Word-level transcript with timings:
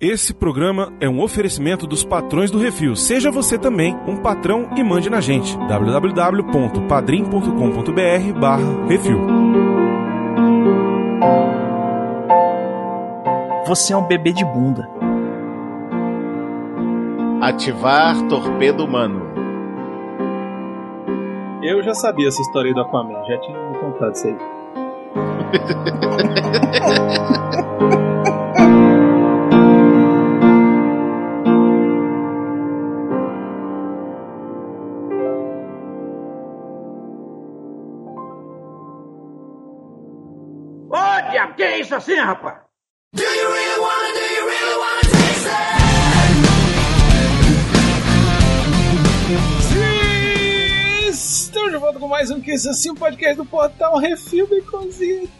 Esse 0.00 0.32
programa 0.32 0.94
é 0.98 1.06
um 1.06 1.20
oferecimento 1.20 1.86
dos 1.86 2.02
patrões 2.02 2.50
do 2.50 2.56
Refil. 2.56 2.96
Seja 2.96 3.30
você 3.30 3.58
também 3.58 3.94
um 4.06 4.16
patrão 4.16 4.70
e 4.74 4.82
mande 4.82 5.10
na 5.10 5.20
gente. 5.20 5.54
www.padrim.com.br 5.68 8.40
barra 8.40 8.86
Refil. 8.88 9.20
Você 13.66 13.92
é 13.92 13.96
um 13.98 14.06
bebê 14.06 14.32
de 14.32 14.42
bunda. 14.42 14.88
Ativar 17.42 18.26
torpedo 18.26 18.86
humano. 18.86 19.20
Eu 21.62 21.82
já 21.82 21.92
sabia 21.92 22.28
essa 22.28 22.40
história 22.40 22.70
aí 22.70 22.74
do 22.74 22.80
Aquaman, 22.80 23.22
já 23.26 23.38
tinha 23.38 23.68
me 23.68 23.76
contado 23.76 24.14
isso 24.14 24.28
aí. 24.28 24.36
diabo, 42.04 42.04
que 42.04 42.12
é 42.12 42.12
isso 42.12 42.12
assim, 42.12 42.16
rapaz? 42.16 42.58
Estamos 51.10 51.72
de 51.72 51.78
volta 51.78 51.98
com 51.98 52.08
mais 52.08 52.30
um 52.30 52.40
que 52.40 52.52
assim, 52.52 52.90
um 52.90 52.94
podcast 52.94 53.36
do 53.36 53.44
Portal 53.44 53.98
Refil 53.98 54.46
Baconzitos. 54.46 55.30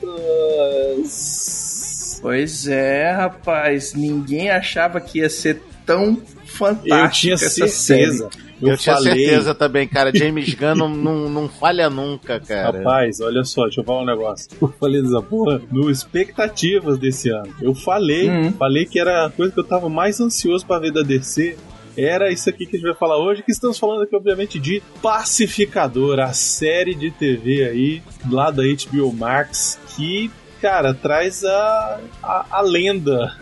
Pois 2.21 2.69
é, 2.69 3.13
rapaz. 3.13 3.95
Ninguém 3.95 4.51
achava 4.51 5.01
que 5.01 5.21
ia 5.21 5.31
ser 5.31 5.63
tão 5.87 6.17
fantástico 6.45 6.95
Eu 6.95 7.11
tinha 7.11 7.37
certeza. 7.37 8.29
Eu, 8.61 8.69
Eu, 8.71 8.77
tinha 8.77 8.95
falei, 8.95 9.13
certeza 9.27 9.55
também, 9.55 9.89
cara. 9.89 10.15
James 10.15 10.53
Gunn 10.55 10.75
não, 10.75 10.89
não, 10.91 11.29
não 11.31 11.49
falha 11.49 11.89
nunca, 11.89 12.39
cara. 12.39 12.79
Rapaz, 12.79 13.21
olha 13.21 13.43
só, 13.43 13.63
deixa 13.65 13.81
eu 13.81 13.85
falar 13.85 14.03
um 14.03 14.07
negócio. 14.07 14.49
Eu 14.61 14.69
falei 14.79 15.01
dessa 15.01 15.23
porra 15.23 15.63
no 15.73 15.91
expectativas 15.91 16.99
desse 16.99 17.31
ano. 17.31 17.55
Eu 17.63 17.75
falei, 17.75 18.29
Uhum. 18.29 18.53
falei 18.53 18.85
que 18.85 18.99
era 19.01 19.27
a 19.27 19.31
coisa 19.31 19.53
que 19.53 19.59
eu 19.61 19.65
tava 19.65 19.89
mais 19.89 20.21
ansioso 20.21 20.67
pra 20.67 20.79
ver 20.79 20.93
da 20.93 21.01
DC. 21.03 21.57
Era 21.97 22.31
isso 22.31 22.49
aqui 22.49 22.67
que 22.67 22.77
a 22.77 22.79
gente 22.79 22.89
vai 22.89 22.97
falar 22.97 23.19
hoje, 23.19 23.43
que 23.43 23.51
estamos 23.51 23.79
falando 23.79 24.03
aqui, 24.03 24.15
obviamente, 24.15 24.59
de 24.61 24.83
Pacificador, 25.03 26.21
a 26.21 26.33
série 26.33 26.95
de 26.95 27.11
TV 27.11 27.65
aí, 27.65 28.03
lá 28.31 28.51
da 28.51 28.63
HBO 28.63 29.13
Max, 29.13 29.79
que, 29.97 30.31
cara, 30.61 30.93
traz 30.95 31.45
a, 31.45 32.01
a, 32.23 32.47
a 32.51 32.61
lenda. 32.61 33.35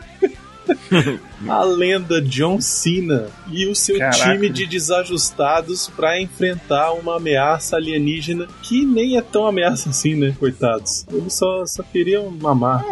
a 1.49 1.65
lenda 1.65 2.21
John 2.21 2.61
Cena 2.61 3.29
e 3.51 3.67
o 3.67 3.75
seu 3.75 3.99
Caraca. 3.99 4.33
time 4.33 4.49
de 4.49 4.67
desajustados 4.67 5.89
pra 5.89 6.21
enfrentar 6.21 6.93
uma 6.93 7.17
ameaça 7.17 7.77
alienígena 7.77 8.47
que 8.63 8.85
nem 8.85 9.17
é 9.17 9.23
tão 9.23 9.47
ameaça 9.47 9.91
assim, 9.91 10.15
né, 10.15 10.35
coitados. 10.39 11.07
Eles 11.13 11.35
só, 11.35 11.65
só 11.67 11.83
queriam 11.83 12.31
mamar. 12.31 12.85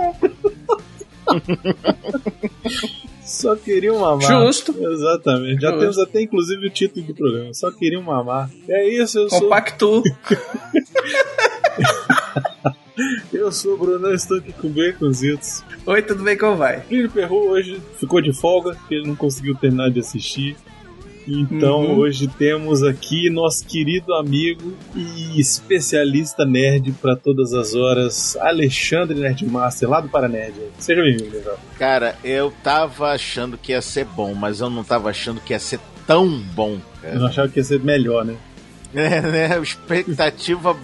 só 3.24 3.56
queriam 3.56 3.98
mamar. 3.98 4.46
Justo. 4.46 4.74
Exatamente. 4.78 5.60
Já 5.60 5.68
Justo. 5.68 5.80
temos 5.80 5.98
até 5.98 6.22
inclusive 6.22 6.66
o 6.66 6.70
título 6.70 7.06
do 7.06 7.14
programa. 7.14 7.54
Só 7.54 7.70
queriam 7.70 8.02
mamar. 8.02 8.50
É 8.68 8.88
isso, 8.88 9.18
eu 9.18 9.28
sou, 9.28 9.40
Compacto. 9.40 10.02
eu 13.32 13.52
sou 13.52 13.74
o 13.74 13.78
Bruno, 13.78 14.06
eu 14.08 14.14
estou 14.14 14.38
aqui 14.38 14.52
com 14.52 14.68
Baconzitos. 14.68 15.62
Oi, 15.84 16.02
tudo 16.02 16.22
bem? 16.22 16.36
Como 16.36 16.56
vai? 16.56 16.80
Plínio 16.80 17.10
Perro 17.10 17.48
hoje 17.50 17.80
ficou 17.98 18.20
de 18.20 18.32
folga, 18.32 18.74
porque 18.74 18.94
ele 18.94 19.06
não 19.08 19.16
conseguiu 19.16 19.54
terminar 19.54 19.90
de 19.90 20.00
assistir. 20.00 20.56
Então 21.28 21.80
Uhum. 21.86 21.96
hoje 21.98 22.28
temos 22.28 22.84
aqui 22.84 23.28
nosso 23.30 23.66
querido 23.66 24.14
amigo 24.14 24.72
e 24.94 25.40
especialista 25.40 26.44
nerd 26.46 26.92
para 27.02 27.16
todas 27.16 27.52
as 27.52 27.74
horas, 27.74 28.36
Alexandre 28.36 29.18
Nerdmaster, 29.18 29.90
lá 29.90 30.00
do 30.00 30.08
Paranerd. 30.08 30.54
Seja 30.78 31.02
bem-vindo, 31.02 31.36
Legal. 31.36 31.58
Cara, 31.76 32.16
eu 32.22 32.52
tava 32.62 33.08
achando 33.10 33.58
que 33.58 33.72
ia 33.72 33.82
ser 33.82 34.04
bom, 34.04 34.34
mas 34.34 34.60
eu 34.60 34.70
não 34.70 34.84
tava 34.84 35.10
achando 35.10 35.40
que 35.40 35.52
ia 35.52 35.58
ser 35.58 35.80
tão 36.06 36.28
bom, 36.54 36.74
Eu 36.74 37.02
cara. 37.02 37.18
não 37.18 37.26
achava 37.26 37.48
que 37.48 37.58
ia 37.58 37.64
ser 37.64 37.80
melhor, 37.80 38.24
né? 38.24 38.36
É, 38.94 39.20
né? 39.20 39.56
A 39.56 39.58
expectativa 39.60 40.76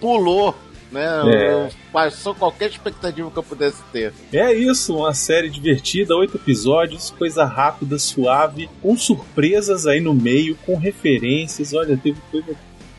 pulou, 0.00 0.56
né? 0.94 1.34
É. 1.34 1.68
Passou 1.92 2.34
qualquer 2.34 2.70
expectativa 2.70 3.30
que 3.30 3.36
eu 3.36 3.42
pudesse 3.42 3.82
ter. 3.92 4.14
É 4.32 4.54
isso, 4.54 4.96
uma 4.96 5.12
série 5.12 5.50
divertida, 5.50 6.16
oito 6.16 6.36
episódios, 6.36 7.10
coisa 7.10 7.44
rápida, 7.44 7.98
suave, 7.98 8.70
com 8.80 8.96
surpresas 8.96 9.86
aí 9.86 10.00
no 10.00 10.14
meio, 10.14 10.56
com 10.64 10.76
referências. 10.76 11.74
Olha, 11.74 11.96
teve 11.96 12.20
coisa 12.30 12.54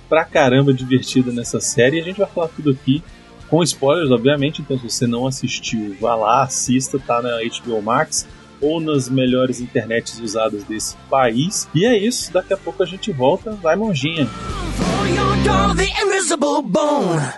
pra 0.09 0.25
caramba 0.25 0.73
divertida 0.73 1.31
nessa 1.31 1.59
série 1.59 1.97
e 1.97 2.01
a 2.01 2.03
gente 2.03 2.17
vai 2.17 2.27
falar 2.27 2.49
tudo 2.49 2.71
aqui. 2.71 3.01
Com 3.49 3.61
spoilers, 3.63 4.11
obviamente, 4.11 4.61
então 4.61 4.77
se 4.77 4.89
você 4.89 5.07
não 5.07 5.27
assistiu, 5.27 5.95
vá 6.01 6.15
lá, 6.15 6.43
assista, 6.43 6.99
tá 6.99 7.21
na 7.21 7.37
HBO 7.41 7.81
Max 7.81 8.27
ou 8.61 8.79
nas 8.79 9.09
melhores 9.09 9.59
internets 9.59 10.19
usadas 10.19 10.63
desse 10.63 10.95
país. 11.09 11.67
E 11.73 11.85
é 11.85 11.97
isso, 11.97 12.31
daqui 12.31 12.53
a 12.53 12.57
pouco 12.57 12.83
a 12.83 12.85
gente 12.85 13.11
volta, 13.11 13.51
vai 13.51 13.75
monjinha. 13.75 14.27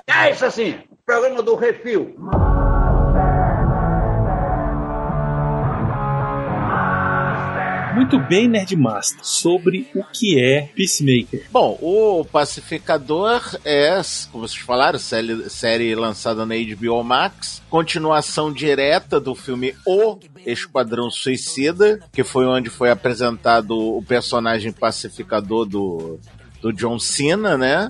É 0.07 0.31
isso 0.31 0.45
assim, 0.45 0.75
programa 1.05 1.41
do 1.41 1.55
Refil. 1.55 2.15
Muito 7.97 8.19
bem, 8.19 8.47
Nerdmaster, 8.47 9.21
sobre 9.23 9.89
o 9.95 10.03
que 10.03 10.39
é 10.39 10.69
Peacemaker. 10.75 11.47
Bom, 11.51 11.79
o 11.81 12.23
Pacificador 12.23 13.41
é, 13.65 13.99
como 14.31 14.47
vocês 14.47 14.61
falaram, 14.61 14.99
série, 14.99 15.49
série 15.49 15.95
lançada 15.95 16.45
na 16.45 16.53
HBO 16.53 17.03
Max, 17.03 17.59
continuação 17.71 18.53
direta 18.53 19.19
do 19.19 19.33
filme 19.33 19.73
O 19.83 20.19
Esquadrão 20.45 21.09
Suicida, 21.09 21.99
que 22.13 22.23
foi 22.23 22.45
onde 22.45 22.69
foi 22.69 22.91
apresentado 22.91 23.71
o 23.71 24.03
personagem 24.03 24.71
pacificador 24.71 25.65
do, 25.65 26.19
do 26.61 26.71
John 26.71 26.99
Cena, 26.99 27.57
né? 27.57 27.89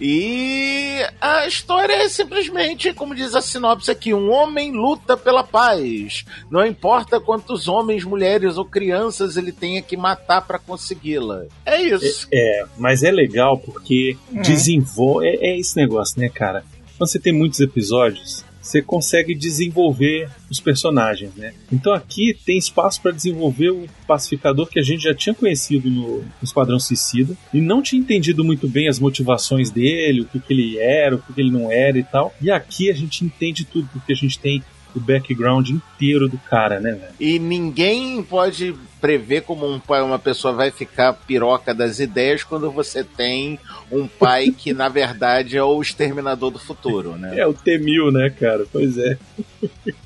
E 0.00 0.98
a 1.20 1.46
história 1.46 1.94
é 1.94 2.08
simplesmente, 2.08 2.92
como 2.92 3.14
diz 3.14 3.34
a 3.34 3.40
sinopse 3.40 3.90
aqui, 3.90 4.12
um 4.12 4.30
homem 4.30 4.72
luta 4.72 5.16
pela 5.16 5.44
paz. 5.44 6.24
Não 6.50 6.66
importa 6.66 7.20
quantos 7.20 7.68
homens, 7.68 8.04
mulheres 8.04 8.56
ou 8.56 8.64
crianças 8.64 9.36
ele 9.36 9.52
tenha 9.52 9.80
que 9.80 9.96
matar 9.96 10.42
para 10.42 10.58
consegui-la. 10.58 11.44
É 11.64 11.80
isso. 11.80 12.26
É, 12.32 12.64
mas 12.76 13.02
é 13.02 13.10
legal 13.10 13.58
porque 13.58 14.16
desenvolve. 14.30 15.26
É, 15.26 15.50
é 15.50 15.58
esse 15.58 15.76
negócio, 15.76 16.20
né, 16.20 16.28
cara? 16.28 16.64
Quando 16.98 17.10
você 17.10 17.18
tem 17.18 17.32
muitos 17.32 17.60
episódios, 17.60 18.43
você 18.64 18.80
consegue 18.80 19.34
desenvolver 19.34 20.28
os 20.50 20.58
personagens, 20.58 21.34
né? 21.36 21.52
Então 21.70 21.92
aqui 21.92 22.34
tem 22.46 22.56
espaço 22.56 23.00
para 23.02 23.12
desenvolver 23.12 23.70
o 23.70 23.86
pacificador 24.06 24.66
que 24.66 24.78
a 24.78 24.82
gente 24.82 25.02
já 25.02 25.14
tinha 25.14 25.34
conhecido 25.34 25.90
no, 25.90 26.24
Esquadrão 26.42 26.80
Suicida 26.80 27.36
e 27.52 27.60
não 27.60 27.82
tinha 27.82 28.00
entendido 28.00 28.42
muito 28.42 28.66
bem 28.66 28.88
as 28.88 28.98
motivações 28.98 29.70
dele, 29.70 30.22
o 30.22 30.24
que, 30.24 30.40
que 30.40 30.52
ele 30.52 30.78
era, 30.78 31.16
o 31.16 31.18
que, 31.18 31.32
que 31.32 31.40
ele 31.40 31.50
não 31.50 31.70
era 31.70 31.98
e 31.98 32.04
tal. 32.04 32.34
E 32.40 32.50
aqui 32.50 32.90
a 32.90 32.94
gente 32.94 33.24
entende 33.24 33.64
tudo 33.64 33.88
porque 33.92 34.12
a 34.12 34.16
gente 34.16 34.38
tem 34.38 34.62
o 34.94 35.00
background 35.00 35.68
inteiro 35.70 36.28
do 36.28 36.38
cara, 36.38 36.78
né, 36.80 36.92
velho? 36.92 37.12
E 37.18 37.38
ninguém 37.38 38.22
pode 38.22 38.74
prever 39.00 39.42
como 39.42 39.68
um 39.70 39.78
pai, 39.78 40.00
uma 40.02 40.18
pessoa 40.18 40.54
vai 40.54 40.70
ficar 40.70 41.12
piroca 41.12 41.74
das 41.74 41.98
ideias 41.98 42.42
quando 42.42 42.70
você 42.70 43.02
tem 43.04 43.58
um 43.92 44.06
pai 44.06 44.50
que, 44.50 44.72
na 44.72 44.88
verdade, 44.88 45.56
é 45.56 45.62
o 45.62 45.80
exterminador 45.82 46.50
do 46.50 46.58
futuro, 46.58 47.16
né? 47.16 47.38
É 47.38 47.46
o 47.46 47.52
T-1000, 47.52 48.12
né, 48.12 48.30
cara? 48.30 48.64
Pois 48.72 48.96
é. 48.96 49.18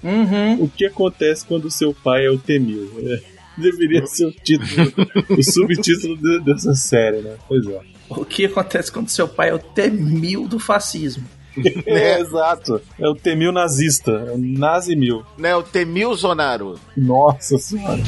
Uhum. 0.02 0.62
O 0.64 0.68
que 0.68 0.86
acontece 0.86 1.44
quando 1.44 1.66
o 1.66 1.70
seu 1.70 1.92
pai 1.94 2.26
é 2.26 2.30
o 2.30 2.38
T-1000? 2.38 2.88
É, 3.04 3.22
deveria 3.56 4.06
ser 4.06 4.26
o 4.26 4.32
título, 4.32 4.92
o 5.30 5.42
subtítulo 5.42 6.16
de- 6.16 6.40
dessa 6.44 6.74
série, 6.74 7.18
né? 7.18 7.36
Pois 7.46 7.66
é. 7.66 7.80
O 8.08 8.24
que 8.24 8.46
acontece 8.46 8.90
quando 8.90 9.08
seu 9.10 9.28
pai 9.28 9.50
é 9.50 9.54
o 9.54 9.58
T-1000 9.58 10.48
do 10.48 10.58
fascismo? 10.58 11.24
É, 11.86 12.20
exato. 12.20 12.80
É 12.98 13.08
o 13.08 13.14
T-1000 13.14 13.52
nazista. 13.52 14.10
É 14.12 14.32
o 14.32 14.38
Nazi-1000. 14.38 15.24
Né, 15.36 15.56
o 15.56 15.62
Temil 15.62 16.14
Zonaro. 16.14 16.78
Nossa 16.96 17.58
senhora. 17.58 17.98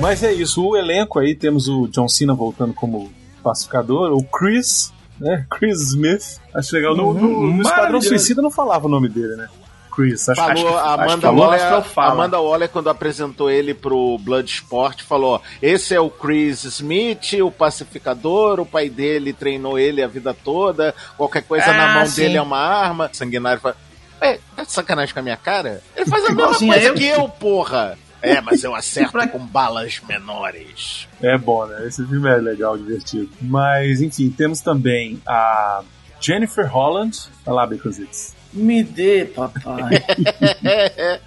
Mas 0.00 0.22
é 0.22 0.32
isso. 0.32 0.64
O 0.64 0.76
elenco 0.76 1.18
aí, 1.18 1.34
temos 1.34 1.68
o 1.68 1.86
John 1.88 2.08
Cena 2.08 2.34
voltando 2.34 2.74
como 2.74 3.12
pacificador. 3.42 4.12
O 4.12 4.22
Chris, 4.24 4.92
né? 5.20 5.46
Chris 5.50 5.80
Smith. 5.90 6.40
Acho 6.54 6.74
legal. 6.74 6.96
No, 6.96 7.14
no, 7.14 7.46
no 7.52 7.62
Esquadrão. 7.62 8.00
Suicida 8.00 8.42
não 8.42 8.50
falava 8.50 8.86
o 8.86 8.90
nome 8.90 9.08
dele, 9.08 9.36
né? 9.36 9.48
Chris. 9.94 10.28
Acho, 10.28 10.40
acho 10.40 10.62
Falou, 10.62 10.72
que- 10.72 10.78
a 10.78 10.82
acho 10.82 10.96
que 10.96 11.02
Amanda 11.02 11.20
falou. 11.26 11.40
Waller- 11.44 11.60
Mostra 11.60 11.76
ou 11.76 11.82
fala? 11.82 12.12
Amanda 12.12 12.40
Waller, 12.40 12.68
quando 12.68 12.88
apresentou 12.90 13.50
ele 13.50 13.74
pro 13.74 14.18
Bloodsport, 14.18 15.02
falou: 15.02 15.40
esse 15.60 15.94
é 15.94 16.00
o 16.00 16.08
Chris 16.10 16.64
Smith, 16.64 17.34
o 17.42 17.50
pacificador, 17.50 18.60
o 18.60 18.66
pai 18.66 18.88
dele 18.88 19.32
treinou 19.32 19.78
ele 19.78 20.02
a 20.02 20.06
vida 20.08 20.32
toda, 20.34 20.94
qualquer 21.16 21.42
coisa 21.42 21.66
Ah, 21.70 21.74
na 21.74 21.94
mão 21.94 22.06
sim. 22.06 22.22
dele 22.22 22.36
é 22.38 22.42
uma 22.42 22.58
arma. 22.58 23.10
Sanguinário 23.12 23.60
fala, 23.60 23.76
Ué, 24.20 24.38
tá 24.54 24.62
de 24.62 24.72
sacanagem 24.72 25.12
com 25.12 25.18
a 25.20 25.22
minha 25.22 25.36
cara? 25.36 25.82
Ele 25.96 26.06
faz 26.06 26.24
a 26.24 26.28
mesma 26.32 26.56
coisa 26.56 26.80
eu. 26.80 26.94
que 26.94 27.06
eu, 27.06 27.28
porra. 27.28 27.98
É, 28.24 28.40
mas 28.40 28.62
eu 28.62 28.72
acerto 28.72 29.10
Pra- 29.12 29.26
com 29.26 29.40
balas 29.40 30.00
menores. 30.08 31.08
É 31.20 31.36
bom, 31.36 31.66
né? 31.66 31.86
Esse 31.88 32.06
filme 32.06 32.28
é 32.30 32.36
legal, 32.36 32.78
divertido. 32.78 33.28
Mas, 33.40 34.00
enfim, 34.00 34.30
temos 34.30 34.60
também 34.60 35.20
a 35.26 35.82
Jennifer 36.20 36.70
Holland, 36.72 37.18
olha 37.44 37.54
lá, 37.56 37.66
Becositos, 37.66 38.32
Me 38.52 38.82
dê, 38.82 39.24
papai. 39.24 40.02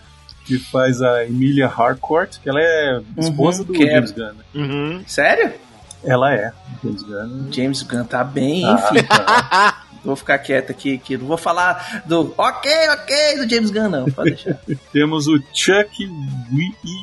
que 0.45 0.59
faz 0.59 1.01
a 1.01 1.25
Emilia 1.25 1.67
Harcourt, 1.67 2.37
que 2.41 2.47
ela 2.49 2.59
é 2.61 3.01
esposa 3.17 3.61
Uhum, 3.61 3.65
do 3.67 3.73
quero. 3.73 3.89
James 4.07 4.11
Gunn. 4.11 4.33
né? 4.33 4.43
Uhum. 4.53 5.03
Sério? 5.07 5.53
Ela 6.03 6.33
é, 6.35 6.51
James 6.83 7.01
Gunn. 7.01 7.51
James 7.51 7.81
Gunn 7.81 8.03
tá 8.05 8.23
bem, 8.23 8.63
Ah, 8.63 8.73
enfim. 8.91 9.03
tá. 9.07 9.81
Vou 10.05 10.15
ficar 10.15 10.37
quieto 10.37 10.69
aqui, 10.69 10.99
que 10.99 11.17
não 11.17 11.25
vou 11.25 11.35
falar 11.35 12.03
do 12.05 12.31
ok, 12.37 12.71
ok 12.89 13.37
do 13.39 13.49
James 13.49 13.71
Gunn, 13.71 13.89
não. 13.89 14.05
Pode 14.05 14.29
deixar. 14.35 14.55
Temos 14.93 15.25
o 15.27 15.39
Chuck 15.51 16.07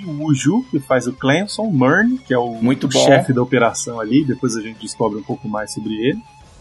Iwuju, 0.07 0.65
que 0.71 0.79
faz 0.79 1.09
o 1.09 1.13
Clemson 1.13 1.65
Murn, 1.65 2.19
que 2.19 2.33
é 2.33 2.39
o, 2.39 2.53
Muito 2.63 2.85
o 2.87 2.89
bom. 2.89 3.05
chefe 3.05 3.33
da 3.33 3.43
operação 3.43 3.99
ali. 3.99 4.25
Depois 4.25 4.57
a 4.57 4.61
gente 4.61 4.79
descobre 4.81 5.19
um 5.19 5.23
pouco 5.25 5.49
mais 5.49 5.73
sobre 5.73 5.95
ele. 5.95 6.19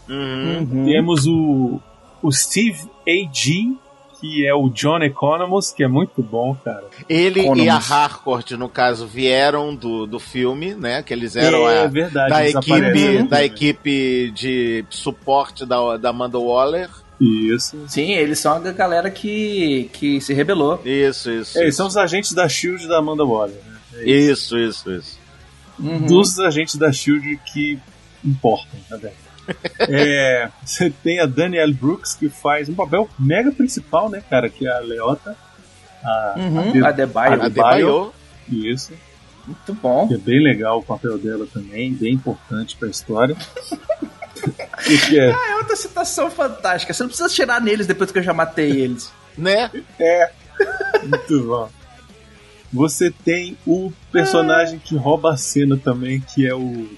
Uhum. 0.08 0.58
Uhum. 0.72 0.84
Temos 0.84 1.26
o, 1.28 1.80
o 2.22 2.32
Steve 2.32 2.88
A.G., 3.06 3.74
que 4.20 4.46
é 4.46 4.54
o 4.54 4.68
John 4.68 5.02
Economos, 5.02 5.72
que 5.72 5.82
é 5.82 5.88
muito 5.88 6.22
bom, 6.22 6.54
cara. 6.64 6.84
Ele 7.08 7.40
e 7.56 7.68
a. 7.68 7.74
Harcourt, 7.74 8.52
no 8.52 8.68
caso, 8.68 9.04
vieram 9.04 9.74
do, 9.74 10.06
do 10.06 10.20
filme, 10.20 10.74
né? 10.74 11.02
Que 11.02 11.12
eles 11.12 11.34
eram 11.34 11.68
é 11.68 11.80
a, 11.80 11.86
verdade, 11.88 12.30
da 12.30 12.42
eles 12.44 12.54
equipe, 12.54 13.22
da 13.24 13.44
equipe 13.44 14.30
de 14.30 14.84
suporte 14.88 15.66
da, 15.66 15.96
da 15.96 16.10
Amanda 16.10 16.38
Waller. 16.38 16.88
Isso. 17.20 17.76
Sim, 17.88 18.12
eles 18.12 18.38
são 18.38 18.54
a 18.54 18.58
galera 18.72 19.10
que, 19.10 19.90
que 19.92 20.20
se 20.20 20.32
rebelou. 20.32 20.80
Isso, 20.84 21.28
isso. 21.28 21.58
É, 21.58 21.62
eles 21.62 21.74
são 21.74 21.88
os 21.88 21.96
agentes 21.96 22.32
da 22.32 22.48
SHIELD 22.48 22.86
da 22.86 22.98
Amanda 22.98 23.24
Waller. 23.24 23.56
Né? 23.56 23.78
É 23.94 24.10
isso. 24.10 24.56
Isso, 24.56 24.88
isso, 24.88 24.92
isso. 24.92 25.18
Uhum. 25.80 26.06
Dos 26.06 26.38
agentes 26.38 26.76
da 26.76 26.92
SHIELD 26.92 27.40
que 27.52 27.78
importam, 28.24 28.78
tá 28.88 28.96
vendo? 28.96 29.14
É, 29.88 30.48
você 30.64 30.90
tem 31.02 31.18
a 31.20 31.26
Danielle 31.26 31.72
Brooks, 31.72 32.14
que 32.14 32.28
faz 32.28 32.68
um 32.68 32.74
papel 32.74 33.08
mega 33.18 33.50
principal, 33.52 34.08
né, 34.08 34.22
cara? 34.30 34.48
Que 34.48 34.66
é 34.66 34.72
a 34.72 34.78
Leota. 34.78 35.36
A, 36.04 36.34
Uhum. 36.36 36.58
a 36.60 36.72
De- 36.72 36.84
Adebayo. 36.84 37.32
a 37.42 37.46
Adebayo. 37.46 38.12
Isso. 38.48 38.92
Muito 39.46 39.74
bom. 39.74 40.06
Que 40.08 40.14
é 40.14 40.18
bem 40.18 40.42
legal 40.42 40.78
o 40.78 40.82
papel 40.82 41.18
dela 41.18 41.46
também, 41.52 41.92
bem 41.92 42.12
importante 42.14 42.76
pra 42.76 42.88
história. 42.88 43.36
E 44.88 44.98
que 44.98 45.20
é, 45.20 45.30
É 45.30 45.54
outra 45.56 45.76
citação 45.76 46.28
fantástica. 46.28 46.92
Você 46.92 47.02
não 47.04 47.08
precisa 47.08 47.28
tirar 47.28 47.60
neles 47.60 47.86
depois 47.86 48.10
que 48.10 48.18
eu 48.18 48.22
já 48.24 48.32
matei 48.34 48.70
eles. 48.80 49.12
Né? 49.38 49.70
é 50.00 50.32
muito 51.04 51.44
bom. 51.46 51.70
Você 52.72 53.10
tem 53.24 53.56
o 53.64 53.92
personagem 54.10 54.80
que 54.80 54.96
rouba 54.96 55.34
a 55.34 55.36
cena 55.36 55.76
também, 55.76 56.20
que 56.20 56.44
é 56.46 56.52
o 56.54 56.88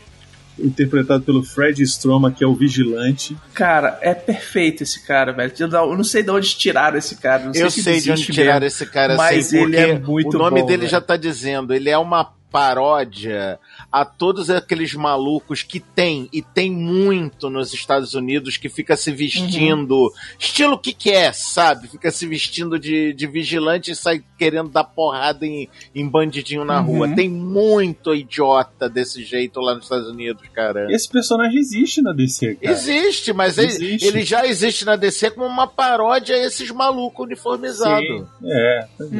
interpretado 0.58 1.22
pelo 1.24 1.42
Fred 1.42 1.82
Stroma, 1.82 2.30
que 2.30 2.44
é 2.44 2.46
o 2.46 2.54
vigilante. 2.54 3.36
Cara, 3.52 3.98
é 4.00 4.14
perfeito 4.14 4.82
esse 4.82 5.04
cara, 5.04 5.32
velho. 5.32 5.52
Eu 5.58 5.68
não- 5.96 6.04
sei 6.04 6.22
de 6.22 6.30
onde 6.30 6.54
tiraram 6.56 6.96
esse 6.96 7.16
cara. 7.16 7.44
Não 7.46 7.52
sei 7.54 7.62
Eu 7.64 7.70
se 7.70 7.82
sei 7.82 8.00
de 8.00 8.12
onde 8.12 8.24
tiraram 8.24 8.60
mesmo. 8.60 8.66
esse 8.66 8.86
cara, 8.86 9.16
Mas 9.16 9.46
sei, 9.46 9.62
ele 9.62 9.76
é 9.76 9.98
muito 9.98 10.34
o 10.36 10.38
nome 10.38 10.60
bom, 10.60 10.66
dele 10.66 10.80
velho. 10.82 10.90
já 10.90 11.00
tá 11.00 11.16
dizendo, 11.16 11.74
ele 11.74 11.90
é 11.90 11.98
uma 11.98 12.32
paródia 12.52 13.58
a 13.96 14.04
todos 14.04 14.50
aqueles 14.50 14.92
malucos 14.92 15.62
que 15.62 15.78
tem, 15.78 16.28
e 16.32 16.42
tem 16.42 16.68
muito 16.68 17.48
nos 17.48 17.72
Estados 17.72 18.12
Unidos, 18.14 18.56
que 18.56 18.68
fica 18.68 18.96
se 18.96 19.12
vestindo, 19.12 19.94
Uhum. 19.94 20.10
estilo 20.36 20.76
que 20.76 20.92
quer, 20.92 21.32
sabe? 21.32 21.86
Fica 21.86 22.10
se 22.10 22.26
vestindo 22.26 22.76
de, 22.76 23.12
de 23.12 23.26
vigilante 23.28 23.92
e 23.92 23.94
sai 23.94 24.20
querendo 24.36 24.68
dar 24.68 24.82
porrada 24.82 25.46
em, 25.46 25.68
em 25.94 26.08
bandidinho 26.08 26.64
na 26.64 26.80
Uhum. 26.80 26.86
rua. 26.86 27.14
Tem 27.14 27.28
muito 27.28 28.12
idiota 28.12 28.88
desse 28.88 29.22
jeito 29.22 29.60
lá 29.60 29.74
nos 29.76 29.84
Estados 29.84 30.08
Unidos, 30.08 30.42
cara. 30.52 30.92
Esse 30.92 31.08
personagem 31.08 31.56
existe 31.60 32.02
na 32.02 32.12
DC, 32.12 32.56
cara. 32.56 32.72
Existe, 32.74 33.32
mas 33.32 33.58
ele- 33.58 33.68
Existe. 33.68 34.06
Ele, 34.08 34.24
já 34.24 34.44
existe 34.44 34.84
na 34.84 34.96
DC 34.96 35.30
como 35.30 35.46
uma 35.46 35.68
paródia 35.68 36.34
a 36.34 36.44
esses 36.44 36.68
malucos 36.72 37.26
uniformizados. 37.26 38.04
Sim, 38.08 38.26
é, 38.44 38.88
pois 38.98 39.12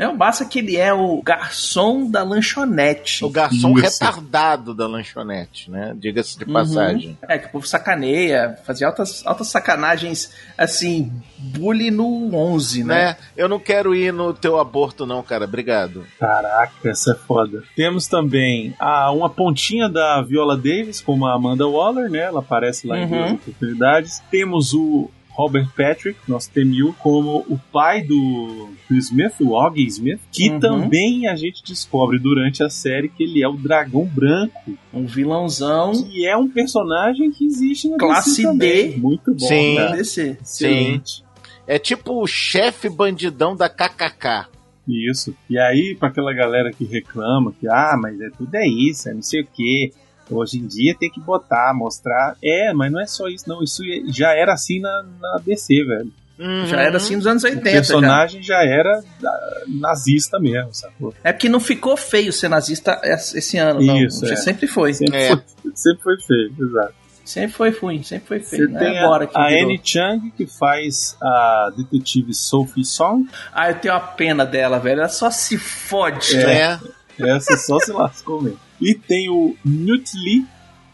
é. 0.00 0.04
Não, 0.06 0.16
basta 0.16 0.44
que 0.44 0.58
ele 0.60 0.76
é 0.76 0.92
o 0.92 1.20
garçom 1.22 2.10
da 2.10 2.22
lanchonete. 2.22 3.24
O 3.24 3.30
garçom 3.30 3.72
Isso. 3.78 4.02
retardado 4.02 4.74
da 4.74 4.86
lanchonete, 4.86 5.70
né? 5.70 5.94
Diga-se 5.96 6.38
de 6.38 6.44
Uhum. 6.44 6.52
passagem. 6.52 7.18
É, 7.28 7.38
que 7.38 7.46
o 7.46 7.50
povo 7.50 7.66
sacaneia, 7.66 8.58
fazia 8.64 8.86
altas, 8.86 9.22
altas 9.26 9.48
sacanagens, 9.48 10.32
assim, 10.56 11.12
bullying 11.38 11.90
no 11.90 12.34
11, 12.34 12.84
né? 12.84 12.90
Né? 12.90 13.16
Eu 13.36 13.48
não 13.48 13.58
quero 13.58 13.94
ir 13.94 14.12
no 14.12 14.32
teu 14.34 14.58
aborto, 14.58 15.06
não, 15.06 15.22
cara. 15.22 15.44
Obrigado. 15.44 16.04
Caraca, 16.18 16.72
essa 16.88 17.12
é 17.12 17.14
foda. 17.14 17.62
Temos 17.76 18.06
também 18.06 18.74
a, 18.78 19.10
uma 19.12 19.28
pontinha 19.30 19.88
da 19.88 20.20
Viola 20.22 20.56
Davis, 20.56 21.00
como 21.00 21.26
a 21.26 21.34
Amanda 21.34 21.66
Waller, 21.66 22.10
né? 22.10 22.20
Ela 22.20 22.40
aparece 22.40 22.86
lá 22.86 22.98
em 22.98 23.02
Uhum. 23.04 23.08
duas 23.08 23.32
oportunidades. 23.32 24.22
Temos 24.30 24.72
o 24.74 25.10
Robert 25.40 25.68
Patrick, 25.76 26.18
nosso 26.28 26.50
T-1000, 26.50 26.94
como 26.98 27.38
o 27.48 27.58
pai 27.72 28.02
do, 28.02 28.68
do 28.88 28.96
Smith, 28.96 29.32
o 29.40 29.52
Oggy 29.52 29.86
Smith, 29.86 30.20
que 30.30 30.50
Uhum. 30.50 30.60
também 30.60 31.26
a 31.28 31.34
gente 31.34 31.62
descobre 31.64 32.18
durante 32.18 32.62
a 32.62 32.68
série 32.68 33.08
que 33.08 33.22
ele 33.24 33.42
é 33.42 33.48
o 33.48 33.54
Dragão 33.56 34.04
Branco, 34.04 34.76
Um 34.92 35.06
vilãozão 35.06 35.92
que 36.04 36.26
é 36.26 36.36
um 36.36 36.48
personagem 36.48 37.30
que 37.30 37.46
existe 37.46 37.88
na 37.88 37.96
Classe 37.96 38.30
DC 38.36 38.42
também. 38.42 38.90
D. 38.92 38.96
Muito 38.98 39.32
bom, 39.32 39.46
Sim. 39.46 39.76
cara. 39.76 39.96
DC. 39.96 40.36
Excelente. 40.42 41.24
É 41.66 41.78
tipo 41.78 42.22
o 42.22 42.26
chefe 42.26 42.88
bandidão 42.88 43.56
da 43.56 43.68
KKK. 43.68 44.48
Isso. 44.86 45.34
E 45.48 45.56
aí, 45.58 45.96
pra 45.98 46.08
aquela 46.08 46.32
galera 46.34 46.72
que 46.72 46.84
reclama 46.84 47.52
que, 47.58 47.68
ah, 47.68 47.96
mas 48.00 48.20
é 48.20 48.28
tudo 48.30 48.52
é 48.56 48.66
isso, 48.66 49.08
é 49.08 49.14
não 49.14 49.22
sei 49.22 49.42
o 49.42 49.46
quê. 49.46 49.92
Hoje 50.30 50.58
em 50.58 50.66
dia 50.66 50.94
tem 50.98 51.10
que 51.10 51.20
botar, 51.20 51.72
mostrar. 51.74 52.36
É, 52.42 52.72
mas 52.72 52.90
não 52.92 53.00
é 53.00 53.06
só 53.06 53.26
isso, 53.28 53.48
não. 53.48 53.62
Isso 53.62 53.82
já 54.08 54.32
era 54.32 54.52
assim 54.52 54.80
na, 54.80 55.04
na 55.20 55.40
DC, 55.44 55.84
velho. 55.84 56.12
Uhum. 56.38 56.66
Já 56.66 56.80
era 56.80 56.96
assim 56.96 57.16
nos 57.16 57.26
anos 57.26 57.44
O 57.44 57.46
80. 57.46 57.64
já. 57.68 57.72
personagem 57.76 58.42
já, 58.42 58.64
era 58.64 59.02
ah, 59.22 59.62
nazista 59.68 60.38
mesmo, 60.40 60.72
sacou? 60.72 61.12
É 61.22 61.32
porque 61.32 61.50
não 61.50 61.60
ficou 61.60 61.96
feio 61.98 62.32
ser 62.32 62.48
nazista 62.48 62.98
es- 63.04 63.34
esse 63.34 63.58
ano, 63.58 63.82
não. 63.82 63.98
Isso, 63.98 64.24
Já 64.26 64.32
é. 64.32 64.36
Sempre 64.36 64.66
foi. 64.66 64.94
Sempre, 64.94 65.18
É. 65.18 65.28
foi, 65.28 65.42
sempre 65.76 66.02
foi 66.02 66.18
feio, 66.22 66.54
exato. 66.58 66.94
Sempre 67.22 67.52
foi 67.52 67.70
ruim, 67.70 68.02
sempre 68.02 68.26
foi 68.26 68.40
Você 68.40 68.56
feio. 68.56 68.72
Tem 68.78 68.96
é 68.96 69.04
agora 69.04 69.24
a, 69.24 69.26
que 69.26 69.36
a. 69.38 69.42
Annie 69.48 69.80
Chang, 69.84 70.30
que 70.34 70.46
faz 70.46 71.14
a 71.22 71.72
detetive 71.76 72.32
Sophie 72.32 72.84
Song. 72.86 73.28
Ah, 73.52 73.70
eu 73.70 73.74
tenho 73.78 73.92
uma 73.94 74.00
pena 74.00 74.44
dela, 74.46 74.78
velho. 74.80 75.00
Ela 75.00 75.08
só 75.10 75.30
se 75.30 75.58
fode. 75.58 76.36
É. 76.38 76.78
Essa 77.18 77.56
só 77.58 77.78
se 77.78 77.92
lascou 77.92 78.40
mesmo. 78.42 78.58
E 78.80 78.94
tem 78.94 79.28
o 79.28 79.56
Nutli, 79.64 80.44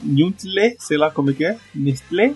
Nutle, 0.02 0.76
sei 0.78 0.96
lá 0.98 1.10
como 1.10 1.30
é 1.30 1.34
que 1.34 1.44
é, 1.44 1.56
Nestlé, 1.74 2.34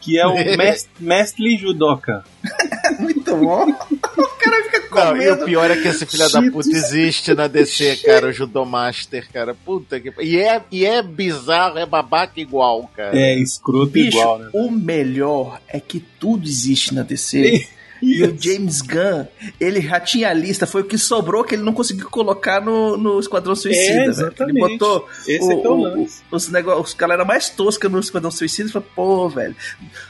que 0.00 0.18
é 0.18 0.26
o 0.26 0.34
Mest- 0.56 0.88
Mestre 1.00 1.56
Judoka. 1.56 2.24
Muito 2.98 3.36
bom. 3.36 3.68
o 3.70 4.28
cara 4.38 4.64
fica 4.64 4.80
com 4.88 4.94
Não, 4.96 5.16
e 5.16 5.30
o 5.30 5.44
pior 5.44 5.70
é 5.70 5.76
que 5.76 5.88
esse 5.88 6.06
filho 6.06 6.28
da 6.30 6.40
puta 6.50 6.70
existe 6.70 7.34
na 7.34 7.46
DC, 7.46 7.96
cara, 8.04 8.28
o 8.28 8.32
Judomaster, 8.32 9.28
cara. 9.30 9.54
Puta 9.54 10.00
que. 10.00 10.12
E 10.20 10.38
é, 10.38 10.62
e 10.72 10.84
é 10.86 11.02
bizarro, 11.02 11.78
é 11.78 11.84
babaca 11.86 12.40
igual, 12.40 12.90
cara. 12.96 13.16
É 13.18 13.38
escroto 13.38 13.90
Bicho, 13.92 14.16
igual, 14.18 14.38
né? 14.38 14.50
o 14.54 14.70
melhor 14.70 15.60
é 15.68 15.78
que 15.78 16.00
tudo 16.00 16.46
existe 16.48 16.94
na 16.94 17.02
DC. 17.02 17.68
E 18.00 18.22
o 18.22 18.36
James 18.38 18.80
Gunn, 18.80 19.26
ele 19.60 19.80
já 19.80 20.00
tinha 20.00 20.30
a 20.30 20.32
lista, 20.32 20.66
foi 20.66 20.82
o 20.82 20.84
que 20.84 20.98
sobrou 20.98 21.44
que 21.44 21.54
ele 21.54 21.62
não 21.62 21.72
conseguiu 21.72 22.08
colocar 22.08 22.60
no, 22.60 22.96
no 22.96 23.20
Esquadrão 23.20 23.54
Suicida. 23.54 23.82
É, 23.82 23.94
velho. 23.94 24.02
Ele 24.02 24.10
exatamente. 24.10 24.58
botou 24.58 25.08
Esse 25.26 25.52
é 25.52 25.56
que 25.56 25.66
é 25.66 25.70
o 25.70 25.76
lance. 25.76 26.22
os, 26.30 26.48
negócios, 26.48 26.88
os 26.88 26.94
galera 26.94 27.24
mais 27.24 27.50
tosca 27.50 27.88
no 27.88 27.98
Esquadrão 27.98 28.30
Suicida 28.30 28.68
e 28.68 28.72
falou, 28.72 28.88
pô, 28.94 29.28
velho. 29.28 29.56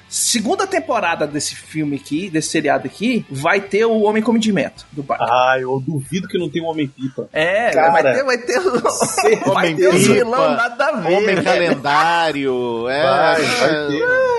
Segunda 0.09 0.67
temporada 0.67 1.27
desse 1.27 1.55
filme 1.55 1.97
aqui, 1.97 2.31
desse 2.31 2.49
seriado 2.49 2.87
aqui, 2.87 3.27
vai 3.31 3.61
ter 3.61 3.85
o 3.85 4.01
Homem 4.01 4.23
Comedimento 4.23 4.87
do 4.93 5.03
Batman. 5.03 5.27
Ah, 5.31 5.57
eu 5.61 5.79
duvido 5.87 6.27
que 6.29 6.39
não 6.39 6.49
tem 6.49 6.63
um 6.63 6.67
Homem-Pipa. 6.67 7.29
É, 7.33 7.71
Cara, 7.71 7.91
vai 7.91 8.03
ter, 8.03 8.25
vai 8.25 8.39
ter, 8.39 8.61
vai 8.61 9.51
Homem 9.51 9.77
ter 9.77 9.89
os 9.89 10.03
pipa, 10.03 10.15
vilão 10.15 10.57
nada 10.57 10.87
a 10.87 10.97
ver. 10.97 11.13
Homem 11.13 11.43
calendário, 11.43 12.89
é. 12.89 13.03
Vai, 13.03 13.43
vai 13.43 13.89
ter. 13.89 14.03
Ah, 14.03 14.38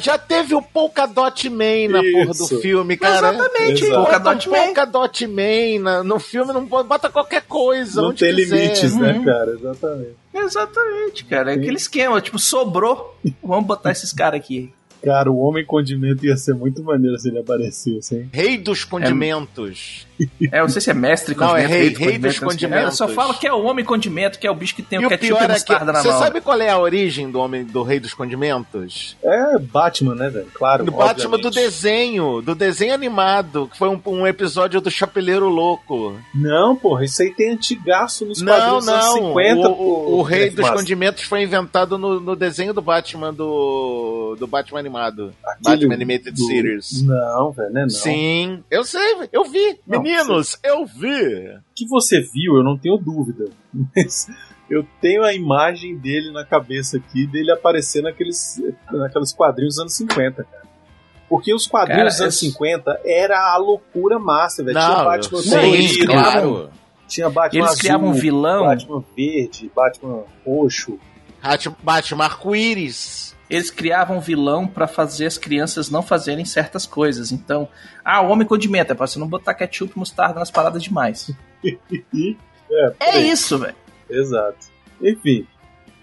Já 0.00 0.18
teve 0.18 0.54
o 0.54 0.60
Polka 0.60 1.06
Dot 1.06 1.48
Man 1.48 1.88
na 1.90 2.02
porra 2.02 2.26
do 2.26 2.30
Isso. 2.32 2.60
filme, 2.60 2.96
cara. 2.96 3.30
Exatamente, 3.32 3.84
Exato. 3.84 3.94
Polka 4.00 4.18
Bota 4.18 4.30
um 4.30 4.34
Dot 4.34 4.48
Man. 4.50 4.56
Polka 4.66 4.86
Dot 4.86 5.26
Man 5.26 5.80
na- 5.82 6.04
no 6.04 6.18
filme, 6.20 6.52
não 6.52 6.66
pode- 6.66 6.88
bota 6.88 7.08
qualquer 7.08 7.42
coisa. 7.42 8.02
Não 8.02 8.10
onde 8.10 8.18
tem 8.20 8.34
quiser. 8.34 8.56
limites, 8.56 8.94
né, 8.96 9.12
Uhum. 9.12 9.24
cara? 9.24 9.50
Exatamente. 9.52 10.14
Exatamente, 10.34 11.24
cara. 11.24 11.52
É 11.52 11.54
aquele 11.56 11.76
esquema, 11.76 12.20
tipo, 12.20 12.38
sobrou. 12.38 13.16
Vamos 13.42 13.66
botar 13.66 13.90
esses 13.92 14.12
caras 14.12 14.40
aqui. 14.40 14.72
Cara, 15.02 15.30
o 15.30 15.38
Homem 15.38 15.64
Condimento 15.64 16.26
ia 16.26 16.36
ser 16.36 16.54
muito 16.54 16.82
maneiro 16.82 17.16
se 17.18 17.28
ele 17.28 17.38
aparecesse, 17.38 18.16
hein? 18.16 18.30
Rei 18.32 18.58
dos 18.58 18.82
condimentos. 18.84 20.04
É, 20.04 20.07
eu 20.52 20.62
não 20.62 20.68
sei 20.68 20.80
se 20.82 20.90
é 20.90 20.94
mestre 20.94 21.34
Não, 21.36 21.56
é 21.56 21.62
condimento, 21.62 21.68
rei- 21.70 21.78
rei, 21.80 21.90
do 21.90 21.98
rei 21.98 22.06
condimento, 22.08 22.28
dos 22.32 22.40
não 22.40 22.48
condimentos. 22.48 22.84
É, 22.84 22.86
Eu 22.88 22.92
só 22.92 23.08
falo 23.08 23.34
que 23.34 23.46
é 23.46 23.52
o 23.52 23.62
homem 23.64 23.84
condimento, 23.84 24.38
que 24.38 24.46
é 24.46 24.50
o 24.50 24.54
bicho 24.54 24.74
que 24.74 24.82
tem 24.82 25.00
E 25.00 25.06
o 25.06 25.08
ketchup 25.08 25.26
pior 25.28 25.40
e 25.40 25.44
é 25.44 25.46
que. 25.46 25.52
mostarda 25.52 25.92
na 25.92 26.00
Você 26.02 26.08
mão. 26.08 26.18
sabe 26.18 26.40
qual 26.40 26.60
é 26.60 26.68
a 26.70 26.78
origem 26.78 27.30
do 27.30 27.38
homem 27.38 27.64
do 27.64 27.82
rei 27.82 28.00
dos 28.00 28.14
condimentos? 28.14 29.16
É 29.22 29.58
Batman, 29.58 30.14
né, 30.14 30.28
velho? 30.28 30.46
Claro. 30.54 30.84
Do 30.84 30.92
Batman 30.92 31.38
do 31.38 31.50
desenho, 31.50 32.40
do 32.42 32.54
desenho 32.54 32.94
animado, 32.94 33.68
que 33.70 33.78
foi 33.78 33.88
um, 33.88 34.00
um 34.06 34.26
episódio 34.26 34.80
do 34.80 34.90
Chapeleiro 34.90 35.48
Louco. 35.48 36.16
Não, 36.34 36.74
porra, 36.74 37.04
isso 37.04 37.22
aí 37.22 37.32
tem 37.32 37.52
antigaço 37.52 38.24
nos 38.24 38.40
Não, 38.42 38.52
quadrinhos 38.52 38.84
dos 38.84 38.88
anos 38.94 39.06
não. 39.06 39.28
50, 39.28 39.68
o, 39.68 39.74
pô. 39.76 39.82
o, 39.82 40.18
o 40.18 40.22
rei 40.22 40.50
dos 40.50 40.60
Master. 40.60 40.78
condimentos 40.78 41.22
foi 41.24 41.42
inventado 41.42 41.96
no, 41.98 42.18
no 42.20 42.34
desenho 42.36 42.72
do 42.74 42.82
Batman 42.82 43.32
do, 43.32 44.36
do 44.38 44.46
Batman 44.46 44.78
animado. 44.80 45.32
Aquele 45.44 45.86
Batman 45.86 45.94
Animated 45.94 46.32
do- 46.32 46.46
Series. 46.46 47.02
Não, 47.02 47.50
velho, 47.52 47.70
né? 47.70 47.82
Não. 47.82 47.88
Sim, 47.90 48.62
eu 48.70 48.84
sei, 48.84 49.28
eu 49.32 49.44
vi. 49.44 49.78
Não, 49.86 50.02
Meninos, 50.16 50.58
eu 50.64 50.86
vi. 50.86 51.48
O 51.48 51.60
que 51.74 51.86
você 51.88 52.20
viu, 52.20 52.56
eu 52.56 52.62
não 52.64 52.76
tenho 52.78 52.96
dúvida. 52.96 53.46
Mas 53.94 54.26
eu 54.70 54.86
tenho 55.00 55.22
a 55.24 55.34
imagem 55.34 55.96
dele 55.96 56.30
na 56.32 56.44
cabeça 56.44 56.96
aqui, 56.96 57.26
dele 57.26 57.50
aparecer 57.52 58.02
naqueles, 58.02 58.60
naqueles 58.90 59.32
quadrinhos 59.32 59.74
dos 59.74 59.80
anos 59.82 59.96
50, 59.96 60.44
cara. 60.44 60.68
Porque 61.28 61.52
os 61.52 61.66
quadrinhos 61.66 61.98
Cara, 61.98 62.08
dos 62.10 62.20
anos 62.22 62.34
esse- 62.36 62.50
50 62.52 63.00
era 63.04 63.38
a 63.52 63.56
loucura 63.58 64.18
massa, 64.18 64.64
velho. 64.64 64.78
Tinha 64.78 65.04
Batman 65.04 65.42
sim, 65.42 65.50
colorido, 65.50 66.06
claro. 66.06 66.70
tinha 67.06 67.28
Batman 67.30 67.60
Eles 67.66 67.78
criavam 67.78 68.06
um 68.06 68.10
azul, 68.10 68.22
vilão, 68.22 68.64
Batman 68.64 69.04
verde, 69.14 69.70
Batman 69.76 70.24
roxo. 70.46 70.98
Batman 71.82 72.24
arco-íris. 72.24 73.27
Eles 73.50 73.70
criavam 73.70 74.18
um 74.18 74.20
vilão 74.20 74.66
pra 74.66 74.86
fazer 74.86 75.26
as 75.26 75.38
crianças 75.38 75.90
não 75.90 76.02
fazerem 76.02 76.44
certas 76.44 76.86
coisas. 76.86 77.32
Então, 77.32 77.68
ah, 78.04 78.20
o 78.22 78.28
homem 78.28 78.46
condimento, 78.46 78.92
é 78.92 78.94
pra 78.94 79.06
você 79.06 79.18
não 79.18 79.26
botar 79.26 79.54
ketchup 79.54 79.92
e 79.94 79.98
mostarda 79.98 80.38
nas 80.38 80.50
paradas 80.50 80.82
demais. 80.82 81.30
É, 82.70 82.92
É 83.00 83.18
isso, 83.20 83.58
velho. 83.58 83.74
Exato. 84.10 84.66
Enfim, 85.02 85.46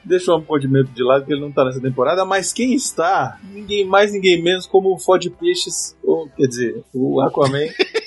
deixa 0.04 0.32
o 0.32 0.36
homem 0.36 0.48
condimento 0.48 0.92
de 0.92 1.04
lado 1.04 1.26
que 1.26 1.32
ele 1.32 1.42
não 1.42 1.52
tá 1.52 1.64
nessa 1.64 1.80
temporada, 1.80 2.26
mas 2.26 2.52
quem 2.52 2.74
está, 2.74 3.40
ninguém 3.52 3.86
mais, 3.86 4.12
ninguém 4.12 4.42
menos 4.42 4.66
como 4.66 4.94
o 4.94 5.00
Fode 5.00 5.30
Peixes, 5.30 5.96
ou 6.04 6.28
quer 6.30 6.48
dizer, 6.48 6.84
o 6.94 7.22
Aquaman. 7.22 7.68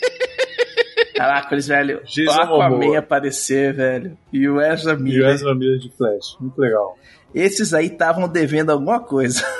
Caraca, 1.19 1.55
eles, 1.55 1.67
velho, 1.67 2.01
o 2.01 2.05
Jason 2.05 2.41
Aquaman 2.41 2.99
aparecer, 2.99 3.75
velho, 3.75 4.17
e 4.33 4.49
o 4.49 4.61
Ezra 4.61 4.93
E 4.93 4.97
o 4.97 5.01
Miller. 5.01 5.35
Ezra 5.35 5.55
Miller 5.55 5.79
de 5.79 5.91
Flash. 5.91 6.37
Muito 6.41 6.59
legal. 6.59 6.97
Esses 7.35 7.75
aí 7.75 7.87
estavam 7.87 8.29
devendo 8.29 8.71
alguma 8.71 9.01
coisa. 9.01 9.45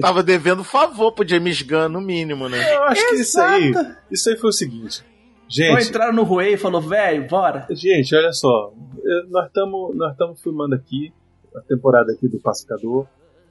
Tava 0.00 0.22
devendo 0.22 0.64
favor 0.64 1.12
pro 1.12 1.26
James 1.26 1.62
Gunn, 1.62 1.88
no 1.88 2.00
mínimo, 2.00 2.48
né? 2.48 2.74
Eu 2.74 2.82
acho 2.84 3.08
que 3.10 3.14
isso 3.16 3.40
aí, 3.40 3.68
Exato. 3.68 3.96
isso 4.10 4.30
aí 4.30 4.36
foi 4.36 4.50
o 4.50 4.52
seguinte. 4.52 5.02
Ou 5.02 5.50
Gente, 5.50 5.88
entraram 5.88 6.12
no 6.12 6.24
Ruei 6.24 6.54
e 6.54 6.56
falou, 6.56 6.80
velho, 6.80 7.28
bora. 7.28 7.66
gente, 7.70 8.14
olha 8.16 8.32
só. 8.32 8.72
Nós 9.30 9.46
estamos 9.46 9.94
nós 9.94 10.12
estamos 10.12 10.42
filmando 10.42 10.74
aqui 10.74 11.12
a 11.54 11.60
temporada 11.60 12.12
aqui 12.12 12.26
do 12.26 12.40
Pacificador. 12.40 13.06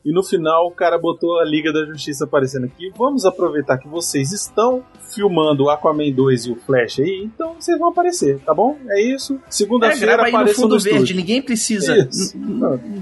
E 0.05 0.11
no 0.11 0.21
final 0.23 0.67
o 0.67 0.71
cara 0.71 0.97
botou 0.97 1.39
a 1.39 1.45
Liga 1.45 1.71
da 1.71 1.85
Justiça 1.85 2.25
aparecendo 2.25 2.65
aqui. 2.65 2.91
Vamos 2.97 3.25
aproveitar 3.25 3.77
que 3.77 3.87
vocês 3.87 4.31
estão 4.33 4.83
filmando 5.13 5.63
o 5.65 5.69
Aquaman 5.69 6.11
2 6.11 6.45
e 6.47 6.51
o 6.51 6.55
Flash 6.55 6.99
aí, 6.99 7.21
então 7.23 7.53
vocês 7.59 7.77
vão 7.79 7.89
aparecer, 7.89 8.39
tá 8.39 8.53
bom? 8.53 8.77
É 8.89 9.01
isso. 9.01 9.35
É, 9.35 9.51
Segunda-feira 9.51 10.13
grava 10.17 10.39
aí 10.39 10.45
no 10.45 10.53
fundo 10.53 10.75
no 10.75 10.81
verde, 10.81 10.97
estúdio. 10.97 11.15
ninguém 11.15 11.41
precisa. 11.41 12.09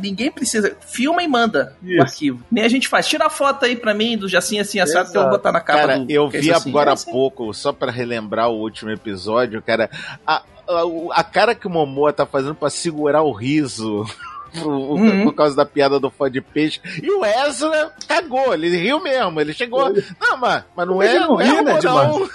Ninguém 0.01 0.31
precisa. 0.31 0.75
Filma 0.81 1.24
e 1.24 1.27
manda 1.27 1.75
Isso. 1.84 1.98
o 1.98 2.01
arquivo. 2.01 2.43
Nem 2.51 2.63
a 2.63 2.67
gente 2.67 2.88
faz. 2.88 3.08
Tira 3.08 3.25
a 3.25 3.29
foto 3.29 3.65
aí 3.65 3.75
pra 3.75 3.93
mim 3.93 4.17
do 4.17 4.27
Jacinho 4.27 4.62
assim 4.62 4.79
assado 4.79 5.12
que 5.12 5.17
eu 5.17 5.22
vou 5.22 5.29
Exato. 5.31 5.38
botar 5.38 5.51
na 5.51 5.62
capa 5.62 5.79
Cara, 5.79 6.00
do. 6.00 6.12
eu 6.12 6.27
é 6.27 6.39
vi 6.39 6.51
assim. 6.51 6.70
agora 6.70 6.91
É 6.91 6.93
há 6.93 6.98
pouco, 6.98 7.53
só 7.53 7.72
pra 7.72 7.91
relembrar 7.91 8.50
o 8.50 8.60
último 8.60 8.91
episódio, 8.91 9.62
cara, 9.62 9.89
a, 10.27 10.43
a, 10.67 10.81
a 11.13 11.24
cara 11.24 11.55
que 11.55 11.65
o 11.67 11.70
Momoa 11.70 12.12
tá 12.13 12.25
fazendo 12.25 12.55
pra 12.55 12.70
segurar 12.70 13.22
o 13.24 13.31
riso. 13.31 14.05
Por, 14.53 14.67
Uhum. 14.67 15.24
por 15.25 15.34
causa 15.34 15.55
da 15.55 15.65
piada 15.65 16.00
do 16.00 16.10
fã 16.12 16.29
de 16.29 16.41
peixe. 16.41 16.81
E 17.01 17.10
o 17.10 17.24
Ezra 17.25 17.93
cagou, 18.08 18.53
ele 18.53 18.70
riu 18.70 19.00
mesmo. 19.01 19.39
Ele 19.39 19.53
chegou. 19.53 19.89
Não, 20.20 20.38
mas, 20.38 20.63
mas 20.75 20.88
não 20.88 20.93
Como 20.96 21.03
é 21.03 21.15
é. 21.15 21.20
não 21.20 21.27
Não 21.29 21.41
é 21.41 21.46
ri, 21.46 21.62
né, 21.63 21.79
não. 21.84 22.29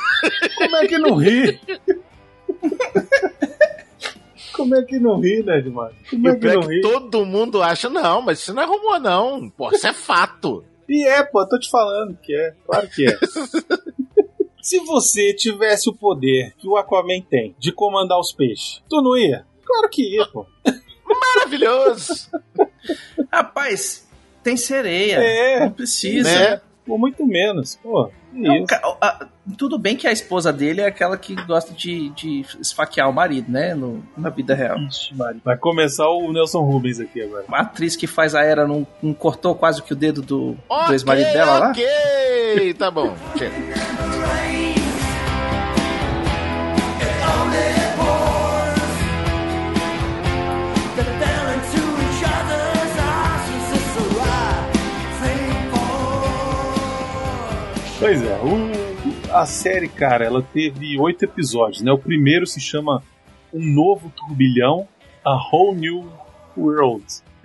Como 0.59 0.77
é 0.77 0.87
que 0.87 0.99
não 0.99 1.17
ri? 1.17 1.61
Como 4.55 4.75
é 4.75 4.83
que 4.83 4.99
não 4.99 5.21
ri, 5.21 5.43
né, 5.43 5.59
Edmar? 5.59 5.93
Como 6.09 6.29
é 6.29 6.37
que 6.37 6.47
não 6.47 6.63
é 6.63 6.67
que 6.67 6.75
ri? 6.77 6.81
todo 6.81 7.27
mundo 7.27 7.63
acha, 7.63 7.91
não, 7.91 8.23
mas 8.23 8.39
isso 8.41 8.55
não 8.55 8.63
é 8.63 8.67
rumor, 8.67 8.99
não. 8.99 9.51
Pô, 9.51 9.71
isso 9.71 9.87
é 9.87 9.93
fato. 9.93 10.65
E 10.89 11.07
é, 11.07 11.23
pô, 11.23 11.47
tô 11.47 11.59
te 11.59 11.69
falando 11.69 12.17
que 12.23 12.35
é. 12.35 12.55
Claro 12.65 12.89
que 12.89 13.05
é. 13.07 13.19
Se 14.63 14.81
você 14.81 15.33
tivesse 15.35 15.89
o 15.91 15.95
poder 15.95 16.55
que 16.59 16.67
o 16.67 16.77
Aquaman 16.77 17.21
tem 17.21 17.55
de 17.59 17.71
comandar 17.71 18.19
os 18.19 18.33
peixes, 18.33 18.83
tu 18.89 19.01
não 19.03 19.17
ia? 19.17 19.45
Claro 19.65 19.89
que 19.91 20.17
ia, 20.17 20.27
pô. 20.27 20.47
Maravilhoso. 21.09 22.29
Rapaz, 23.33 24.07
tem 24.43 24.57
sereia. 24.57 25.17
É. 25.17 25.61
Não 25.61 25.71
precisa. 25.71 26.29
Né? 26.31 26.61
Por 26.85 26.99
muito 26.99 27.27
menos, 27.27 27.77
pô. 27.83 28.11
Não, 28.33 28.65
a- 29.01 29.27
tudo 29.57 29.79
bem 29.79 29.97
que 29.97 30.07
a 30.07 30.13
esposa 30.13 30.53
dele 30.53 30.81
é 30.83 30.87
aquela 30.87 31.17
que 31.17 31.35
gosta 31.47 31.73
de, 31.73 32.11
de 32.11 32.45
esfaquear 32.61 33.09
o 33.09 33.13
marido, 33.13 33.51
né? 33.51 33.75
No- 33.75 34.05
na 34.17 34.29
vida 34.29 34.55
real. 34.55 34.79
Ixi. 34.79 35.15
Vai 35.45 35.57
começar 35.57 36.09
o 36.09 36.33
Nelson 36.33 36.61
Rubens 36.61 37.01
aqui 37.01 37.23
agora. 37.23 37.45
A 37.51 37.61
atriz 37.63 37.97
que 37.97 38.07
faz 38.07 38.35
a 38.35 38.43
Era 38.43 38.67
não, 38.69 38.87
não 39.03 39.15
cortou 39.15 39.55
quase 39.55 39.83
que 39.83 39.93
o 39.93 39.97
dedo 39.97 40.21
do, 40.23 40.53
do 40.53 40.59
Ok, 40.69 40.95
ex-marido 40.95 41.33
dela 41.33 41.59
lá? 41.59 41.71
Ok, 41.71 42.75
tá 42.75 42.91
bom. 42.91 43.17
Chega. 43.37 44.06
Pois 58.07 58.23
é, 58.23 58.39
o- 58.39 59.35
a 59.37 59.45
série, 59.47 59.89
cara, 59.89 60.25
ela 60.25 60.41
teve 60.41 60.97
oito 60.97 61.25
episódios, 61.25 61.83
né? 61.83 61.91
O 61.91 61.99
primeiro 61.99 62.47
se 62.47 62.61
chama 62.61 63.03
Um 63.53 63.61
Novo 63.75 64.13
Turbilhão, 64.15 64.87
A 65.25 65.33
Whole 65.35 65.77
New 65.77 66.09
World. 66.57 67.05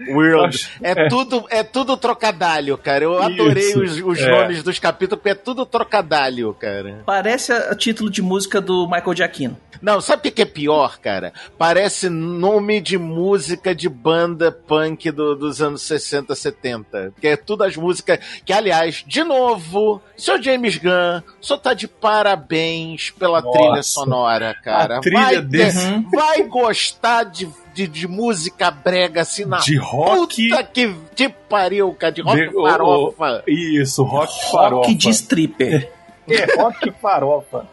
World. 0.10 0.56
Acho- 0.56 0.70
É, 0.82 1.08
Tudo, 1.10 1.46
é 1.50 1.64
tudo 1.64 1.96
trocadalho, 1.98 2.78
cara. 2.78 3.04
Eu 3.04 3.22
adorei 3.22 3.70
Isso, 3.70 3.82
os, 3.82 4.02
os 4.02 4.20
é. 4.20 4.30
nomes 4.30 4.64
dos 4.64 4.80
capítulos, 4.80 5.22
porque 5.22 5.30
é 5.30 5.36
tudo 5.36 5.66
trocadalho, 5.66 6.54
cara. 6.54 7.02
Parece 7.06 7.52
a 7.54 7.76
título 7.76 8.10
de 8.10 8.22
música 8.22 8.60
do 8.62 8.86
Michael 8.88 9.16
Giacchino. 9.16 9.58
Não, 9.82 10.00
sabe 10.00 10.20
o 10.20 10.24
que 10.24 10.32
que 10.32 10.42
é 10.44 10.46
pior, 10.46 11.00
cara? 11.00 11.34
Parece 11.58 12.08
nome 12.08 12.80
de 12.80 13.00
música 13.00 13.74
de 13.74 13.90
banda 13.90 14.52
punk 14.52 15.10
do- 15.10 15.36
dos 15.36 15.60
anos 15.60 15.82
60, 15.82 16.36
70. 16.36 17.12
Que 17.20 17.30
é 17.30 17.36
tudo 17.36 17.64
as 17.64 17.76
músicas 17.76 18.20
que, 18.46 18.54
aliás, 18.54 19.04
de 19.08 19.24
novo, 19.24 20.00
seu 20.16 20.42
James 20.42 20.78
Gunn, 20.78 21.24
só 21.40 21.58
tá 21.58 21.74
de 21.74 21.88
parabéns 21.88 23.10
pela 23.12 23.42
Nossa. 23.42 23.58
trilha 23.58 23.84
sonora, 23.84 24.56
cara. 24.64 24.98
A 24.98 25.02
trilha 25.02 25.20
vai, 25.20 25.42
desse- 25.42 26.06
vai 26.14 26.44
gostar 26.44 27.24
de, 27.24 27.50
de, 27.74 27.88
de 27.88 28.08
música 28.08 28.70
brega 28.72 29.22
assim 29.22 29.46
na 29.46 29.58
De 29.60 29.78
rock. 29.78 30.50
Puta 30.50 30.64
que 30.64 30.94
te 31.16 31.30
pariu, 31.30 31.94
cara, 31.94 32.12
de 32.14 32.22
rock 32.22 32.38
De- 32.38 32.52
farofa. 32.54 33.44
Isso, 33.48 34.04
rock 34.04 34.52
farofa. 34.52 34.76
Rock 34.88 34.94
de 34.96 35.10
stripper. 35.10 35.92
É, 36.30 36.62
rock 36.62 36.92
farofa. 37.02 37.66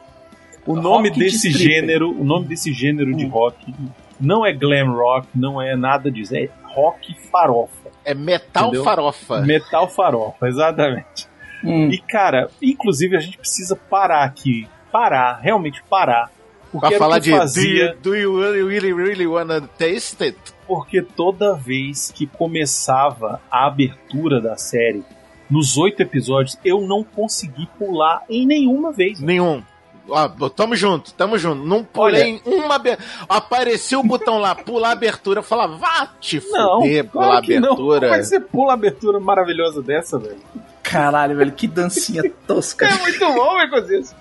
O 0.66 0.74
nome 0.76 1.08
Rock 1.08 1.18
de 1.18 1.24
desse 1.26 1.48
stripper. 1.48 1.74
gênero, 1.80 2.10
o 2.10 2.24
nome 2.24 2.46
desse 2.46 2.72
gênero 2.72 3.14
de 3.16 3.26
rock 3.26 3.74
não 4.20 4.44
é 4.44 4.52
glam 4.52 4.92
rock, 4.92 5.26
não 5.34 5.60
é 5.62 5.74
nada 5.76 6.10
disso, 6.10 6.36
é 6.36 6.48
rock 6.74 7.14
farofa. 7.30 7.88
É 8.04 8.12
metal 8.14 8.64
Entendeu? 8.64 8.84
farofa. 8.84 9.40
Metal 9.42 9.88
farofa, 9.88 10.48
exatamente. 10.48 11.26
Hum. 11.64 11.88
E 11.90 11.98
cara, 11.98 12.50
inclusive 12.60 13.16
a 13.16 13.20
gente 13.20 13.38
precisa 13.38 13.74
parar 13.76 14.24
aqui, 14.24 14.68
parar, 14.92 15.38
realmente 15.42 15.82
parar. 15.88 16.30
Porque 16.70 16.88
Pra 16.88 16.98
falar 16.98 17.20
que 17.20 17.30
de 17.30 17.36
fazia, 17.36 17.96
do, 18.02 18.14
you, 18.14 18.32
do 18.32 18.38
you 18.38 18.40
really, 18.40 18.62
really, 18.62 18.92
really 18.92 19.26
wanna 19.26 19.60
taste 19.78 20.22
it? 20.22 20.36
porque 20.66 21.00
toda 21.00 21.54
vez 21.54 22.12
que 22.14 22.26
começava 22.26 23.40
a 23.50 23.66
abertura 23.66 24.38
da 24.40 24.56
série, 24.56 25.02
nos 25.50 25.78
oito 25.78 26.02
episódios, 26.02 26.58
eu 26.62 26.82
não 26.82 27.02
consegui 27.02 27.66
pular 27.78 28.22
em 28.28 28.46
nenhuma 28.46 28.92
vez. 28.92 29.18
Nenhum. 29.18 29.62
Ó, 30.10 30.28
tamo 30.50 30.74
junto, 30.76 31.12
tamo 31.14 31.38
junto. 31.38 31.64
Não 31.66 31.82
pulei 31.84 32.22
em 32.22 32.42
uma 32.44 32.74
abertura. 32.76 33.06
Apareceu 33.28 34.00
o 34.00 34.02
botão 34.02 34.38
lá, 34.38 34.54
pular 34.54 34.90
abertura. 34.92 35.40
Eu 35.40 35.42
falava, 35.42 35.76
vá 35.76 36.08
te 36.20 36.42
Não, 36.50 36.80
fuder, 36.82 37.04
pular 37.06 37.26
claro 37.28 37.44
que 37.46 37.60
não. 37.60 37.76
Como 37.76 37.92
abertura. 37.92 38.16
é 38.16 38.18
que 38.18 38.24
você 38.26 38.40
pula 38.40 38.70
a 38.72 38.74
abertura 38.74 39.20
maravilhosa 39.20 39.82
dessa, 39.82 40.18
velho? 40.18 40.38
Caralho, 40.82 41.36
velho, 41.36 41.52
que 41.52 41.66
dancinha 41.68 42.22
tosca. 42.46 42.86
É 42.86 42.94
muito 42.98 43.18
bom, 43.34 43.54
Mercosias. 43.56 44.14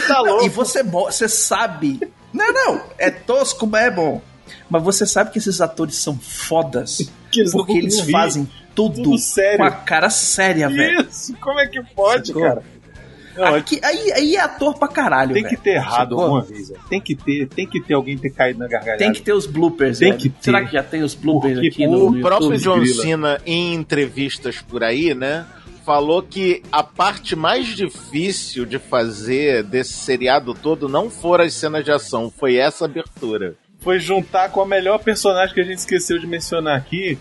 Você 0.00 0.06
tá 0.08 0.20
louco. 0.20 0.44
E 0.44 0.48
você, 0.48 0.82
mo- 0.82 1.04
você 1.10 1.28
sabe. 1.28 2.00
Não, 2.32 2.52
não, 2.52 2.82
é 2.98 3.10
tosco, 3.10 3.66
mas 3.66 3.84
é 3.86 3.90
bom. 3.90 4.20
Mas 4.70 4.82
você 4.82 5.04
sabe 5.06 5.30
que 5.30 5.38
esses 5.38 5.60
atores 5.60 5.96
são 5.96 6.18
fodas. 6.18 6.98
Que 7.32 7.40
eles 7.40 7.52
porque 7.52 7.72
eles 7.72 7.98
ri. 8.00 8.12
fazem 8.12 8.46
tudo, 8.74 9.02
Tudo 9.02 9.16
sério. 9.18 9.56
com 9.56 9.64
a 9.64 9.70
cara 9.70 10.10
séria, 10.10 10.68
velho. 10.68 11.00
Isso, 11.08 11.34
como 11.40 11.58
é 11.58 11.66
que 11.66 11.82
pode, 11.94 12.26
Sacou? 12.28 12.42
cara? 12.42 12.62
Não, 13.34 13.46
é- 13.46 13.58
Aqui, 13.58 13.80
aí, 13.82 14.12
aí 14.12 14.36
é 14.36 14.40
ator 14.40 14.74
pra 14.78 14.86
caralho, 14.86 15.32
tem 15.32 15.42
que 15.42 15.48
velho. 15.52 15.62
ter 15.62 15.70
errado 15.76 16.10
Sacou? 16.10 16.24
alguma 16.24 16.42
vez, 16.42 16.68
velho. 16.68 16.80
Tem 16.90 17.00
que 17.00 17.14
ter, 17.16 17.48
tem 17.48 17.66
que 17.66 17.80
ter 17.80 17.94
alguém 17.94 18.18
ter 18.18 18.28
caído 18.28 18.58
na 18.58 18.68
gargalhada. 18.68 18.98
Tem 18.98 19.10
que 19.14 19.22
ter 19.22 19.32
os 19.32 19.46
bloopers, 19.46 19.98
Tem 19.98 20.08
velho. 20.10 20.20
que 20.20 20.28
ter. 20.28 20.42
Será 20.44 20.62
que 20.66 20.72
já 20.74 20.82
tem 20.82 21.02
os 21.02 21.14
bloopers 21.14 21.54
Porque 21.54 21.68
aqui 21.68 21.86
no, 21.86 22.10
no 22.10 22.18
O 22.18 22.20
próprio 22.20 22.52
YouTube? 22.52 22.84
John. 22.92 23.00
Cena, 23.00 23.40
em 23.46 23.72
entrevistas 23.72 24.60
por 24.60 24.84
aí, 24.84 25.14
né? 25.14 25.46
Falou 25.84 26.22
que 26.22 26.62
a 26.70 26.82
parte 26.82 27.34
mais 27.34 27.66
difícil 27.66 28.64
de 28.64 28.78
fazer 28.78 29.64
desse 29.64 29.92
seriado 29.94 30.54
todo 30.54 30.88
não 30.88 31.10
foram 31.10 31.44
as 31.44 31.54
cenas 31.54 31.84
de 31.84 31.90
ação, 31.90 32.30
foi 32.30 32.56
essa 32.56 32.84
abertura. 32.84 33.56
Foi 33.80 33.98
juntar 33.98 34.50
com 34.50 34.60
a 34.60 34.66
melhor 34.66 34.98
personagem 35.00 35.52
que 35.54 35.60
a 35.60 35.64
gente 35.64 35.78
esqueceu 35.78 36.18
de 36.20 36.26
mencionar 36.26 36.76
aqui, 36.78 37.18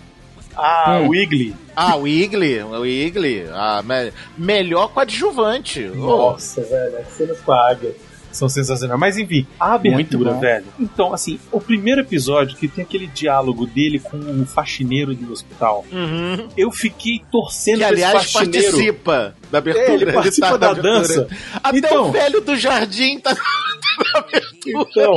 a 0.56 1.00
Hum. 1.00 1.08
Wiggly. 1.10 1.56
Ah, 1.75 1.96
o 1.96 2.08
Igli, 2.08 2.62
o 2.62 2.86
Igli, 2.86 3.46
a 3.51 3.82
me- 3.82 4.12
melhor 4.38 4.89
coadjuvante. 4.94 5.89
Oh, 5.96 5.96
Nossa, 5.96 6.62
velho, 6.62 6.98
as 7.00 7.08
cenas 7.13 7.39
com 7.39 7.51
a 7.53 7.70
águia 7.72 7.96
são 8.32 8.48
sensacionais. 8.50 9.00
Mas 9.00 9.18
enfim, 9.18 9.46
a 9.60 9.74
abertura, 9.74 10.34
velho. 10.34 10.66
Então, 10.80 11.14
assim, 11.14 11.40
o 11.52 11.60
primeiro 11.60 12.02
episódio 12.02 12.56
que 12.58 12.68
tem 12.68 12.84
aquele 12.84 13.08
diálogo 13.08 13.66
dele 13.66 14.00
com 14.00 14.18
o 14.18 14.46
faxineiro 14.46 15.14
do 15.14 15.32
hospital, 15.32 15.86
uhum. 15.92 16.48
eu 16.58 16.72
fiquei 16.72 17.22
torcendo 17.32 17.80
Que 17.80 17.84
aliás 17.84 18.32
faxineiro. 18.32 18.72
participa 18.72 19.36
da 19.52 19.58
abertura. 19.58 19.86
É, 19.88 19.94
ele 19.94 20.12
participa 20.12 20.50
tá 20.50 20.58
da 20.58 20.70
abertura. 20.72 20.94
dança. 21.00 21.28
Até 21.64 21.78
Então- 21.78 22.10
o 22.10 22.12
velho 22.12 22.42
do 22.42 22.56
jardim 22.56 23.20
tá 23.20 23.34
na 23.36 24.20
abertura. 24.20 24.88
Então, 24.90 25.16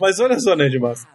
mas 0.00 0.18
olha 0.20 0.38
só, 0.40 0.54
Nerd 0.56 0.78
Massa. 0.78 1.06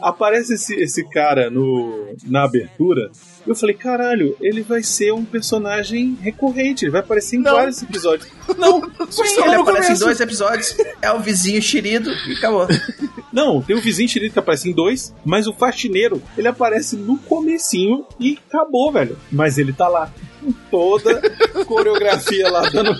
Aparece 0.00 0.54
esse, 0.54 0.74
esse 0.74 1.04
cara 1.08 1.50
no, 1.50 2.14
na 2.26 2.44
abertura. 2.44 3.10
E 3.46 3.48
eu 3.50 3.54
falei, 3.54 3.74
caralho, 3.74 4.36
ele 4.40 4.62
vai 4.62 4.82
ser 4.82 5.12
um 5.12 5.24
personagem 5.24 6.16
recorrente, 6.20 6.84
ele 6.84 6.92
vai 6.92 7.00
aparecer 7.00 7.36
em 7.36 7.40
Não. 7.40 7.54
vários 7.54 7.82
episódios. 7.82 8.28
Não, 8.58 8.80
Sim, 9.10 9.22
ele 9.42 9.54
aparece 9.54 9.58
em 9.58 9.86
começo. 9.86 10.04
dois 10.04 10.20
episódios, 10.20 10.76
é 11.00 11.10
o 11.12 11.20
vizinho 11.20 11.60
xerido 11.62 12.10
e 12.28 12.32
acabou. 12.34 12.66
Não, 13.32 13.62
tem 13.62 13.76
o 13.76 13.80
vizinho 13.80 14.08
xerife 14.08 14.32
que 14.32 14.38
aparece 14.38 14.68
em 14.68 14.72
dois, 14.72 15.14
mas 15.24 15.46
o 15.46 15.52
faxineiro, 15.52 16.20
ele 16.36 16.48
aparece 16.48 16.96
no 16.96 17.16
comecinho 17.18 18.04
e 18.18 18.38
acabou, 18.48 18.90
velho. 18.92 19.16
Mas 19.30 19.56
ele 19.56 19.72
tá 19.72 19.88
lá, 19.88 20.12
com 20.40 20.52
toda 20.70 21.18
a 21.54 21.64
coreografia 21.64 22.50
lá, 22.50 22.62
dando 22.68 22.92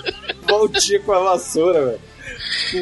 voltinha 0.48 1.00
com 1.00 1.12
a 1.12 1.18
vassoura, 1.20 1.84
velho. 1.86 2.09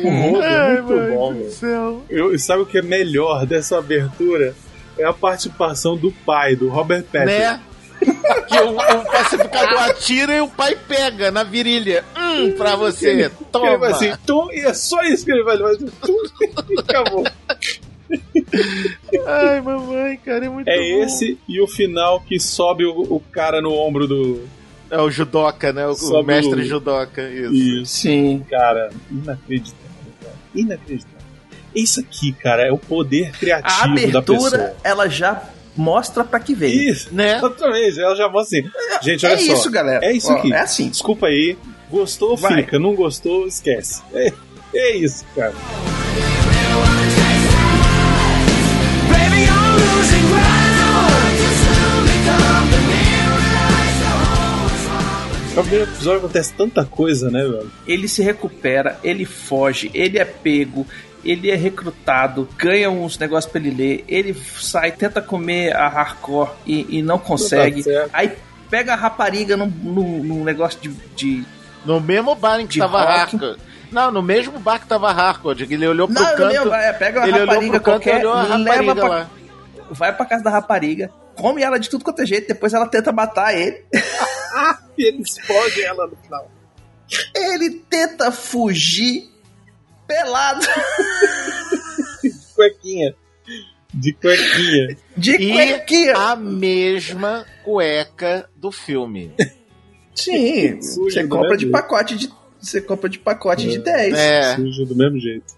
O 0.03 0.09
rodo 0.31 0.43
é 0.43 0.81
muito 0.83 1.15
bom, 1.15 1.35
velho. 1.35 1.51
céu. 1.51 2.03
Eu, 2.09 2.35
e 2.35 2.39
sabe 2.39 2.63
o 2.63 2.67
que 2.67 2.79
é 2.79 2.83
melhor 2.83 3.47
dessa 3.47 3.79
abertura? 3.79 4.55
É 4.99 5.05
a 5.05 5.13
participação 5.13 5.97
do 5.97 6.11
pai, 6.11 6.57
do 6.57 6.69
Robert 6.69 7.05
Patrick. 7.05 7.39
Né? 7.39 7.61
que 8.01 8.59
o, 8.61 8.71
o 8.77 9.05
pacificador 9.11 9.81
atira 9.83 10.37
e 10.37 10.41
o 10.41 10.49
pai 10.49 10.77
pega 10.77 11.31
na 11.33 11.43
virilha. 11.43 12.05
Hum, 12.17 12.53
pra 12.53 12.77
você. 12.77 13.11
Ele 13.11 13.31
Toma. 13.51 13.77
vai 13.79 13.91
assim, 13.91 14.13
tum, 14.27 14.49
e 14.53 14.61
é 14.61 14.73
só 14.73 15.03
isso 15.03 15.25
que 15.25 15.33
ele 15.33 15.43
vai 15.43 15.59
fazer. 15.59 15.91
Tum, 16.01 16.17
e 16.71 16.79
acabou. 16.79 17.25
Ai, 19.27 19.61
mamãe, 19.61 20.17
cara, 20.25 20.47
é 20.47 20.49
muito 20.49 20.69
É 20.69 20.77
bom. 20.77 21.05
esse 21.05 21.39
e 21.49 21.61
o 21.61 21.67
final 21.67 22.21
que 22.21 22.39
sobe 22.39 22.85
o, 22.85 23.01
o 23.01 23.21
cara 23.33 23.61
no 23.61 23.73
ombro 23.73 24.07
do. 24.07 24.49
É 24.91 24.99
o 25.01 25.11
judoca, 25.11 25.73
né? 25.73 25.87
O, 25.87 26.23
mestre 26.23 26.61
o- 26.63 26.65
judoca. 26.65 27.23
Isso. 27.29 27.53
Isso. 27.55 27.93
Sim. 27.93 28.45
Cara, 28.51 28.91
inacreditável. 29.11 29.87
Cara. 30.23 30.35
Inacreditável. 30.55 31.19
Isso 31.75 32.01
aqui, 32.01 32.33
cara, 32.33 32.67
é 32.67 32.73
o 32.73 32.79
poder 32.79 33.29
A 33.29 33.39
criativo 33.39 33.95
da 34.11 34.23
pessoa. 34.23 34.49
abertura, 34.49 34.77
ela 34.83 35.07
já 35.09 35.43
mostra 35.77 36.25
pra 36.25 36.41
que 36.41 36.55
veio. 36.55 36.91
Isso, 36.91 37.15
Né? 37.15 37.37
exatamente. 37.37 38.01
Ela 38.01 38.17
já 38.17 38.29
mostra 38.29 38.59
assim. 38.59 38.69
Gente, 39.03 39.27
olha 39.27 39.35
é 39.35 39.39
só. 39.39 39.53
isso, 39.53 39.71
galera. 39.71 40.05
É 40.05 40.13
isso 40.13 40.33
Ó, 40.33 40.37
aqui. 40.37 40.53
É 40.53 40.61
assim. 40.61 40.89
Desculpa 40.89 41.27
aí. 41.27 41.57
Gostou, 41.91 42.37
Vai. 42.37 42.63
fica. 42.63 42.79
Não 42.79 42.95
gostou, 42.95 43.47
esquece. 43.47 44.03
É, 44.15 44.33
é 44.75 44.97
isso, 44.97 45.25
cara. 45.37 45.55
No 55.59 55.65
primeiro 55.65 55.91
episódio 55.91 56.19
acontece 56.19 56.53
tanta 56.55 56.85
coisa, 56.85 57.31
né, 57.31 57.41
velho? 57.43 57.71
Ele 57.87 58.09
se 58.09 58.23
recupera, 58.23 58.99
ele 59.03 59.25
foge, 59.25 59.91
ele 59.93 60.19
é 60.19 60.25
pego, 60.25 60.87
ele 61.25 61.51
é 61.51 61.55
recrutado, 61.57 62.49
ganha 62.57 62.89
uns 62.91 63.19
negócios 63.19 63.51
pra 63.51 63.61
ele 63.61 63.71
ler, 63.71 64.05
ele 64.09 64.35
sai, 64.61 64.93
tenta 64.93 65.21
comer 65.21 65.75
a 65.75 65.89
hardcore 65.89 66.51
e, 66.67 66.99
e 66.99 67.03
não 67.03 67.19
consegue. 67.19 67.83
Tá 67.83 67.91
certo. 67.91 68.11
Aí 68.13 68.33
pega 68.71 68.93
a 68.93 68.97
rapariga 68.97 69.57
num, 69.57 69.67
num- 69.67 70.23
num 70.25 70.45
negócio 70.45 70.79
de, 70.81 70.89
de- 71.17 71.45
No 71.85 72.01
mesmo 72.01 72.35
bar 72.35 72.61
em 72.61 72.67
que 72.67 72.75
De 72.75 72.79
tava 72.79 73.03
hardcore. 73.05 73.57
Não, 73.91 74.11
no 74.13 74.23
mesmo 74.23 74.59
bar 74.61 74.79
que 74.79 74.87
tava 74.87 75.11
hardcore. 75.13 75.67
Ele 75.69 75.87
olhou 75.89 76.07
pro 76.07 76.23
Não, 76.23 76.37
canto. 76.37 76.55
não, 76.67 76.75
é, 76.75 76.93
pega 76.93 77.21
uma 77.21 77.27
ele 77.29 77.35
olhou 77.41 77.47
rapariga 77.47 77.81
canto 77.81 77.83
e 77.83 77.85
qualquer, 78.05 78.17
olhou 78.19 78.33
a 78.35 78.43
leva 78.57 78.73
rapariga 78.73 78.95
pra, 78.95 79.09
lá. 79.09 79.31
vai 79.91 80.13
pra 80.15 80.27
casa 80.27 80.45
da 80.45 80.51
rapariga, 80.51 81.11
come 81.35 81.63
ela 81.63 81.79
de 81.79 81.89
tudo 81.89 82.05
quanto 82.05 82.23
é 82.23 82.27
jeito, 82.27 82.47
depois 82.49 82.73
ela 82.75 82.87
tenta 82.87 83.11
matar 83.13 83.55
ele. 83.59 83.83
E 84.97 85.03
ele 85.09 85.23
explode 85.23 85.83
ela 85.83 86.07
no 86.07 86.17
final. 86.17 86.51
Ele 87.35 87.71
tenta 87.89 88.31
fugir 88.31 89.31
pelado 90.07 90.65
Cuequinha. 92.55 93.15
De 93.95 94.13
cuequinha. 94.13 94.97
de 95.17 95.33
E 95.37 95.53
cuequinha. 95.53 96.15
a 96.17 96.37
mesma 96.37 97.47
cueca 97.65 98.49
do 98.57 98.71
filme. 98.71 99.33
Sim, 100.15 100.81
Sujo 100.83 101.11
você 101.11 101.27
compra 101.27 101.57
de 101.57 101.63
jeito. 101.63 101.73
pacote 101.73 102.17
de 102.17 102.29
você 102.61 102.81
compra 102.83 103.09
de 103.09 103.19
pacote 103.19 103.69
de 103.69 103.79
10. 103.79 104.15
É. 104.15 104.57
Sujo 104.57 104.85
do 104.85 104.97
mesmo 104.97 105.19
jeito. 105.21 105.55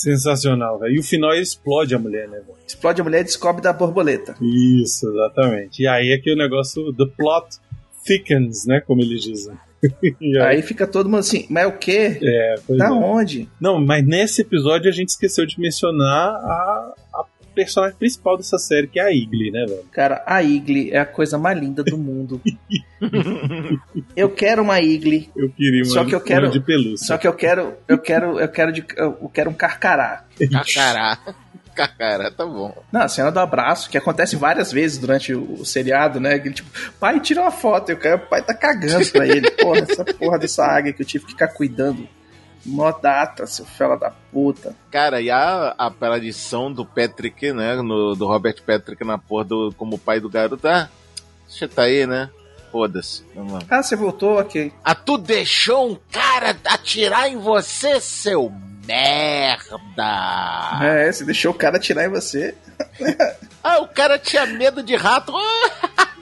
Sensacional, 0.00 0.78
velho. 0.78 0.94
E 0.94 0.98
o 0.98 1.02
final 1.02 1.34
explode 1.34 1.94
a 1.94 1.98
mulher, 1.98 2.26
né, 2.26 2.38
velho? 2.38 2.58
Explode 2.66 3.00
a 3.00 3.04
mulher 3.04 3.20
e 3.20 3.24
descobre 3.24 3.62
da 3.62 3.72
borboleta. 3.72 4.34
Isso, 4.40 5.08
exatamente. 5.10 5.82
E 5.82 5.86
aí 5.86 6.12
é 6.12 6.18
que 6.18 6.32
o 6.32 6.36
negócio, 6.36 6.92
the 6.94 7.04
plot 7.16 7.58
thickens, 8.04 8.64
né, 8.66 8.80
como 8.80 9.02
eles 9.02 9.22
dizem. 9.22 9.54
E 10.20 10.38
Aí 10.38 10.60
fica 10.60 10.86
todo 10.86 11.06
mundo 11.08 11.20
assim, 11.20 11.46
mas 11.48 11.66
o 11.66 11.72
quê? 11.72 12.18
é, 12.22 12.54
Da 12.76 12.88
é. 12.88 12.90
onde? 12.90 13.48
Não, 13.58 13.80
mas 13.80 14.06
nesse 14.06 14.42
episódio 14.42 14.90
a 14.90 14.92
gente 14.92 15.08
esqueceu 15.08 15.46
de 15.46 15.58
mencionar 15.58 16.34
a 16.34 16.94
personagem 17.64 17.96
principal 17.98 18.36
dessa 18.36 18.58
série, 18.58 18.86
que 18.86 18.98
é 18.98 19.04
a 19.04 19.12
Igli, 19.12 19.50
né, 19.50 19.64
velho? 19.68 19.84
Cara, 19.92 20.22
a 20.26 20.42
Igli 20.42 20.90
é 20.90 20.98
a 20.98 21.06
coisa 21.06 21.36
mais 21.38 21.58
linda 21.58 21.82
do 21.84 21.96
mundo. 21.98 22.40
eu 24.16 24.30
quero 24.30 24.62
uma 24.62 24.80
Igli, 24.80 25.30
Eu 25.36 25.50
queria 25.50 25.82
uma, 25.84 25.92
Só 25.92 26.04
que 26.04 26.14
eu 26.14 26.20
quero- 26.20 26.46
uma 26.46 26.52
de 26.52 26.60
pelúcia. 26.60 27.06
só 27.06 27.18
que 27.18 27.26
eu 27.26 27.34
quero, 27.34 27.74
eu 27.88 27.98
quero, 27.98 28.38
eu 28.40 28.48
quero 28.48 28.72
de, 28.72 28.84
eu 28.96 29.30
quero 29.32 29.50
um 29.50 29.54
carcará. 29.54 30.24
Cacará. 30.50 31.18
Cacará, 31.74 32.30
tá 32.30 32.44
bom. 32.44 32.76
Não, 32.92 33.02
a 33.02 33.08
cena 33.08 33.30
do 33.30 33.38
abraço, 33.38 33.88
que 33.88 33.96
acontece 33.96 34.36
várias 34.36 34.70
vezes 34.72 34.98
durante 34.98 35.32
o, 35.32 35.54
o 35.60 35.64
seriado, 35.64 36.18
né? 36.20 36.38
Que 36.38 36.48
ele, 36.48 36.54
tipo, 36.54 36.68
pai, 36.98 37.20
tira 37.20 37.40
uma 37.40 37.50
foto. 37.50 37.90
E 37.90 37.94
o, 37.94 37.96
cara, 37.96 38.16
o 38.16 38.28
pai 38.28 38.42
tá 38.42 38.52
cagando 38.52 39.08
pra 39.10 39.26
ele. 39.26 39.50
Porra, 39.52 39.78
essa 39.88 40.04
porra 40.04 40.38
dessa 40.38 40.64
águia 40.64 40.92
que 40.92 41.00
eu 41.02 41.06
tive 41.06 41.24
que 41.26 41.30
ficar 41.30 41.48
cuidando. 41.48 42.06
Mó 42.64 42.92
data, 42.92 43.46
seu 43.46 43.64
fela 43.64 43.96
da 43.96 44.10
puta. 44.10 44.74
Cara, 44.90 45.20
e 45.20 45.30
a, 45.30 45.74
a 45.78 45.86
aparição 45.86 46.72
do 46.72 46.84
Patrick, 46.84 47.52
né? 47.52 47.76
No, 47.76 48.14
do 48.14 48.26
Robert 48.26 48.62
Patrick 48.66 49.02
na 49.04 49.16
porra 49.16 49.44
do, 49.44 49.74
como 49.76 49.98
pai 49.98 50.20
do 50.20 50.28
garoto. 50.28 50.68
Ah, 50.68 50.88
você 51.46 51.66
tá 51.66 51.82
aí, 51.82 52.06
né? 52.06 52.28
Foda-se. 52.70 53.24
Ah, 53.68 53.82
você 53.82 53.96
voltou? 53.96 54.38
Ok. 54.38 54.72
Ah, 54.84 54.94
tu 54.94 55.18
deixou 55.18 55.90
um 55.90 55.98
cara 56.10 56.56
atirar 56.66 57.28
em 57.28 57.36
você, 57.36 57.98
seu 58.00 58.52
merda! 58.86 60.04
É, 60.82 61.10
você 61.10 61.24
deixou 61.24 61.52
o 61.52 61.54
cara 61.54 61.76
atirar 61.78 62.04
em 62.04 62.10
você. 62.10 62.54
Ah, 63.62 63.78
o 63.80 63.88
cara 63.88 64.18
tinha 64.18 64.46
medo 64.46 64.82
de 64.82 64.96
rato. 64.96 65.32
Que 65.32 65.38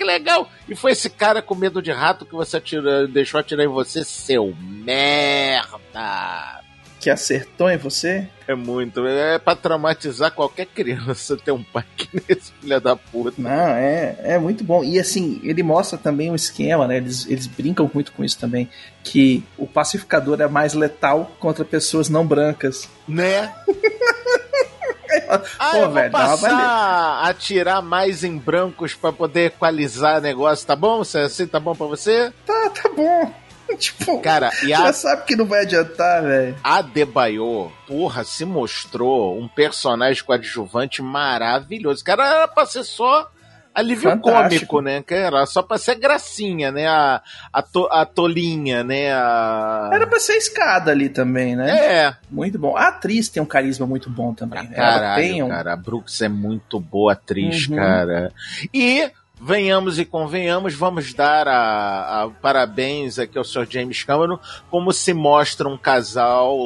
legal! 0.09 0.51
E 0.69 0.75
foi 0.75 0.93
esse 0.93 1.11
cara 1.11 1.43
com 1.43 1.55
medo 1.55 1.83
de 1.83 1.93
rato 1.93 2.27
que 2.27 2.35
você 2.35 2.57
atira, 2.57 3.07
deixou 3.07 3.39
atirar 3.39 3.65
em 3.65 3.69
você, 3.69 4.05
seu 4.05 4.55
merda! 4.59 6.63
Que 7.01 7.11
acertou 7.11 7.71
em 7.71 7.77
você. 7.77 8.27
É 8.49 8.57
muito. 8.57 9.07
É 9.07 9.39
pra 9.39 9.55
traumatizar 9.55 10.33
qualquer 10.33 10.67
criança 10.67 11.37
ter 11.37 11.53
um 11.53 11.63
pai 11.63 11.85
que 11.97 12.09
nesse 12.29 12.51
filho 12.53 12.81
da 12.81 12.97
puta. 12.97 13.41
Não, 13.41 13.51
é, 13.51 14.19
é 14.25 14.39
muito 14.39 14.65
bom. 14.65 14.83
E 14.83 14.99
assim, 14.99 15.41
ele 15.45 15.63
mostra 15.63 15.97
também 15.97 16.29
um 16.29 16.35
esquema, 16.35 16.89
né? 16.89 16.97
Eles, 16.97 17.25
eles 17.29 17.47
brincam 17.47 17.89
muito 17.95 18.11
com 18.11 18.25
isso 18.25 18.39
também. 18.39 18.69
Que 19.05 19.45
o 19.57 19.65
pacificador 19.65 20.41
é 20.41 20.49
mais 20.49 20.75
letal 20.75 21.37
contra 21.39 21.65
pessoas 21.65 22.09
não 22.09 22.27
brancas. 22.27 22.89
Né? 23.07 23.55
Ah, 25.59 25.71
Pô, 25.71 25.77
eu 25.77 25.85
vou 25.85 25.93
velho, 25.93 26.13
dá 26.13 26.19
uma 26.19 26.29
passar 26.39 26.53
a 26.55 27.29
atirar 27.29 27.83
mais 27.83 28.25
em 28.25 28.37
brancos 28.39 28.95
pra 28.95 29.13
poder 29.13 29.47
equalizar 29.47 30.21
negócio, 30.21 30.67
tá 30.67 30.77
bom? 30.77 31.01
Assim 31.01 31.47
tá 31.47 31.59
bom 31.61 31.75
pra 31.75 31.87
você? 31.87 32.33
Tá, 32.47 32.71
tá 32.71 32.89
bom. 32.95 33.33
tipo, 33.79 34.21
Cara, 34.21 34.51
e 34.63 34.69
já 34.69 34.89
a, 34.89 34.93
sabe 34.93 35.25
que 35.25 35.37
não 35.37 35.45
vai 35.45 35.61
adiantar, 35.63 36.23
velho. 36.23 36.57
a 36.65 36.81
Debaio, 36.81 37.71
porra, 37.87 38.25
se 38.25 38.45
mostrou 38.45 39.39
um 39.39 39.47
personagem 39.47 40.25
coadjuvante 40.25 41.03
maravilhoso. 41.03 42.03
Cara, 42.05 42.27
era 42.27 42.49
pra 42.49 42.65
ser 42.65 42.85
só 42.85 43.31
Alívio 43.75 44.11
Fantástico. 44.11 44.67
cômico, 44.67 44.81
né? 44.81 45.03
Que 45.07 45.15
era 45.15 45.47
só 45.47 45.63
pra 45.63 45.79
ser 45.79 45.95
gracinha, 45.97 46.73
né? 46.73 46.87
A, 46.89 47.23
a, 47.53 47.63
to- 47.63 47.89
a 47.91 48.05
tolinha, 48.05 48.83
né? 48.83 49.13
A... 49.13 49.91
Era 49.93 50.07
pra 50.07 50.19
ser 50.19 50.35
escada 50.37 50.91
ali 50.91 51.09
também, 51.09 51.55
né? 51.55 51.71
É, 52.07 52.17
Muito 52.31 52.59
bom. 52.59 52.77
A 52.77 52.89
atriz 52.89 53.29
tem 53.29 53.43
um 53.43 53.47
carisma 53.47 53.87
muito 53.87 54.11
bom 54.11 54.35
também. 54.35 54.65
né? 54.69 54.75
Caralho, 54.77 55.23
tem 55.23 55.43
um... 55.43 55.49
cara. 55.49 55.73
A 55.73 55.77
Brooks 55.77 56.21
é 56.23 56.29
muito 56.29 56.81
boa 56.81 57.13
atriz, 57.13 57.69
Uhum. 57.69 57.77
cara. 57.77 58.33
E, 58.75 59.11
venhamos 59.41 59.99
e 60.01 60.05
convenhamos, 60.05 60.75
vamos 60.75 61.15
dar 61.15 61.47
a, 61.47 62.25
a 62.25 62.31
parabéns 62.43 63.19
aqui 63.21 63.39
ao 63.39 63.45
Sr. 63.45 63.67
James 63.71 64.03
Cameron, 64.03 64.39
como 64.69 64.93
se 64.93 65.15
mostra 65.15 65.69
um 65.69 65.79
casal 65.79 66.57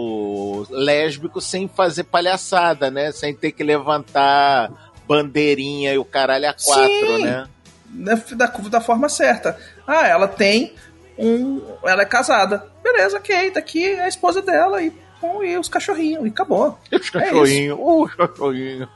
lésbico 0.71 1.39
sem 1.41 1.69
fazer 1.69 2.05
palhaçada, 2.05 2.91
né? 2.91 3.13
Sem 3.13 3.35
ter 3.35 3.53
que 3.53 3.63
levantar 3.63 4.71
bandeirinha 5.07 5.93
e 5.93 5.99
o 5.99 6.05
caralho 6.05 6.49
a 6.49 6.53
quatro, 6.55 7.17
Sim. 7.17 7.25
né? 7.25 7.47
da, 7.93 8.15
da, 8.15 8.47
da 8.47 8.81
forma 8.81 9.09
certa. 9.09 9.59
Ah, 9.87 10.09
ela 10.09 10.27
tem 10.27 10.75
um. 11.19 11.61
Ela 11.85 12.03
é 12.03 12.07
casada. 12.07 12.67
Beleza, 12.83 13.19
ok, 13.19 13.51
daqui 13.51 13.85
é 13.85 14.05
a 14.05 14.09
esposa 14.09 14.41
dela 14.41 14.83
e, 14.83 14.93
bom, 15.21 15.43
e 15.45 15.57
os 15.57 15.69
cachorrinhos, 15.69 16.25
e 16.25 16.29
acabou. 16.29 16.79
E 16.91 16.97
os 16.97 17.11
cachorrinhos, 17.11 17.79
uh, 17.79 18.03
os 18.03 18.15
cachorrinhos. 18.15 18.89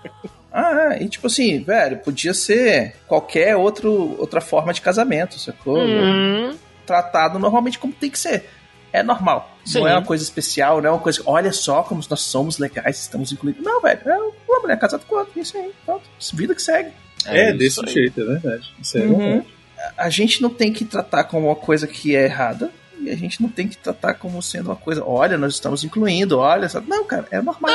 Ah, 0.52 0.96
e 0.98 1.08
tipo 1.08 1.26
assim, 1.26 1.62
velho, 1.62 1.98
podia 1.98 2.32
ser 2.32 2.96
qualquer 3.06 3.56
outro, 3.56 4.16
outra 4.18 4.40
forma 4.40 4.72
de 4.72 4.80
casamento, 4.80 5.38
sacou? 5.38 5.78
Hum, 5.78 6.56
Tratado 6.86 7.38
normalmente 7.38 7.78
como 7.78 7.92
tem 7.92 8.08
que 8.08 8.18
ser. 8.18 8.48
É 8.98 9.02
normal. 9.02 9.56
Sim. 9.64 9.80
Não 9.80 9.88
é 9.88 9.92
uma 9.94 10.04
coisa 10.04 10.22
especial, 10.24 10.80
não 10.80 10.88
é 10.88 10.92
uma 10.92 11.00
coisa. 11.00 11.20
Olha 11.26 11.52
só 11.52 11.82
como 11.82 12.00
nós 12.08 12.20
somos 12.20 12.58
legais, 12.58 12.98
estamos 13.00 13.30
incluídos. 13.32 13.62
Não, 13.64 13.80
velho, 13.80 14.00
é 14.04 14.18
uma 14.48 14.60
mulher 14.60 14.78
casada 14.78 15.02
com 15.06 15.16
outra, 15.16 15.38
isso 15.40 15.56
aí. 15.56 15.72
Pronto. 15.84 16.02
Vida 16.34 16.54
que 16.54 16.62
segue. 16.62 16.90
É, 17.26 17.50
isso 17.50 17.58
desse 17.58 17.80
aí. 17.80 17.92
jeito, 17.92 18.20
é 18.20 18.24
verdade. 18.24 18.74
Isso 18.80 18.96
é 18.98 19.00
Uhum. 19.02 19.18
verdade. 19.18 19.46
a 19.98 20.08
gente 20.10 20.40
não 20.42 20.50
tem 20.50 20.72
que 20.72 20.84
tratar 20.84 21.24
como 21.24 21.46
uma 21.48 21.56
coisa 21.56 21.86
que 21.86 22.16
é 22.16 22.24
errada 22.24 22.70
e 23.00 23.10
a 23.10 23.16
gente 23.16 23.42
não 23.42 23.48
tem 23.48 23.68
que 23.68 23.76
tratar 23.76 24.14
como 24.14 24.40
sendo 24.42 24.66
uma 24.70 24.76
coisa, 24.76 25.04
olha, 25.04 25.36
nós 25.36 25.52
estamos 25.54 25.84
incluindo, 25.84 26.38
olha, 26.38 26.68
sabe? 26.68 26.88
não, 26.88 27.04
cara, 27.04 27.26
é 27.30 27.42
normal. 27.42 27.70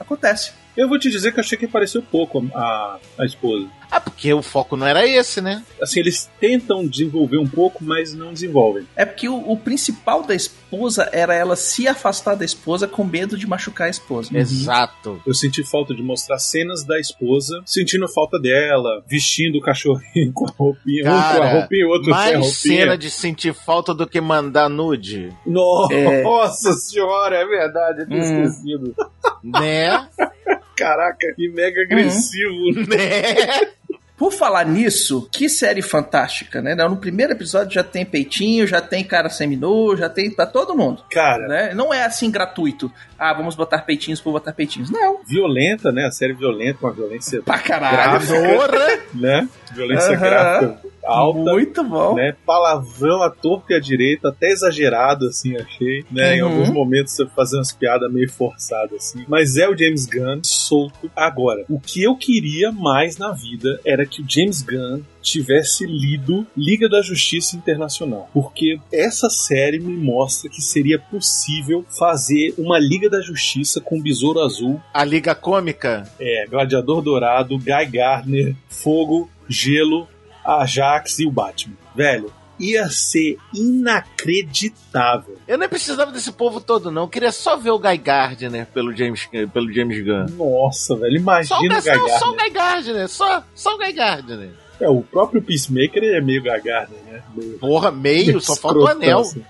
Acontece. 0.00 0.52
Eu 0.76 0.88
vou 0.88 0.98
te 0.98 1.10
dizer 1.10 1.32
que 1.32 1.38
eu 1.38 1.44
achei 1.44 1.56
que 1.58 1.64
apareceu 1.64 2.02
pouco 2.02 2.44
a, 2.54 2.98
a 3.18 3.24
esposa. 3.24 3.68
Ah, 3.98 4.00
porque 4.00 4.32
o 4.32 4.42
foco 4.42 4.76
não 4.76 4.86
era 4.86 5.04
esse, 5.06 5.40
né? 5.40 5.62
Assim, 5.82 5.98
eles 6.00 6.30
tentam 6.40 6.86
desenvolver 6.86 7.38
um 7.38 7.46
pouco, 7.48 7.82
mas 7.82 8.14
não 8.14 8.32
desenvolvem. 8.32 8.86
É 8.94 9.04
porque 9.04 9.28
o, 9.28 9.34
o 9.50 9.56
principal 9.56 10.22
da 10.22 10.34
esposa 10.34 11.08
era 11.12 11.34
ela 11.34 11.56
se 11.56 11.88
afastar 11.88 12.36
da 12.36 12.44
esposa 12.44 12.86
com 12.86 13.02
medo 13.02 13.36
de 13.36 13.46
machucar 13.46 13.88
a 13.88 13.90
esposa. 13.90 14.36
Exato. 14.36 15.20
Eu 15.26 15.34
senti 15.34 15.64
falta 15.64 15.94
de 15.94 16.02
mostrar 16.02 16.38
cenas 16.38 16.84
da 16.84 16.98
esposa, 17.00 17.60
sentindo 17.66 18.06
falta 18.08 18.38
dela, 18.38 19.02
vestindo 19.08 19.58
o 19.58 19.60
cachorrinho 19.60 20.30
com 20.34 20.46
a 20.46 20.52
roupinha, 20.56 21.02
um 21.02 21.10
com 21.10 21.18
a 21.18 21.22
Cara, 21.22 21.52
roupinha, 21.60 21.86
outro 21.88 22.04
sem 22.04 22.12
a 22.12 22.16
mais 22.16 22.34
roupinha. 22.34 22.52
cena 22.52 22.98
de 22.98 23.10
sentir 23.10 23.52
falta 23.54 23.92
do 23.94 24.06
que 24.06 24.20
mandar 24.20 24.68
nude, 24.68 25.32
Nossa 25.44 26.72
senhora, 26.74 27.36
é 27.36 27.44
verdade, 27.46 28.02
eu 28.02 28.06
tinha 28.06 28.18
Hum. 28.18 28.44
esquecido. 28.44 28.94
né? 29.42 30.08
Caraca, 30.76 31.34
que 31.34 31.48
mega 31.48 31.82
agressivo. 31.82 32.72
né? 32.88 33.68
Por 34.18 34.32
falar 34.32 34.66
nisso, 34.66 35.28
que 35.30 35.48
série 35.48 35.80
fantástica, 35.80 36.60
né? 36.60 36.74
No 36.74 36.96
primeiro 36.96 37.32
episódio 37.32 37.72
já 37.72 37.84
tem 37.84 38.04
peitinho, 38.04 38.66
já 38.66 38.80
tem 38.80 39.04
cara 39.04 39.30
seminu, 39.30 39.96
já 39.96 40.08
tem 40.08 40.28
pra 40.28 40.44
todo 40.44 40.76
mundo, 40.76 41.04
Cara, 41.10 41.46
né? 41.46 41.72
Não 41.72 41.94
é 41.94 42.04
assim 42.04 42.28
gratuito. 42.28 42.92
Ah, 43.18 43.32
vamos 43.34 43.56
botar 43.56 43.78
peitinhos 43.80 44.20
por 44.20 44.32
botar 44.32 44.52
peitinhos. 44.52 44.90
Não, 44.90 45.20
violenta, 45.26 45.90
né? 45.90 46.04
A 46.06 46.10
série 46.10 46.32
violenta, 46.34 46.78
uma 46.86 46.92
violência, 46.92 47.42
pra 47.42 47.58
caralho. 47.58 48.24
Porra! 48.26 48.98
né? 49.14 49.48
Violência 49.74 50.10
Aham. 50.14 50.20
gráfica 50.20 50.88
alta. 51.04 51.38
Muito 51.52 51.82
bom. 51.84 52.14
né? 52.14 52.36
Palavrão 52.44 53.22
à 53.22 53.30
torta 53.30 53.72
e 53.72 53.76
à 53.76 53.80
direita, 53.80 54.28
até 54.28 54.50
exagerado, 54.50 55.26
assim, 55.26 55.56
achei. 55.56 56.04
Né? 56.10 56.36
Em 56.36 56.42
Uhum. 56.42 56.48
alguns 56.50 56.70
momentos 56.70 57.14
você 57.14 57.26
fazer 57.34 57.56
umas 57.56 57.72
piadas 57.72 58.12
meio 58.12 58.30
forçadas, 58.30 58.92
assim. 58.98 59.24
Mas 59.26 59.56
é 59.56 59.66
o 59.68 59.76
James 59.76 60.04
Gunn 60.06 60.40
solto. 60.44 61.10
Agora, 61.16 61.64
o 61.68 61.80
que 61.80 62.02
eu 62.02 62.14
queria 62.14 62.70
mais 62.70 63.16
na 63.16 63.32
vida 63.32 63.80
era 63.86 64.04
que 64.04 64.20
o 64.20 64.24
James 64.28 64.60
Gunn 64.62 65.00
tivesse 65.22 65.84
lido 65.86 66.46
Liga 66.56 66.88
da 66.88 67.00
Justiça 67.02 67.56
Internacional. 67.56 68.28
Porque 68.32 68.78
essa 68.92 69.28
série 69.30 69.78
me 69.80 69.96
mostra 69.96 70.48
que 70.50 70.60
seria 70.62 70.98
possível 70.98 71.84
fazer 71.98 72.54
uma 72.58 72.78
Liga 72.78 73.07
da 73.08 73.20
Justiça 73.20 73.80
com 73.80 74.00
Besouro 74.00 74.40
Azul, 74.40 74.80
A 74.92 75.04
Liga 75.04 75.34
Cômica. 75.34 76.08
é, 76.20 76.46
Gladiador 76.48 77.02
Dourado, 77.02 77.58
Guy 77.58 77.86
Gardner, 77.92 78.54
Fogo, 78.68 79.30
Gelo, 79.48 80.08
Ajax 80.44 81.18
e 81.18 81.26
o 81.26 81.30
Batman. 81.30 81.74
Velho, 81.94 82.32
ia 82.58 82.88
ser 82.88 83.36
inacreditável. 83.54 85.36
Eu 85.46 85.58
nem 85.58 85.68
precisava 85.68 86.10
desse 86.10 86.32
povo 86.32 86.60
todo, 86.60 86.90
não. 86.90 87.02
Eu 87.02 87.08
queria 87.08 87.32
só 87.32 87.56
ver 87.56 87.70
o 87.70 87.78
Guy 87.78 87.96
Gardner 87.98 88.66
pelo 88.66 88.94
James, 88.96 89.28
pelo 89.52 89.72
James 89.72 90.04
Gunn. 90.04 90.26
Nossa, 90.36 90.96
velho, 90.96 91.20
Só 91.44 91.58
o, 91.60 91.64
imagina 91.64 91.78
o 91.78 91.82
Guy, 91.82 91.90
Guy 91.90 91.98
não, 91.98 92.08
só 92.08 92.30
o 92.30 92.34
Gardner. 92.34 92.44
Guy 92.44 92.50
Gardner. 92.50 93.08
Só, 93.08 93.44
só 93.54 93.74
o 93.74 93.78
Guy 93.78 93.92
Gardner. 93.92 94.50
É, 94.80 94.88
o 94.88 95.02
próprio 95.02 95.42
Peacemaker 95.42 96.02
é 96.04 96.20
meio 96.20 96.42
Guy 96.42 96.60
Gardner, 96.62 97.00
né? 97.06 97.22
Meio, 97.34 97.58
Porra, 97.58 97.90
meio, 97.90 98.26
meio 98.26 98.40
só 98.40 98.54
falta 98.56 98.78
o 98.78 98.86
anel. 98.86 99.20
assim. 99.20 99.44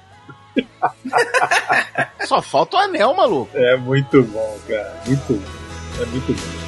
Só 2.24 2.42
falta 2.42 2.76
o 2.76 2.80
anel, 2.80 3.14
maluco. 3.14 3.56
É 3.56 3.76
muito 3.76 4.22
bom, 4.24 4.58
cara. 4.66 5.02
Muito 5.06 5.34
bom. 5.34 6.02
É 6.02 6.06
muito 6.06 6.32
bom. 6.32 6.67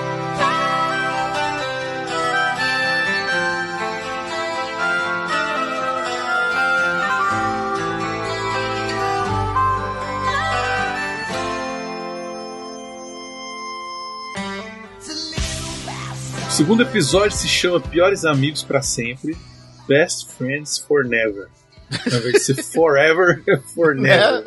segundo 16.61 16.83
episódio 16.83 17.35
se 17.35 17.47
chama 17.47 17.79
Piores 17.79 18.23
Amigos 18.23 18.63
pra 18.63 18.83
Sempre, 18.83 19.35
Best 19.87 20.29
Friends 20.33 20.77
for 20.77 21.03
Never. 21.03 21.47
Na 21.89 22.19
vez 22.19 22.33
de 22.33 22.39
ser 22.39 22.61
Forever 22.71 23.41
for 23.73 23.95
Never. 23.95 24.45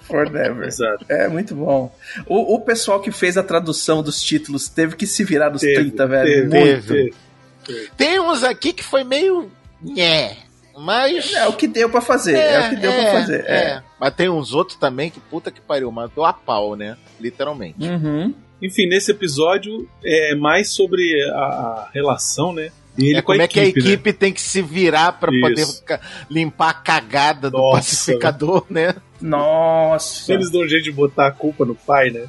Forever. 0.00 0.66
Exato. 0.66 1.04
É 1.06 1.28
muito 1.28 1.54
bom. 1.54 1.94
O, 2.26 2.54
o 2.54 2.60
pessoal 2.62 2.98
que 2.98 3.12
fez 3.12 3.36
a 3.36 3.42
tradução 3.42 4.02
dos 4.02 4.22
títulos 4.22 4.70
teve 4.70 4.96
que 4.96 5.06
se 5.06 5.22
virar 5.22 5.50
nos 5.50 5.60
Teve, 5.60 5.74
30, 5.90 6.06
velho. 6.06 6.50
teve, 6.50 6.64
Muito. 6.64 6.86
teve. 6.86 7.88
Tem 7.94 8.18
uns 8.18 8.42
aqui 8.42 8.72
que 8.72 8.82
foi 8.82 9.04
meio. 9.04 9.50
Nhé. 9.82 10.38
Mas. 10.78 11.34
É 11.34 11.46
o 11.46 11.52
que 11.52 11.68
deu 11.68 11.90
pra 11.90 12.00
fazer. 12.00 12.36
É, 12.38 12.66
o 12.66 12.70
que 12.70 12.76
deu 12.76 12.90
pra 12.90 13.12
fazer. 13.12 13.44
É. 13.46 13.82
Mas 14.00 14.14
tem 14.14 14.30
uns 14.30 14.54
outros 14.54 14.78
também 14.78 15.10
que 15.10 15.20
puta 15.20 15.50
que 15.50 15.60
pariu, 15.60 15.92
matou 15.92 16.24
a 16.24 16.32
pau, 16.32 16.74
né? 16.74 16.96
Literalmente. 17.20 17.86
Uhum. 17.86 18.34
Enfim, 18.62 18.86
nesse 18.86 19.10
episódio 19.10 19.88
é 20.04 20.34
mais 20.34 20.70
sobre 20.70 21.02
a, 21.30 21.38
a 21.38 21.88
relação, 21.92 22.52
né? 22.52 22.70
Dele 22.96 23.16
é 23.16 23.22
com 23.22 23.32
como 23.32 23.40
a 23.40 23.44
é 23.44 23.48
que 23.48 23.60
a 23.60 23.64
equipe, 23.64 23.80
né? 23.80 23.92
equipe 23.92 24.12
tem 24.12 24.32
que 24.32 24.40
se 24.42 24.60
virar 24.60 25.12
pra 25.12 25.32
Isso. 25.32 25.82
poder 25.82 26.00
limpar 26.28 26.70
a 26.70 26.74
cagada 26.74 27.50
do 27.50 27.56
Nossa, 27.56 27.76
pacificador, 27.76 28.64
né? 28.68 28.94
Nossa. 29.20 30.32
Eles 30.32 30.50
dão 30.50 30.62
um 30.62 30.68
jeito 30.68 30.84
de 30.84 30.92
botar 30.92 31.28
a 31.28 31.30
culpa 31.30 31.64
no 31.64 31.74
pai, 31.74 32.10
né? 32.10 32.26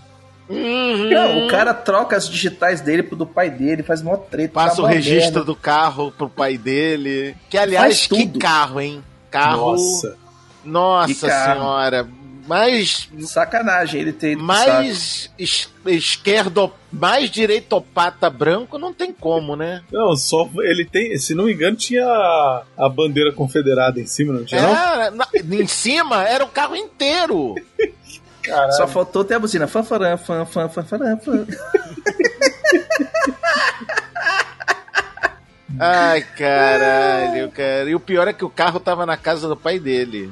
Não, 0.50 1.46
o 1.46 1.48
cara 1.48 1.74
troca 1.74 2.18
as 2.18 2.30
digitais 2.30 2.82
dele 2.82 3.04
pro 3.04 3.16
do 3.16 3.26
pai 3.26 3.50
dele, 3.50 3.84
faz 3.84 4.02
mó 4.02 4.18
treta. 4.18 4.54
Passa 4.54 4.78
dá 4.78 4.84
o 4.84 4.86
registro 4.86 5.36
merda. 5.36 5.44
do 5.46 5.56
carro 5.56 6.12
pro 6.12 6.30
pai 6.30 6.58
dele. 6.58 7.36
Que 7.50 7.58
aliás, 7.58 8.06
que 8.06 8.28
carro, 8.38 8.82
hein? 8.82 9.02
Carro. 9.30 9.72
Nossa. 9.72 10.18
Nossa 10.64 11.28
carro. 11.28 11.60
senhora. 11.60 12.08
Mais 12.48 13.10
Sacanagem 13.22 14.02
ele 14.02 14.12
saco. 14.14 14.44
mais 14.44 15.32
es- 15.38 15.70
esquerdo, 15.86 16.72
mais 16.92 17.30
direitopata 17.30 18.30
branco 18.30 18.78
não 18.78 18.94
tem 18.94 19.12
como, 19.14 19.56
né? 19.56 19.82
Não, 19.92 20.16
só 20.16 20.50
ele 20.60 20.86
tem, 20.86 21.18
se 21.18 21.34
não 21.36 21.46
me 21.46 21.54
engano, 21.54 21.76
tinha 21.78 22.06
a, 22.06 22.64
a 22.78 22.90
bandeira 22.90 23.32
confederada 23.32 24.00
em 24.00 24.06
cima, 24.06 24.34
não 24.34 24.44
tinha? 24.46 24.62
Não? 24.62 24.76
É, 24.76 25.10
na- 25.12 25.28
em 25.34 25.68
cima 25.68 26.24
era 26.24 26.44
o 26.44 26.48
carro 26.50 26.76
inteiro. 26.76 27.56
Caralho. 28.44 28.74
Só 28.74 28.88
faltou 28.88 29.24
ter 29.24 29.36
a 29.36 29.40
buzina. 29.40 29.68
Fã, 29.68 29.84
farã, 29.84 30.18
fã, 30.18 30.44
fã, 30.46 30.68
fã, 30.68 30.84
farã, 30.84 31.16
fã. 31.18 31.46
Ai, 35.80 36.22
caralho, 36.38 37.50
cara. 37.52 37.90
E 37.90 37.96
o 37.96 38.00
pior 38.00 38.28
é 38.28 38.34
que 38.34 38.44
o 38.46 38.50
carro 38.50 38.80
tava 38.80 39.06
na 39.06 39.16
casa 39.18 39.48
do 39.48 39.56
pai 39.56 39.80
dele. 39.80 40.32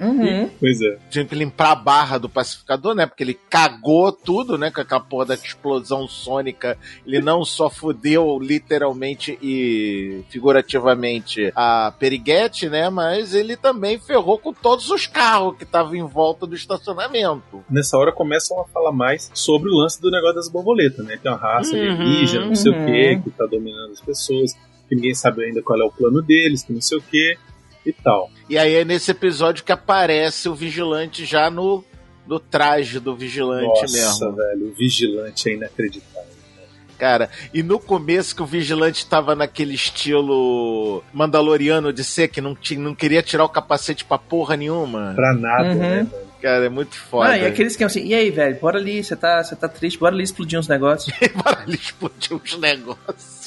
Uhum. 0.00 0.50
Pois 0.60 0.80
é. 0.80 0.98
Tinha 1.10 1.24
que 1.24 1.34
limpar 1.34 1.72
a 1.72 1.74
barra 1.74 2.18
do 2.18 2.28
pacificador, 2.28 2.94
né? 2.94 3.06
Porque 3.06 3.24
ele 3.24 3.34
cagou 3.50 4.12
tudo, 4.12 4.56
né? 4.56 4.70
Com 4.70 4.80
aquela 4.80 5.00
porra 5.00 5.26
da 5.26 5.34
explosão 5.34 6.06
sônica. 6.06 6.78
Ele 7.06 7.20
não 7.20 7.44
só 7.44 7.68
fudeu 7.68 8.38
literalmente 8.40 9.38
e 9.42 10.22
figurativamente 10.30 11.52
a 11.54 11.92
Periguete, 11.98 12.68
né? 12.68 12.88
Mas 12.90 13.34
ele 13.34 13.56
também 13.56 13.98
ferrou 13.98 14.38
com 14.38 14.52
todos 14.52 14.90
os 14.90 15.06
carros 15.06 15.56
que 15.56 15.64
estavam 15.64 15.94
em 15.94 16.06
volta 16.06 16.46
do 16.46 16.54
estacionamento. 16.54 17.64
Nessa 17.68 17.96
hora 17.98 18.12
começam 18.12 18.60
a 18.60 18.64
falar 18.66 18.92
mais 18.92 19.30
sobre 19.34 19.70
o 19.70 19.74
lance 19.74 20.00
do 20.00 20.10
negócio 20.10 20.36
das 20.36 20.48
borboletas, 20.48 21.04
né? 21.04 21.18
Que 21.20 21.26
é 21.26 21.30
uma 21.30 21.38
raça 21.38 21.74
Uhum, 21.74 21.82
alienígena, 21.82 22.46
não 22.46 22.54
sei 22.54 22.72
uhum. 22.72 22.82
o 22.82 22.86
que, 22.86 23.20
que 23.24 23.30
tá 23.30 23.46
dominando 23.46 23.92
as 23.92 24.00
pessoas, 24.00 24.52
que 24.88 24.94
ninguém 24.94 25.14
sabe 25.14 25.44
ainda 25.44 25.62
qual 25.62 25.80
é 25.80 25.84
o 25.84 25.90
plano 25.90 26.22
deles, 26.22 26.62
que 26.62 26.72
não 26.72 26.80
sei 26.80 26.98
o 26.98 27.02
que 27.02 27.36
e 27.84 27.92
tal. 27.92 28.30
E 28.48 28.56
aí 28.58 28.74
é 28.74 28.84
nesse 28.84 29.10
episódio 29.10 29.64
que 29.64 29.72
aparece 29.72 30.48
o 30.48 30.54
vigilante 30.54 31.24
já 31.24 31.50
no, 31.50 31.84
no 32.26 32.38
traje 32.38 32.98
do 33.00 33.14
vigilante 33.16 33.82
Nossa, 33.82 33.92
mesmo. 34.26 34.36
velho, 34.36 34.68
o 34.68 34.72
vigilante 34.74 35.48
é 35.50 35.54
inacreditável. 35.54 36.32
Cara, 36.98 37.28
e 37.52 37.64
no 37.64 37.80
começo 37.80 38.36
que 38.36 38.42
o 38.42 38.46
vigilante 38.46 39.04
tava 39.06 39.34
naquele 39.34 39.74
estilo 39.74 41.02
mandaloriano 41.12 41.92
de 41.92 42.04
ser, 42.04 42.28
que 42.28 42.40
não, 42.40 42.54
tinha, 42.54 42.78
não 42.78 42.94
queria 42.94 43.20
tirar 43.22 43.44
o 43.44 43.48
capacete 43.48 44.04
pra 44.04 44.18
porra 44.18 44.56
nenhuma. 44.56 45.12
Pra 45.16 45.34
nada, 45.34 45.70
Uhum. 45.70 45.74
né, 45.74 45.96
velho? 45.96 46.10
Cara, 46.40 46.64
é 46.64 46.68
muito 46.68 46.94
foda. 46.96 47.30
Ah, 47.30 47.38
e 47.38 47.46
aquele 47.46 47.68
esquema 47.68 47.86
assim, 47.86 48.04
e 48.06 48.14
aí, 48.14 48.30
velho, 48.30 48.56
bora 48.60 48.78
ali, 48.78 49.02
você 49.02 49.14
tá, 49.16 49.42
você 49.42 49.54
tá 49.56 49.68
triste, 49.68 49.98
bora 49.98 50.14
ali 50.14 50.22
explodir 50.24 50.58
uns 50.58 50.66
negócios. 50.68 51.12
Bora 51.42 51.60
ali 51.62 51.74
explodir 51.76 52.36
os 52.36 52.58
negócios. 52.58 53.41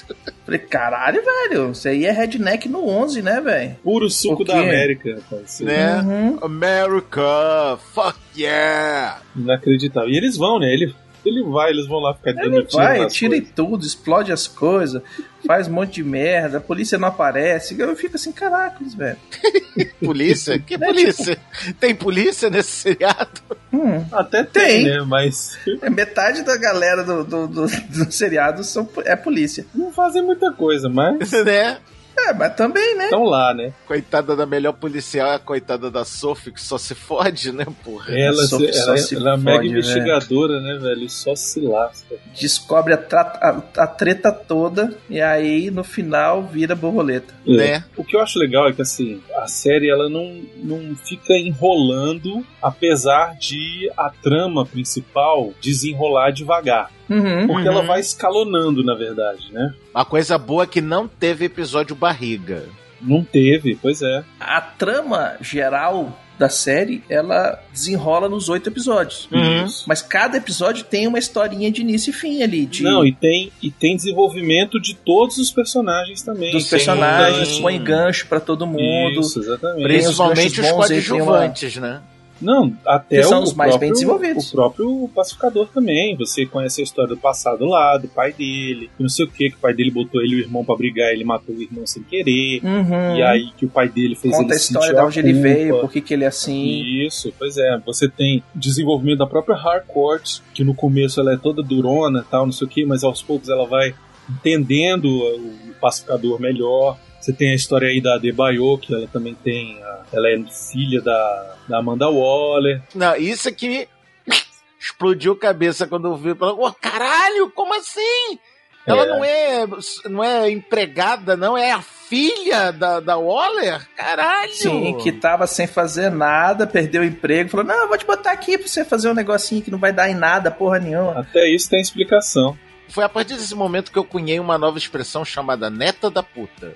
Falei, 0.46 0.60
caralho, 0.60 1.24
velho, 1.24 1.72
isso 1.72 1.88
aí 1.88 2.06
é 2.06 2.12
redneck 2.12 2.70
no 2.70 2.88
11, 2.88 3.22
né, 3.22 3.42
velho? 3.42 3.76
Puro 3.84 4.10
suco 4.10 4.44
da 4.44 4.60
América, 4.60 5.16
rapaz. 5.16 5.60
Né? 5.60 6.02
Uhum. 6.02 6.38
America, 6.42 7.78
fuck 7.94 8.20
yeah! 8.38 9.22
Inacreditável. 9.36 10.10
E 10.10 10.18
eles 10.18 10.38
vão, 10.38 10.60
né? 10.60 10.72
Ele, 10.72 10.94
ele 11.26 11.44
vai, 11.44 11.72
eles 11.72 11.88
vão 11.88 12.00
lá 12.00 12.14
ficar 12.14 12.34
dando 12.34 12.56
Ele 12.56 12.66
tiro 12.66 12.84
vai, 12.84 13.08
tira 13.08 13.42
tudo, 13.56 13.86
explode 13.86 14.32
as 14.32 14.48
coisas, 14.48 15.02
faz 15.46 15.68
um 15.68 15.74
monte 15.74 15.96
de 15.96 16.04
merda, 16.04 16.58
a 16.58 16.62
polícia 16.62 16.98
não 16.98 17.08
aparece. 17.08 17.80
Eu 17.80 17.96
fico 17.96 18.16
assim, 18.16 18.32
caracas, 18.32 18.94
velho. 18.94 19.18
Polícia? 20.04 20.60
Que 20.60 20.78
Né, 20.78 20.88
polícia? 20.88 21.38
Tem 21.80 21.94
polícia 21.96 22.50
nesse 22.50 22.72
seriado? 22.72 23.42
Hum. 23.74 24.06
Até 24.12 24.44
tem, 24.44 24.84
Tem. 24.84 24.84
né? 24.86 25.06
Mas 25.06 25.58
É, 25.82 25.90
Metade 25.90 26.44
da 26.44 26.56
galera 26.58 27.04
do, 27.04 27.24
do, 27.24 27.48
do, 27.48 27.66
do 27.66 28.12
seriado 28.12 28.64
são, 28.64 28.88
é 29.04 29.16
polícia. 29.16 29.66
não 29.74 29.92
fazem 29.92 30.22
muita 30.22 30.52
coisa, 30.52 30.88
mas 30.90 31.32
né? 31.44 31.80
É, 32.18 32.34
mas 32.34 32.56
também, 32.56 32.96
né? 32.96 33.06
estão 33.06 33.24
lá, 33.24 33.54
né? 33.54 33.74
Coitada 33.86 34.36
da 34.36 34.46
melhor 34.46 34.74
policial 34.74 35.28
é 35.32 35.36
a 35.36 35.40
coitada 35.40 35.92
da 35.92 36.04
Sophie, 36.06 36.52
que 36.54 36.62
só 36.62 36.78
se 36.78 36.96
fode, 36.96 37.52
né, 37.52 37.66
porra? 37.84 38.18
Ela, 38.18 38.44
se- 38.46 38.50
só 38.74 38.90
ela, 38.92 38.98
se 38.98 39.16
ela 39.16 39.34
é 39.34 39.38
mega 39.38 39.60
né? 39.60 39.66
investigadora, 39.68 40.60
né, 40.62 40.78
velho? 40.82 41.10
Só 41.10 41.36
se 41.36 41.60
lasca. 41.60 42.16
Descobre 42.40 42.94
a, 42.94 42.98
tra- 42.98 43.40
a- 43.76 43.84
a 43.84 43.88
treta 43.88 44.32
toda 44.32 44.96
e 45.10 45.22
aí 45.22 45.70
no 45.70 45.84
final 45.84 46.44
vira 46.44 46.74
borboleta. 46.76 47.34
Né? 47.46 47.84
O 47.96 48.04
que 48.04 48.16
eu 48.16 48.22
acho 48.22 48.40
legal 48.40 48.68
é 48.70 48.74
que 48.74 48.82
assim, 48.82 49.22
a 49.38 49.48
série 49.48 49.90
ela 49.90 50.10
não, 50.10 50.42
não 50.64 50.96
fica 50.96 51.34
enrolando, 51.34 52.46
apesar 52.62 53.36
de 53.38 53.92
a 53.98 54.10
trama 54.10 54.66
principal 54.66 55.54
desenrolar 55.62 56.32
devagar. 56.32 56.92
Uhum. 57.10 57.48
Porque 57.48 57.68
Uhum. 57.68 57.76
ela 57.76 57.84
vai 57.84 58.00
escalonando, 58.00 58.84
na 58.84 58.96
verdade, 58.96 59.52
né? 59.52 59.74
Uma 59.94 60.06
coisa 60.06 60.38
boa 60.38 60.64
é 60.64 60.68
que 60.68 60.82
não 60.82 61.08
teve 61.08 61.46
episódio 61.46 61.96
barriga. 61.96 62.64
Não 63.02 63.24
teve, 63.24 63.78
pois 63.82 64.02
é. 64.02 64.24
A 64.40 64.60
trama 64.62 65.34
geral 65.42 66.20
da 66.40 66.50
série, 66.50 67.02
ela 67.10 67.58
desenrola 67.72 68.28
nos 68.28 68.50
oito 68.50 68.68
episódios. 68.68 69.30
Uhum. 69.32 69.66
Mas 69.88 70.02
cada 70.02 70.36
episódio 70.38 70.84
tem 70.84 71.08
uma 71.08 71.18
historinha 71.20 71.72
de 71.72 71.80
início 71.82 72.10
e 72.10 72.14
fim 72.14 72.42
ali. 72.44 72.66
De, 72.66 72.84
Não, 72.84 73.06
e 73.06 73.12
tem, 73.14 73.52
e 73.62 73.72
tem 73.72 73.96
desenvolvimento 73.96 74.80
de 74.82 74.96
todos 74.96 75.38
os 75.38 75.50
personagens 75.52 76.22
também. 76.24 76.52
dos 76.52 76.64
Tem 76.64 76.72
personagens, 76.72 77.60
põe 77.60 77.82
gancho 77.82 78.28
pra 78.28 78.40
todo 78.42 78.66
mundo. 78.68 79.22
Isso, 79.22 79.40
exatamente. 79.40 79.82
Os 79.82 79.88
Principalmente 79.88 80.60
os 80.60 80.60
aí, 80.60 80.64
tem 80.64 80.74
uma- 80.74 81.26
coadjuvantes, 81.28 81.76
né? 81.78 82.02
Não, 82.42 82.76
até 82.86 83.18
Que 83.18 83.24
são 83.24 83.40
o, 83.40 83.44
os 83.44 83.54
mais 83.54 83.72
próprio, 83.72 83.80
bem 83.88 83.94
desenvolvidos. 83.94 84.50
O 84.50 84.52
próprio 84.52 85.10
pacificador 85.14 85.68
também. 85.74 86.16
Você 86.18 86.46
conhece 86.46 86.82
a 86.82 86.84
história 86.84 87.16
do 87.16 87.18
passado 87.18 87.66
lá, 87.66 87.98
do 87.98 88.08
pai 88.08 88.34
dele, 88.34 88.90
e 89.00 89.04
não 89.04 89.10
sei 89.10 89.26
o 89.26 89.28
que, 89.30 89.50
que 89.50 89.56
o 89.56 89.60
pai 89.60 89.74
dele 89.74 89.92
botou 89.92 90.22
ele 90.22 90.36
e 90.36 90.36
o 90.38 90.40
irmão 90.40 90.64
pra 90.64 90.76
brigar, 90.76 91.12
ele 91.12 91.24
matou 91.24 91.56
o 91.56 91.62
irmão 91.62 91.86
sem 91.86 92.04
querer. 92.04 92.62
Uhum. 92.64 93.16
E 93.16 93.24
aí 93.24 93.52
que 93.58 93.66
o 93.66 93.70
pai 93.70 93.88
dele 93.90 94.16
fez 94.16 94.36
Conta 94.36 94.54
a 94.54 94.58
história 94.58 94.94
de 94.94 95.02
onde 95.02 95.20
ele 95.20 95.34
veio, 95.34 95.80
por 95.80 95.92
que 95.92 96.02
que 96.02 96.14
ele 96.14 96.24
é 96.24 96.28
assim. 96.28 97.06
Isso, 97.06 97.34
pois 97.38 97.58
é. 97.58 97.78
Você 97.86 98.10
tem 98.10 98.44
desenvolvimento 98.54 99.20
da 99.20 99.28
própria 99.28 99.56
Harcourt, 99.56 100.40
que 100.54 100.64
no 100.64 100.74
começo 100.74 101.20
ela 101.20 101.34
é 101.34 101.38
toda 101.38 101.64
durona 101.64 102.20
e 102.20 102.32
tal, 102.32 102.46
não 102.46 102.54
sei 102.54 102.68
o 102.68 102.70
que, 102.70 102.86
mas 102.86 103.04
aos 103.04 103.22
poucos 103.22 103.50
ela 103.50 103.66
vai 103.66 103.94
entendendo 104.30 105.06
o 105.06 105.74
pacificador 105.80 106.40
melhor. 106.40 106.98
Você 107.26 107.34
tem 107.34 107.52
a 107.52 107.56
história 107.56 107.88
aí 107.90 108.00
da 108.00 108.20
Debaio, 108.20 108.78
que 108.78 108.94
ela 108.94 109.08
também 109.08 109.34
tem. 109.44 109.82
a- 109.82 110.04
ela 110.14 110.30
é 110.30 110.38
filha 110.72 111.02
da, 111.02 111.56
da 111.68 111.80
Amanda 111.80 112.08
Waller. 112.08 112.84
Não, 112.94 113.16
isso 113.16 113.50
aqui 113.50 113.88
explodiu 114.80 115.34
a 115.34 115.38
cabeça 115.40 115.88
quando 115.88 116.08
eu 116.08 116.16
vi. 116.16 116.32
Ô, 116.40 116.72
caralho, 116.74 117.50
como 117.50 117.74
assim? 117.74 118.38
Ela 118.86 119.02
É. 119.04 119.08
não 119.10 119.24
é 119.24 119.66
não 120.10 120.24
é 120.24 120.52
empregada, 120.52 121.36
não, 121.36 121.58
é 121.58 121.72
a 121.72 121.82
filha 121.82 122.70
da, 122.72 123.00
da 123.00 123.18
Waller? 123.18 123.82
Caralho! 123.98 124.54
Sim, 124.54 124.96
que 125.00 125.12
tava 125.12 125.48
sem 125.48 125.66
fazer 125.66 126.12
nada, 126.12 126.68
perdeu 126.68 127.02
o 127.02 127.06
emprego, 127.06 127.50
falou: 127.50 127.66
Não, 127.66 127.76
eu 127.82 127.88
vou 127.88 127.98
te 127.98 128.06
botar 128.06 128.32
aqui 128.32 128.56
pra 128.60 128.68
você 128.68 128.86
fazer 128.86 129.10
um 129.10 129.16
negocinho 129.16 129.64
que 129.64 129.72
não 129.72 129.80
vai 129.80 129.92
dar 129.92 130.08
em 130.12 130.14
nada, 130.14 130.52
porra 130.52 130.78
nenhuma. 130.78 131.20
Até 131.22 131.50
isso 131.50 131.68
tem 131.68 131.82
explicação. 131.82 132.56
Foi 132.90 133.04
a 133.04 133.10
partir 133.10 133.34
desse 133.34 133.56
momento 133.56 133.92
que 133.92 133.98
eu 134.00 134.04
cunhei 134.04 134.40
uma 134.40 134.58
nova 134.58 134.78
expressão 134.78 135.26
chamada 135.26 135.70
neta 135.70 136.10
da 136.10 136.24
puta. 136.24 136.76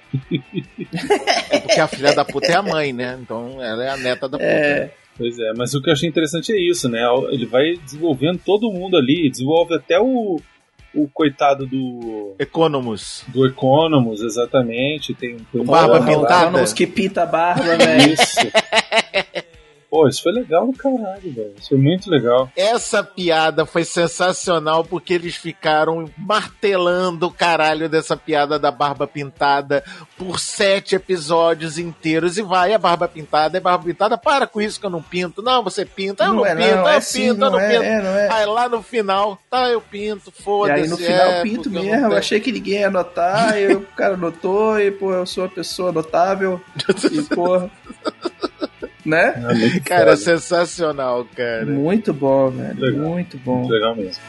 é 1.52 1.60
porque 1.60 1.80
a 1.80 1.88
filha 1.88 2.13
da 2.13 2.26
puta 2.26 2.48
é 2.48 2.56
a 2.56 2.62
mãe, 2.62 2.91
né? 2.91 3.17
Então 3.22 3.62
ela 3.62 3.84
é 3.84 3.89
a 3.89 3.98
neta 3.98 4.28
da 4.28 4.38
puta. 4.38 4.50
É, 4.50 4.91
Pois 5.19 5.38
é, 5.38 5.52
mas 5.54 5.74
o 5.74 5.82
que 5.82 5.89
eu 5.89 5.93
achei 5.93 6.08
interessante 6.08 6.54
é 6.54 6.58
isso, 6.58 6.88
né? 6.88 7.02
Ele 7.30 7.45
vai 7.45 7.76
desenvolvendo 7.84 8.39
todo 8.39 8.72
mundo 8.72 8.95
ali, 8.95 9.30
desenvolve 9.30 9.76
até 9.76 10.00
o, 10.00 10.39
o 10.95 11.10
coitado 11.10 11.67
do, 11.67 12.36
Economus. 12.39 13.26
do 13.28 13.45
Economus, 13.45 14.22
exatamente. 14.22 15.13
Tem, 15.13 15.36
tem 15.52 15.62
um 15.62 15.65
Barba 15.65 16.02
pintada. 16.06 16.63
os 16.63 16.72
que 16.72 16.88
pinta 16.88 17.24
a 17.24 17.26
barba, 17.26 17.76
velho. 17.76 18.13
Isso. 18.13 18.39
Pô, 20.00 20.08
isso 20.08 20.24
foi 20.24 20.32
legal 20.32 20.66
do 20.66 20.72
caralho, 20.74 21.22
velho. 21.34 21.54
Isso 21.60 21.70
foi 21.70 21.78
muito 21.78 22.10
legal. 22.10 22.50
Essa 22.56 23.04
piada 23.04 23.66
foi 23.66 23.84
sensacional 23.84 24.84
porque 24.86 25.14
eles 25.14 25.36
ficaram 25.36 26.10
martelando 26.18 27.28
o 27.28 27.32
caralho 27.32 27.90
dessa 27.90 28.16
piada 28.16 28.58
da 28.58 28.72
barba 28.72 29.06
pintada 29.06 29.84
por 30.18 30.40
sete 30.40 30.96
episódios 30.96 31.78
inteiros. 31.78 32.38
E 32.38 32.42
vai, 32.42 32.74
a 32.74 32.78
barba 32.78 33.10
pintada, 33.10 33.58
é 33.58 33.62
barba 33.62 33.84
pintada, 33.84 34.18
para 34.18 34.48
com 34.48 34.62
isso 34.62 34.80
que 34.80 34.86
eu 34.86 34.90
não 34.90 35.02
pinto. 35.02 35.42
Não, 35.42 35.62
você 35.64 35.84
pinta, 35.84 36.24
eu 36.24 36.34
não, 36.34 36.46
é, 36.46 36.56
pinto, 36.56 36.68
eu 36.70 36.88
é 36.88 37.02
sim, 37.02 37.30
pinto, 37.34 37.44
eu 37.46 37.52
não 37.52 37.60
é, 37.60 37.70
pinto. 37.70 37.84
é, 37.84 38.02
não 38.02 38.10
é. 38.18 38.30
Aí 38.32 38.46
lá 38.46 38.70
no 38.70 38.82
final, 38.82 39.38
tá, 39.50 39.68
eu 39.70 39.82
pinto, 39.82 40.32
E 40.38 40.42
foda-se. 40.44 40.82
aí 40.82 40.88
no 40.88 40.96
final 40.98 41.28
é, 41.28 41.42
pinto 41.44 41.68
eu 41.68 41.74
não 41.74 41.82
mesmo, 41.82 41.96
eu 41.98 42.08
tenho- 42.08 42.18
achei 42.20 42.40
que 42.40 42.52
ninguém 42.54 42.80
ia 42.80 42.88
anotar, 42.88 43.58
e 43.60 43.74
o 43.74 43.82
cara 43.98 44.14
anotou, 44.14 44.80
e 44.80 44.92
pô, 44.92 45.12
eu 45.12 45.26
sou 45.26 45.44
uma 45.44 45.50
pessoa 45.50 45.92
notável, 45.92 46.62
e 47.12 47.22
porra. 47.36 47.70
Né? 49.06 49.34
É 49.50 49.54
muito 49.54 49.82
Cara, 49.88 50.12
foda. 50.12 50.18
sensacional, 50.18 51.26
cara. 51.36 51.66
Muito 51.66 52.14
bom, 52.14 52.50
velho. 52.50 52.80
Legal. 52.80 53.08
Muito 53.10 53.38
bom. 53.38 53.58
Muito 53.60 53.72
legal 53.74 53.96
mesmo. 53.96 54.22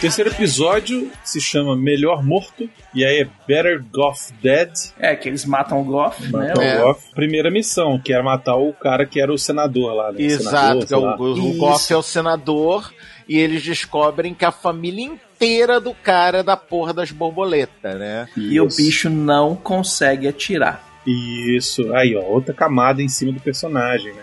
terceiro 0.00 0.30
episódio 0.30 1.10
se 1.24 1.40
chama 1.40 1.74
Melhor 1.74 2.22
Morto, 2.24 2.68
e 2.94 3.04
aí 3.04 3.22
é 3.22 3.28
Better 3.46 3.82
Goff 3.92 4.32
Dead. 4.42 4.70
É, 4.98 5.16
que 5.16 5.28
eles 5.28 5.44
matam 5.44 5.80
o 5.80 5.84
Goff, 5.84 6.22
né? 6.24 6.30
Matar 6.48 6.58
o 6.58 6.62
É. 6.62 6.78
Goff. 6.82 7.10
Primeira 7.14 7.50
missão, 7.50 7.98
que 7.98 8.12
era 8.12 8.22
matar 8.22 8.56
o 8.56 8.72
cara 8.72 9.06
que 9.06 9.20
era 9.20 9.32
o 9.32 9.38
senador 9.38 9.94
lá, 9.94 10.12
né? 10.12 10.20
Exato, 10.22 10.86
Senador, 10.86 11.18
é 11.18 11.20
o, 11.20 11.24
o 11.24 11.48
Isso. 11.50 11.58
Goff 11.58 11.92
é 11.92 11.96
o 11.96 12.02
senador 12.02 12.92
e 13.28 13.38
eles 13.38 13.62
descobrem 13.62 14.34
que 14.34 14.44
a 14.44 14.52
família 14.52 15.04
inteira 15.04 15.80
do 15.80 15.92
cara 15.94 16.38
é 16.38 16.42
da 16.42 16.56
porra 16.56 16.92
das 16.92 17.10
borboletas, 17.10 17.98
né? 17.98 18.28
E 18.36 18.60
o 18.60 18.66
Isso. 18.66 18.76
bicho 18.76 19.10
não 19.10 19.56
consegue 19.56 20.28
atirar. 20.28 20.84
Isso, 21.06 21.94
aí 21.94 22.16
ó, 22.16 22.22
outra 22.22 22.52
camada 22.52 23.02
em 23.02 23.08
cima 23.08 23.32
do 23.32 23.40
personagem, 23.40 24.12
né? 24.12 24.22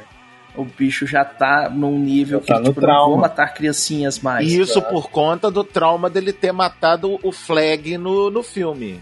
O 0.56 0.64
bicho 0.66 1.08
já 1.08 1.26
tá 1.26 1.70
num 1.70 1.98
nível 1.98 2.40
Já 2.46 2.46
tá 2.46 2.54
que 2.56 2.60
no 2.60 2.66
tipo, 2.68 2.82
não 2.82 2.88
trauma. 2.88 3.10
vou 3.10 3.18
matar 3.18 3.54
criancinhas 3.54 4.20
mais. 4.20 4.52
E 4.52 4.60
isso 4.60 4.80
claro. 4.82 4.96
por 4.96 5.10
conta 5.10 5.50
do 5.50 5.64
trauma 5.64 6.10
dele 6.10 6.32
ter 6.32 6.52
matado 6.52 7.20
o 7.24 7.32
Flag 7.32 7.98
no, 7.98 8.30
no 8.30 8.44
filme. 8.44 9.00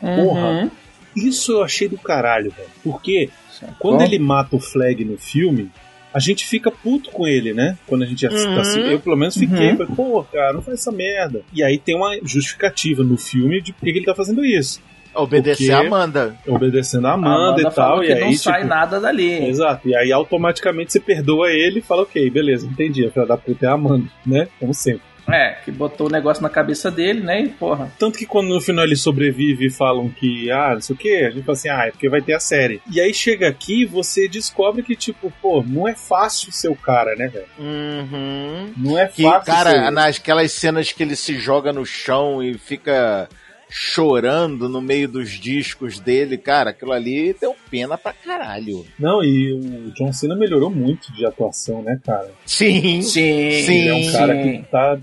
Porra. 0.00 0.50
Uhum. 0.50 0.70
Isso 1.14 1.52
eu 1.52 1.62
achei 1.62 1.88
do 1.88 1.98
caralho, 1.98 2.50
velho. 2.50 2.68
Porque 2.82 3.30
quando 3.78 3.98
Bom, 3.98 4.04
ele 4.04 4.18
mata 4.18 4.56
o 4.56 4.60
Flag 4.60 5.04
no 5.04 5.16
filme, 5.18 5.70
a 6.12 6.18
gente 6.18 6.46
fica 6.46 6.70
puto 6.70 7.10
com 7.10 7.26
ele, 7.26 7.52
né? 7.52 7.76
Quando 7.86 8.02
a 8.02 8.06
gente 8.06 8.26
assiste, 8.26 8.46
Uhum. 8.48 8.60
assim, 8.60 8.80
eu 8.80 8.98
pelo 9.00 9.16
menos 9.16 9.36
fiquei, 9.36 9.70
Uhum. 9.70 9.76
falei, 9.78 9.92
pô, 9.94 10.24
cara, 10.24 10.52
não 10.52 10.62
faz 10.62 10.80
essa 10.80 10.90
merda. 10.92 11.42
E 11.52 11.62
aí 11.62 11.78
tem 11.78 11.94
uma 11.96 12.16
justificativa 12.24 13.02
no 13.02 13.16
filme 13.16 13.60
de 13.60 13.72
por 13.72 13.84
que 13.84 13.90
ele 13.90 14.04
tá 14.04 14.14
fazendo 14.14 14.44
isso. 14.44 14.80
Obedecer 15.12 15.66
Porque- 15.66 15.72
a 15.72 15.86
Amanda. 15.86 16.36
Obedecendo 16.46 17.06
a 17.06 17.10
a 17.10 17.14
Amanda, 17.14 17.62
e 17.62 17.70
tal, 17.74 18.04
e 18.04 18.12
aí, 18.12 18.20
não 18.20 18.32
sai 18.32 18.60
tipo, 18.62 18.68
nada 18.68 19.00
dali. 19.00 19.48
Exato, 19.48 19.88
e 19.88 19.94
aí 19.96 20.12
automaticamente 20.12 20.92
você 20.92 21.00
perdoa 21.00 21.50
ele 21.50 21.80
e 21.80 21.82
fala, 21.82 22.02
ok, 22.02 22.30
beleza, 22.30 22.66
entendi, 22.66 23.04
a 23.04 23.10
filha 23.10 23.26
da 23.26 23.36
puta 23.36 23.66
é 23.66 23.68
a 23.68 23.72
Amanda, 23.72 24.06
né? 24.24 24.46
Como 24.60 24.72
sempre. 24.72 25.02
É, 25.32 25.56
que 25.64 25.70
botou 25.70 26.06
o 26.06 26.10
negócio 26.10 26.42
na 26.42 26.48
cabeça 26.48 26.90
dele, 26.90 27.20
né? 27.20 27.40
E 27.42 27.48
porra. 27.48 27.90
Tanto 27.98 28.18
que 28.18 28.26
quando 28.26 28.48
no 28.48 28.60
final 28.60 28.84
ele 28.84 28.96
sobrevive 28.96 29.66
e 29.66 29.70
falam 29.70 30.08
que, 30.08 30.50
ah, 30.50 30.74
não 30.74 30.80
sei 30.80 30.94
o 30.94 30.98
que, 30.98 31.16
a 31.24 31.30
gente 31.30 31.42
fala 31.44 31.56
assim, 31.58 31.68
ah, 31.68 31.86
é 31.86 31.90
porque 31.90 32.08
vai 32.08 32.20
ter 32.20 32.34
a 32.34 32.40
série. 32.40 32.80
E 32.90 33.00
aí 33.00 33.12
chega 33.14 33.48
aqui 33.48 33.84
você 33.84 34.28
descobre 34.28 34.82
que, 34.82 34.96
tipo, 34.96 35.32
pô, 35.40 35.62
não 35.66 35.86
é 35.88 35.94
fácil 35.94 36.52
ser 36.52 36.68
o 36.68 36.76
cara, 36.76 37.14
né, 37.16 37.28
velho? 37.28 37.46
Uhum. 37.58 38.72
Não 38.76 38.98
é 38.98 39.06
Que, 39.06 39.22
fácil 39.22 39.46
cara, 39.52 39.70
ser. 39.70 39.90
nasquelas 39.90 40.52
cenas 40.52 40.92
que 40.92 41.02
ele 41.02 41.16
se 41.16 41.38
joga 41.38 41.72
no 41.72 41.84
chão 41.84 42.42
e 42.42 42.56
fica 42.58 43.28
chorando 43.70 44.68
no 44.68 44.80
meio 44.80 45.08
dos 45.08 45.30
discos 45.30 46.00
dele, 46.00 46.36
cara, 46.36 46.70
aquilo 46.70 46.92
ali 46.92 47.34
deu 47.40 47.54
pena 47.70 47.96
pra 47.96 48.12
caralho. 48.12 48.84
Não, 48.98 49.22
e 49.22 49.52
o 49.52 49.92
John 49.92 50.12
Cena 50.12 50.34
melhorou 50.34 50.68
muito 50.68 51.12
de 51.12 51.24
atuação, 51.24 51.82
né, 51.82 52.00
cara? 52.04 52.30
Sim. 52.44 53.00
Sim, 53.00 53.50
Sim. 53.62 53.72
Ele 53.72 53.88
é 53.88 53.94
um 53.94 54.12
cara 54.12 54.42
sim. 54.42 54.62
que 54.62 54.68
tá, 54.68 54.98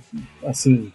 assim, 0.46 0.92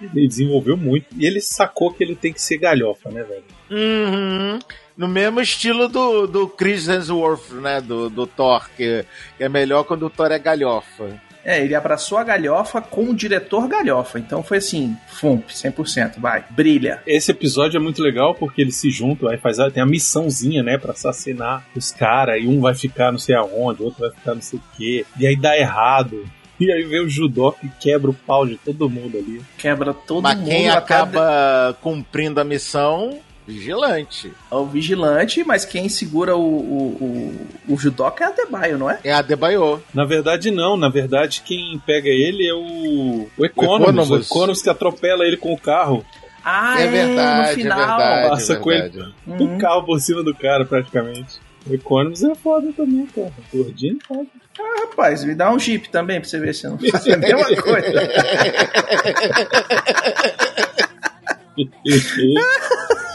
ele 0.00 0.26
desenvolveu 0.26 0.76
muito. 0.76 1.06
E 1.16 1.26
ele 1.26 1.40
sacou 1.40 1.92
que 1.92 2.02
ele 2.02 2.16
tem 2.16 2.32
que 2.32 2.40
ser 2.40 2.56
galhofa, 2.56 3.10
né, 3.10 3.22
velho? 3.22 3.44
Uhum. 3.70 4.58
No 4.96 5.06
mesmo 5.06 5.40
estilo 5.40 5.88
do, 5.88 6.26
do 6.26 6.48
Chris 6.48 6.88
Hemsworth, 6.88 7.52
né? 7.52 7.80
Do, 7.80 8.08
do 8.08 8.26
Thor, 8.26 8.68
que, 8.76 9.04
que 9.36 9.44
é 9.44 9.48
melhor 9.48 9.84
quando 9.84 10.06
o 10.06 10.10
Thor 10.10 10.32
é 10.32 10.38
galhofa. 10.38 11.20
É, 11.44 11.62
ele 11.62 11.74
abraçou 11.74 12.18
a 12.18 12.24
galhofa 12.24 12.80
com 12.80 13.10
o 13.10 13.14
diretor 13.14 13.66
galhofa. 13.68 14.18
Então 14.18 14.42
foi 14.42 14.58
assim, 14.58 14.96
fump, 15.08 15.48
100%, 15.50 16.18
vai, 16.18 16.44
brilha. 16.50 17.02
Esse 17.06 17.30
episódio 17.30 17.78
é 17.78 17.80
muito 17.80 18.02
legal 18.02 18.34
porque 18.34 18.60
eles 18.60 18.76
se 18.76 18.90
juntam, 18.90 19.28
aí 19.28 19.38
faz 19.38 19.56
tem 19.72 19.82
a 19.82 19.86
missãozinha, 19.86 20.62
né, 20.62 20.78
pra 20.78 20.92
assassinar 20.92 21.64
os 21.76 21.90
caras, 21.90 22.42
e 22.42 22.46
um 22.46 22.60
vai 22.60 22.74
ficar 22.74 23.12
não 23.12 23.18
sei 23.18 23.34
aonde, 23.34 23.82
o 23.82 23.86
outro 23.86 24.00
vai 24.00 24.10
ficar 24.10 24.34
não 24.34 24.42
sei 24.42 24.58
o 24.58 24.62
quê, 24.76 25.04
e 25.18 25.26
aí 25.26 25.36
dá 25.36 25.56
errado. 25.56 26.24
E 26.58 26.70
aí 26.70 26.82
vem 26.82 27.00
o 27.00 27.08
judô 27.08 27.52
que 27.52 27.70
quebra 27.80 28.10
o 28.10 28.14
pau 28.14 28.46
de 28.46 28.56
todo 28.58 28.88
mundo 28.90 29.16
ali. 29.16 29.40
Quebra 29.56 29.94
todo 29.94 30.22
Mas 30.22 30.36
mundo. 30.36 30.48
quem 30.48 30.68
até 30.68 30.78
acaba 30.78 31.74
cumprindo 31.80 32.38
a 32.38 32.44
missão, 32.44 33.18
vigilante. 33.50 34.32
o 34.50 34.64
vigilante, 34.66 35.44
mas 35.44 35.64
quem 35.64 35.88
segura 35.88 36.36
o, 36.36 36.40
o, 36.40 37.36
o, 37.68 37.74
o 37.74 37.78
judoca 37.78 38.24
é 38.24 38.28
a 38.28 38.30
Debaio, 38.30 38.78
não 38.78 38.90
é? 38.90 38.98
É 39.04 39.12
a 39.12 39.22
Debaio. 39.22 39.82
Na 39.94 40.04
verdade, 40.04 40.50
não. 40.50 40.76
Na 40.76 40.88
verdade, 40.88 41.42
quem 41.44 41.80
pega 41.86 42.08
ele 42.08 42.46
é 42.46 42.54
o, 42.54 43.28
o 43.36 43.44
Economus. 43.44 43.88
O 43.88 43.90
Economus. 44.02 44.26
Economus 44.26 44.62
que 44.62 44.70
atropela 44.70 45.24
ele 45.26 45.36
com 45.36 45.52
o 45.52 45.58
carro. 45.58 46.04
Ah, 46.44 46.80
É 46.80 46.86
verdade, 46.86 47.48
no 47.50 47.54
final. 47.54 47.78
é 47.78 47.86
verdade. 47.86 48.28
Passa 48.30 48.52
é 48.54 48.56
com 48.56 48.72
ele. 48.72 48.80
verdade. 48.88 49.14
Uhum. 49.26 49.56
O 49.56 49.58
carro 49.58 49.84
por 49.84 50.00
cima 50.00 50.22
do 50.22 50.34
cara, 50.34 50.64
praticamente. 50.64 51.38
O 51.66 51.74
Economus 51.74 52.22
é 52.24 52.34
foda 52.34 52.72
também, 52.74 53.04
cara. 53.06 53.32
Gordinho 53.52 53.98
é 54.02 54.06
foda. 54.06 54.26
Ah, 54.58 54.80
rapaz, 54.86 55.22
me 55.24 55.34
dá 55.34 55.50
um 55.52 55.58
jeep 55.58 55.90
também 55.90 56.18
pra 56.20 56.28
você 56.28 56.38
ver 56.38 56.54
se 56.54 56.66
não 56.66 56.78
faz 56.90 57.06
a 57.08 57.16
mesma 57.16 57.62
coisa. 57.62 57.92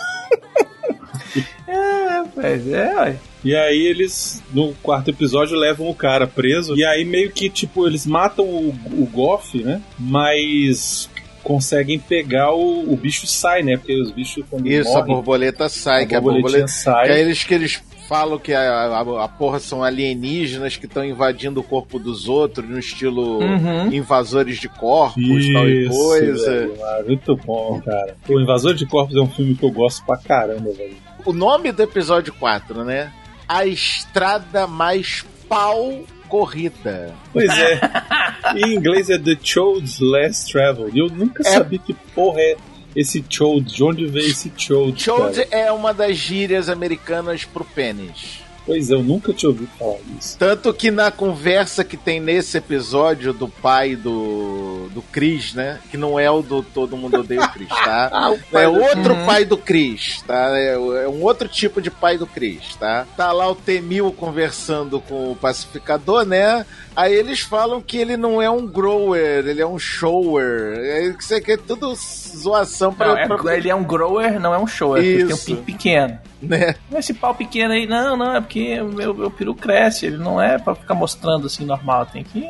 É, 1.67 2.07
rapaz, 2.19 2.67
é, 2.67 2.95
ué. 2.95 3.15
E 3.43 3.55
aí 3.55 3.85
eles, 3.85 4.41
no 4.53 4.73
quarto 4.81 5.09
episódio, 5.09 5.57
levam 5.57 5.89
o 5.89 5.95
cara 5.95 6.25
preso. 6.25 6.75
E 6.75 6.83
aí 6.83 7.03
meio 7.05 7.31
que, 7.31 7.49
tipo, 7.49 7.85
eles 7.87 8.05
matam 8.05 8.45
o, 8.45 8.69
o 8.69 9.05
Goff, 9.11 9.61
né? 9.61 9.81
Mas 9.99 11.09
conseguem 11.43 11.99
pegar 11.99 12.51
o, 12.53 12.91
o 12.91 12.95
bicho 12.97 13.27
sai, 13.27 13.61
né? 13.61 13.77
Porque 13.77 13.99
os 14.01 14.11
bichos 14.11 14.43
quando 14.49 14.65
Isso, 14.67 14.89
a 14.89 14.93
morrem, 14.93 15.15
borboleta 15.15 15.69
sai, 15.69 16.03
a 16.03 16.07
que 16.07 16.15
a 16.15 16.21
borboleta. 16.21 16.67
sai. 16.67 17.05
Que 17.07 17.11
é 17.13 17.21
eles 17.21 17.43
que 17.43 17.53
eles 17.53 17.83
falam 18.07 18.37
que 18.37 18.53
a, 18.53 18.61
a, 18.61 19.23
a 19.25 19.27
porra 19.27 19.59
são 19.59 19.83
alienígenas 19.83 20.77
que 20.77 20.85
estão 20.85 21.03
invadindo 21.03 21.59
o 21.59 21.63
corpo 21.63 21.97
dos 21.99 22.27
outros 22.27 22.69
no 22.69 22.77
estilo 22.79 23.39
Uhum. 23.39 23.91
invasores 23.93 24.57
de 24.59 24.69
corpos, 24.69 25.23
tal 25.53 25.67
e 25.69 25.85
Isso, 25.85 25.89
coisa. 25.97 26.51
velho, 26.51 27.05
muito 27.07 27.35
bom, 27.37 27.81
cara. 27.83 28.15
O 28.29 28.39
Invasor 28.39 28.73
de 28.73 28.85
Corpos 28.85 29.15
é 29.15 29.19
um 29.19 29.29
filme 29.29 29.55
que 29.55 29.63
eu 29.65 29.71
gosto 29.71 30.05
pra 30.05 30.17
caramba, 30.17 30.71
velho. 30.71 30.95
O 31.25 31.33
nome 31.33 31.71
do 31.71 31.81
episódio 31.81 32.33
4, 32.33 32.83
né? 32.83 33.11
A 33.47 33.65
estrada 33.65 34.67
mais 34.67 35.23
pau 35.49 36.03
corrida. 36.27 37.13
Pois 37.33 37.49
é. 37.49 37.79
em 38.57 38.73
inglês 38.75 39.09
é 39.09 39.17
The 39.17 39.37
Chode's 39.41 39.99
Last 39.99 40.51
Travel. 40.51 40.89
E 40.93 40.99
eu 40.99 41.07
nunca 41.09 41.41
É. 41.47 41.51
sabia 41.53 41.79
que 41.79 41.93
porra 42.13 42.39
é 42.41 42.55
esse 42.95 43.23
Chode. 43.29 43.73
De 43.75 43.83
onde 43.83 44.05
veio 44.05 44.27
esse 44.27 44.51
Chode? 44.57 45.03
Chode 45.03 45.45
é 45.51 45.71
uma 45.71 45.93
das 45.93 46.15
gírias 46.17 46.69
americanas 46.69 47.43
pro 47.45 47.65
pênis. 47.65 48.43
Pois 48.65 48.89
é, 48.89 48.95
eu 48.95 49.03
nunca 49.03 49.31
tinha 49.31 49.51
ouvido 49.51 49.69
falar 49.77 49.97
isso. 50.19 50.35
Tanto 50.39 50.73
que 50.73 50.89
na 50.89 51.11
conversa 51.11 51.83
que 51.83 51.95
tem 51.95 52.19
nesse 52.19 52.57
episódio 52.57 53.31
do 53.31 53.47
pai 53.47 53.95
do, 53.95 54.89
do 54.91 55.03
Chris, 55.11 55.53
né? 55.53 55.79
Que 55.91 55.97
não 55.97 56.19
é 56.19 56.31
o 56.31 56.41
do 56.41 56.63
Todo 56.63 56.97
Mundo 56.97 57.19
Odeia 57.19 57.43
o 57.43 57.49
Chris, 57.51 57.69
tá? 57.69 58.33
É 58.51 58.67
outro 58.67 59.13
Uhum. 59.13 59.25
pai 59.27 59.45
do 59.45 59.55
Chris, 59.55 60.23
tá? 60.25 60.57
É, 60.57 60.73
é 60.73 61.07
um 61.07 61.21
outro 61.21 61.47
tipo 61.47 61.79
de 61.79 61.91
pai 61.91 62.17
do 62.17 62.25
Chris, 62.25 62.75
tá? 62.79 63.05
Tá 63.15 63.31
lá 63.31 63.47
o 63.47 63.53
Temil 63.53 64.11
conversando 64.11 64.99
com 64.99 65.31
o 65.33 65.35
pacificador, 65.35 66.25
né? 66.25 66.65
Aí 66.95 67.13
eles 67.13 67.41
falam 67.41 67.81
que 67.81 67.97
ele 67.97 68.15
não 68.15 68.41
é 68.41 68.49
um 68.49 68.65
grower, 68.65 69.45
ele 69.47 69.61
é 69.61 69.67
um 69.67 69.77
shower. 69.77 70.77
É, 70.79 71.03
isso 71.07 71.35
aqui 71.35 71.51
é 71.51 71.57
tudo 71.57 71.93
zoação 71.95 72.93
pra, 72.93 73.07
Não, 73.07 73.17
é- 73.17 73.27
pra- 73.27 73.57
ele 73.57 73.69
é 73.69 73.75
um 73.75 73.83
grower, 73.83 74.39
não 74.39 74.53
é 74.53 74.57
um 74.57 74.65
shower, 74.67 75.03
ele 75.03 75.25
tem 75.25 75.35
um 75.35 75.37
pinto 75.37 75.63
pequeno. 75.63 76.17
né? 76.41 76.75
Esse 76.95 77.13
pau 77.13 77.33
pequeno 77.35 77.73
aí, 77.73 77.85
não, 77.85 78.15
não, 78.15 78.35
é 78.35 78.39
porque 78.41 78.81
meu, 78.81 79.13
meu 79.13 79.29
peru 79.31 79.53
cresce, 79.53 80.05
ele 80.05 80.17
não 80.17 80.41
é 80.41 80.57
pra 80.57 80.73
ficar 80.75 80.93
mostrando 80.93 81.47
assim 81.47 81.65
normal, 81.65 82.05
tem 82.05 82.23
que. 82.23 82.47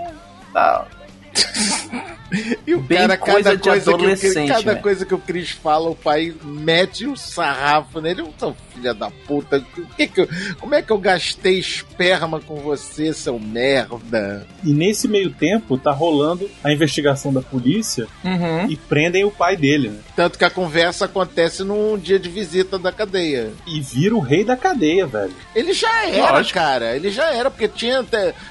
Tá. 0.54 0.86
E 2.66 2.74
o 2.74 2.80
Bem 2.82 2.98
cara, 3.00 3.18
coisa 3.18 3.44
cada 3.44 3.56
de 3.58 3.62
coisa, 3.64 3.84
que, 3.84 3.90
o- 3.90 3.94
adolescente, 3.96 4.48
cada 4.48 4.74
né? 4.74 4.82
coisa 4.82 5.06
que 5.06 5.14
o 5.14 5.20
Chris 5.20 5.52
fala, 5.52 5.90
o 5.90 5.96
pai 5.96 6.34
mete 6.44 7.06
o 7.06 7.16
sarrafo 7.16 8.02
nele. 8.02 8.22
Eu 8.22 8.34
sou 8.38 8.56
filha 8.74 8.94
da 8.94 9.10
puta. 9.12 9.64
O 9.78 9.86
que 9.96 10.08
que 10.08 10.22
eu- 10.22 10.30
como 10.60 10.74
é 10.76 10.82
que 10.82 10.92
eu 10.92 10.98
gastei 10.98 11.60
esperma 11.60 12.40
com 12.42 12.56
você, 12.56 13.14
seu 13.14 13.40
merda? 13.40 14.46
E 14.64 14.74
nesse 14.74 15.08
meio 15.08 15.32
tempo 15.32 15.78
tá 15.78 15.92
rolando 15.92 16.50
a 16.64 16.72
investigação 16.74 17.32
da 17.32 17.42
polícia 17.42 18.08
Uhum. 18.24 18.70
e 18.70 18.76
prendem 18.76 19.24
o 19.24 19.32
pai 19.32 19.56
dele, 19.56 19.90
né? 19.90 20.00
Tanto 20.16 20.38
que 20.38 20.46
a 20.46 20.50
conversa 20.50 21.06
acontece 21.06 21.64
num 21.64 21.98
dia 21.98 22.18
de 22.20 22.30
visita 22.30 22.78
da 22.80 22.92
cadeia. 22.92 23.52
E 23.68 23.80
vira 23.80 24.16
o 24.16 24.20
rei 24.20 24.44
da 24.44 24.58
cadeia, 24.58 25.06
velho. 25.06 25.34
Ele 25.54 25.74
já 25.74 26.06
era, 26.08 26.32
Lógico. 26.34 26.54
cara. 26.60 26.96
Ele 26.96 27.12
já 27.12 27.32
era, 27.34 27.50
porque 27.52 27.68
tinha, 27.68 28.04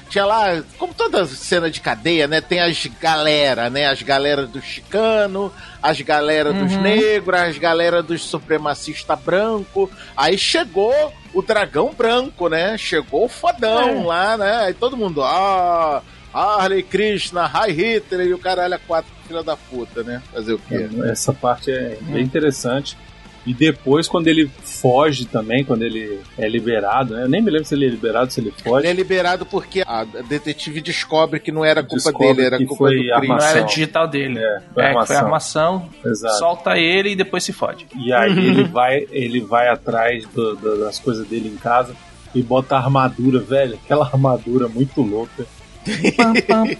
tinha 0.09 0.25
lá, 0.25 0.63
como 0.77 0.93
toda 0.93 1.25
cena 1.25 1.69
de 1.69 1.81
cadeia, 1.81 2.27
né? 2.27 2.39
Tem 2.41 2.59
as 2.59 2.85
galera, 3.01 3.64
né? 3.69 3.85
As 3.87 4.01
galera 4.01 4.45
do 4.45 4.61
chicano, 4.61 5.51
as 5.81 5.99
galera 6.01 6.51
dos 6.53 6.73
Uhum. 6.73 6.81
negros, 6.81 7.39
as 7.39 7.57
galera 7.57 8.01
dos 8.03 8.21
supremacistas 8.23 9.19
branco. 9.19 9.89
Aí 10.15 10.37
chegou 10.37 10.93
o 11.33 11.41
dragão 11.41 11.93
branco, 11.93 12.47
né? 12.49 12.77
Chegou 12.77 13.25
o 13.25 13.29
fodão 13.29 14.01
É. 14.03 14.05
lá, 14.05 14.37
né? 14.37 14.55
Aí 14.65 14.73
todo 14.73 14.95
mundo, 14.97 15.21
ah, 15.23 16.01
Harley 16.33 16.83
Krishna, 16.83 17.45
High 17.45 17.71
Hitler 17.71 18.27
e 18.27 18.33
o 18.33 18.37
caralho 18.39 18.73
a 18.75 18.79
quatro, 18.79 19.11
filha 19.27 19.41
da 19.43 19.55
puta, 19.55 20.03
né? 20.03 20.21
Fazer 20.33 20.53
o 20.53 20.59
quê? 20.59 20.87
Essa 21.05 21.33
parte 21.33 21.71
é 21.71 21.97
bem 22.01 22.23
interessante. 22.23 22.97
E 23.45 23.53
depois, 23.53 24.07
quando 24.07 24.27
ele 24.27 24.49
foge 24.63 25.25
também, 25.25 25.63
quando 25.63 25.83
ele 25.83 26.19
é 26.37 26.47
liberado, 26.49 27.13
né? 27.13 27.23
Eu 27.23 27.29
nem 27.29 27.41
me 27.41 27.51
lembro 27.51 27.65
se 27.67 27.75
ele 27.75 27.85
é 27.85 27.89
liberado, 27.89 28.33
se 28.33 28.39
ele 28.39 28.51
foge. 28.51 28.85
Ele 28.85 28.91
é 28.91 28.93
liberado 28.93 29.45
porque 29.45 29.83
a 29.85 30.03
detetive 30.03 30.81
descobre 30.81 31.39
que 31.39 31.51
não 31.51 31.63
era 31.63 31.83
culpa 31.83 31.95
Descobre 32.11 32.27
dele, 32.33 32.45
era 32.47 32.57
que 32.57 32.65
culpa 32.65 32.85
foi 32.85 32.95
do 32.95 33.01
crime. 33.03 33.27
Não 33.27 33.37
era 33.39 33.61
digital 33.61 34.07
dele. 34.07 34.39
É, 34.39 34.61
foi 34.73 34.83
É, 34.83 34.85
foi 34.85 34.85
armação. 34.87 35.17
armação, 35.25 35.89
Exato. 36.03 36.37
solta 36.39 36.77
ele 36.77 37.11
e 37.11 37.15
depois 37.15 37.43
se 37.43 37.53
fode. 37.53 37.85
E 37.95 38.11
aí 38.11 38.31
ele 38.31 38.63
vai, 38.63 39.05
ele 39.11 39.39
vai 39.41 39.67
atrás 39.67 40.25
do- 40.33 40.55
do- 40.55 40.79
das 40.79 40.97
coisas 40.99 41.27
dele 41.27 41.47
em 41.49 41.57
casa 41.57 41.95
e 42.33 42.41
bota 42.41 42.75
a 42.75 42.79
armadura, 42.79 43.39
velho. 43.39 43.75
Aquela 43.83 44.05
armadura 44.11 44.67
muito 44.67 45.01
louca. 45.01 45.45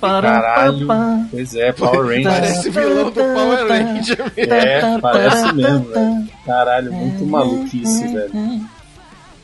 Caralho. 0.02 0.88
Pois 1.32 1.56
é, 1.56 1.72
Power 1.72 2.06
Rangers. 2.08 2.26
Parece 2.26 2.70
vilão 2.70 3.06
do 3.06 3.12
Power 3.14 3.68
Ranger. 3.68 4.32
É, 4.38 5.00
parece 5.00 5.54
mesmo, 5.54 5.86
velho. 5.86 6.28
Caralho, 6.46 6.94
muito 6.94 7.26
maluquice, 7.26 8.08
velho. 8.08 8.32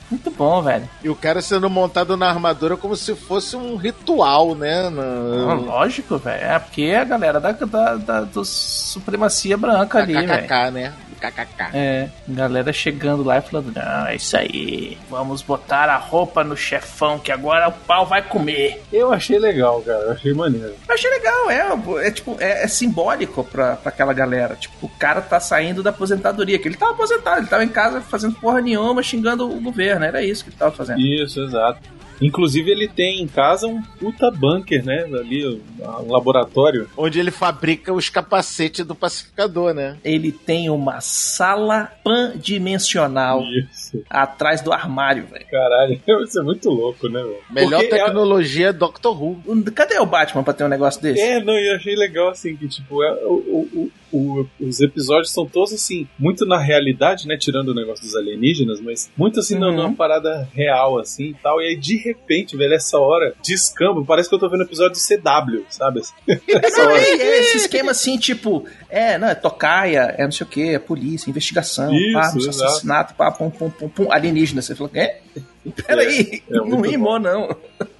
Muito 0.09 0.29
bom, 0.29 0.61
velho. 0.61 0.89
E 1.01 1.09
o 1.09 1.15
cara 1.15 1.41
sendo 1.41 1.69
montado 1.69 2.17
na 2.17 2.27
armadura 2.27 2.75
como 2.75 2.97
se 2.97 3.15
fosse 3.15 3.55
um 3.55 3.77
ritual, 3.77 4.53
né? 4.55 4.87
Ah, 4.87 4.89
Na... 4.89 5.53
lógico, 5.53 6.17
velho. 6.17 6.43
É 6.43 6.59
porque 6.59 6.93
a 6.99 7.05
galera 7.05 7.39
da, 7.39 7.51
da, 7.53 7.95
da 7.95 8.21
do 8.21 8.43
supremacia 8.43 9.55
branca 9.55 9.99
ali, 9.99 10.13
velho. 10.13 10.27
KKK, 10.27 10.71
né? 10.71 10.93
KKK. 11.21 11.69
É, 11.73 12.09
galera 12.27 12.73
chegando 12.73 13.23
lá 13.23 13.37
e 13.37 13.41
falando: 13.41 13.71
Não, 13.73 14.07
é 14.07 14.15
isso 14.15 14.35
aí. 14.35 14.97
Vamos 15.09 15.41
botar 15.41 15.89
a 15.89 15.97
roupa 15.97 16.43
no 16.43 16.57
chefão 16.57 17.19
que 17.19 17.31
agora 17.31 17.69
o 17.69 17.71
pau 17.71 18.05
vai 18.05 18.21
comer. 18.21 18.81
Eu 18.91 19.13
achei 19.13 19.37
legal, 19.37 19.81
cara. 19.81 19.99
Eu 19.99 20.11
achei 20.13 20.33
maneiro. 20.33 20.73
Eu 20.87 20.93
achei 20.95 21.09
legal, 21.09 21.49
é. 21.49 22.07
É 22.07 22.11
tipo, 22.11 22.35
é, 22.39 22.63
é 22.63 22.67
simbólico 22.67 23.43
pra, 23.43 23.75
pra 23.75 23.89
aquela 23.89 24.13
galera. 24.13 24.55
Tipo, 24.55 24.87
o 24.87 24.89
cara 24.89 25.21
tá 25.21 25.39
saindo 25.39 25.83
da 25.83 25.91
aposentadoria, 25.91 26.57
que 26.57 26.67
ele 26.67 26.77
tava 26.77 26.93
aposentado, 26.93 27.39
ele 27.39 27.47
tava 27.47 27.63
em 27.63 27.69
casa 27.69 28.01
fazendo 28.01 28.35
porra 28.35 28.61
nenhuma, 28.61 29.03
xingando 29.03 29.49
o 29.49 29.61
governo. 29.61 30.05
Era 30.05 30.23
isso 30.23 30.43
que 30.43 30.49
ele 30.49 30.57
tava 30.57 30.71
fazendo. 30.71 30.99
Isso, 30.99 31.41
exato. 31.41 31.79
Inclusive 32.21 32.69
ele 32.71 32.87
tem 32.87 33.21
em 33.21 33.27
casa 33.27 33.67
um 33.67 33.81
puta 33.81 34.29
bunker, 34.29 34.85
né? 34.85 35.03
Ali, 35.03 35.45
um 35.45 36.11
laboratório. 36.11 36.87
Onde 36.95 37.19
ele 37.19 37.31
fabrica 37.31 37.91
os 37.93 38.09
capacetes 38.09 38.85
do 38.85 38.93
pacificador, 38.93 39.73
né? 39.73 39.97
Ele 40.03 40.31
tem 40.31 40.69
uma 40.69 41.01
sala 41.01 41.91
pandimensional 42.03 43.43
Isso. 43.43 44.03
atrás 44.09 44.61
do 44.61 44.71
armário, 44.71 45.25
velho. 45.25 45.45
Caralho, 45.49 45.99
isso 46.23 46.39
é 46.39 46.43
muito 46.43 46.69
louco, 46.69 47.09
né, 47.09 47.21
velho? 47.21 47.37
Melhor 47.49 47.81
Porque 47.81 47.95
é- 47.95 48.03
tecnologia 48.03 48.73
Doctor 48.73 49.21
Who. 49.21 49.41
Cadê 49.73 49.97
o 49.99 50.05
Batman 50.05 50.43
pra 50.43 50.53
ter 50.53 50.63
um 50.63 50.69
negócio 50.69 51.01
desse? 51.01 51.21
É, 51.21 51.43
não, 51.43 51.57
eu 51.57 51.75
achei 51.75 51.95
legal 51.95 52.29
assim 52.29 52.55
que, 52.55 52.67
tipo, 52.67 53.03
é, 53.03 53.11
o, 53.25 53.33
o, 53.73 53.91
o- 54.11 54.41
o- 54.41 54.49
os 54.59 54.79
episódios 54.81 55.31
são 55.31 55.45
todos 55.45 55.73
assim, 55.73 56.07
muito 56.19 56.45
na 56.45 56.57
realidade, 56.57 57.27
né? 57.27 57.37
Tirando 57.37 57.69
o 57.69 57.73
negócio 57.73 58.03
dos 58.05 58.15
alienígenas, 58.15 58.79
mas 58.81 59.09
muito 59.17 59.39
assim 59.39 59.55
Uhum. 59.55 59.71
numa 59.75 59.93
parada 59.93 60.47
real, 60.53 60.97
assim 60.99 61.29
e 61.29 61.33
tal. 61.35 61.61
E 61.61 61.67
aí, 61.67 61.75
de 61.75 61.97
repente, 61.97 62.55
velho, 62.57 62.73
essa 62.73 62.97
hora 62.99 63.33
descamba, 63.43 64.03
parece 64.05 64.29
que 64.29 64.35
eu 64.35 64.39
tô 64.39 64.49
vendo 64.49 64.63
episódio 64.63 64.93
do 64.93 64.97
CW, 64.99 65.65
sabe? 65.69 66.01
Não, 66.77 66.89
é, 66.91 67.09
é 67.09 67.39
esse 67.41 67.57
esquema 67.57 67.91
assim, 67.91 68.17
tipo, 68.17 68.65
é, 68.89 69.17
não, 69.17 69.27
é 69.29 69.35
tocaia, 69.35 70.15
é 70.17 70.23
não 70.23 70.31
sei 70.31 70.45
o 70.45 70.49
que, 70.49 70.69
é 70.75 70.79
polícia, 70.79 71.29
investigação, 71.29 71.93
Isso, 71.93 72.13
pá, 72.13 72.21
assassinato, 72.49 73.13
pá, 73.15 73.31
pum, 73.31 73.49
pum, 73.49 73.69
pum, 73.69 73.89
pum, 73.89 74.11
alienígena. 74.11 74.61
Você 74.61 74.75
falou, 74.75 74.91
é? 74.93 75.19
Peraí, 75.87 76.41
É, 76.49 76.57
é 76.57 76.59
não 76.59 76.81
rimou, 76.81 77.19
não. 77.19 77.55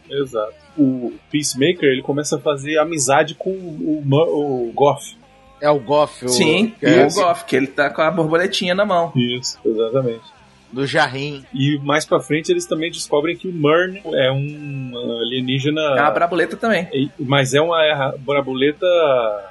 Exato. 0.10 0.54
O 0.78 1.14
Peacemaker, 1.32 1.90
ele 1.90 2.02
começa 2.02 2.38
a 2.38 2.40
fazer 2.40 2.78
amizade 2.78 3.36
com 3.36 3.52
o, 3.52 4.02
Ma- 4.06 4.24
o 4.26 4.72
Goff. 4.74 5.16
É 5.62 5.70
o 5.70 5.80
Goff, 5.80 6.26
o, 6.26 6.30
Sim, 6.30 6.76
que 6.80 6.86
é 6.86 7.06
o 7.06 7.14
Goff, 7.14 7.46
que 7.46 7.56
ele 7.56 7.68
tá 7.68 7.90
com 7.90 8.02
a 8.02 8.10
borboletinha 8.10 8.74
na 8.74 8.84
mão. 8.84 9.14
Isso, 9.16 9.60
exatamente. 9.64 10.41
Do 10.72 10.86
Jarrim. 10.88 11.44
E 11.54 11.78
mais 11.84 12.06
pra 12.06 12.20
frente 12.20 12.52
eles 12.52 12.66
também 12.66 12.90
descobrem 12.92 13.36
que 13.36 13.48
o 13.48 13.52
Murn 13.54 14.02
é 14.14 14.32
um 14.32 14.92
alienígena. 15.22 15.82
É 15.98 16.02
uma 16.02 16.12
braboleta 16.12 16.56
também. 16.58 16.88
Mas 17.20 17.54
é 17.54 17.62
uma 17.62 18.14
brabuleta 18.20 18.86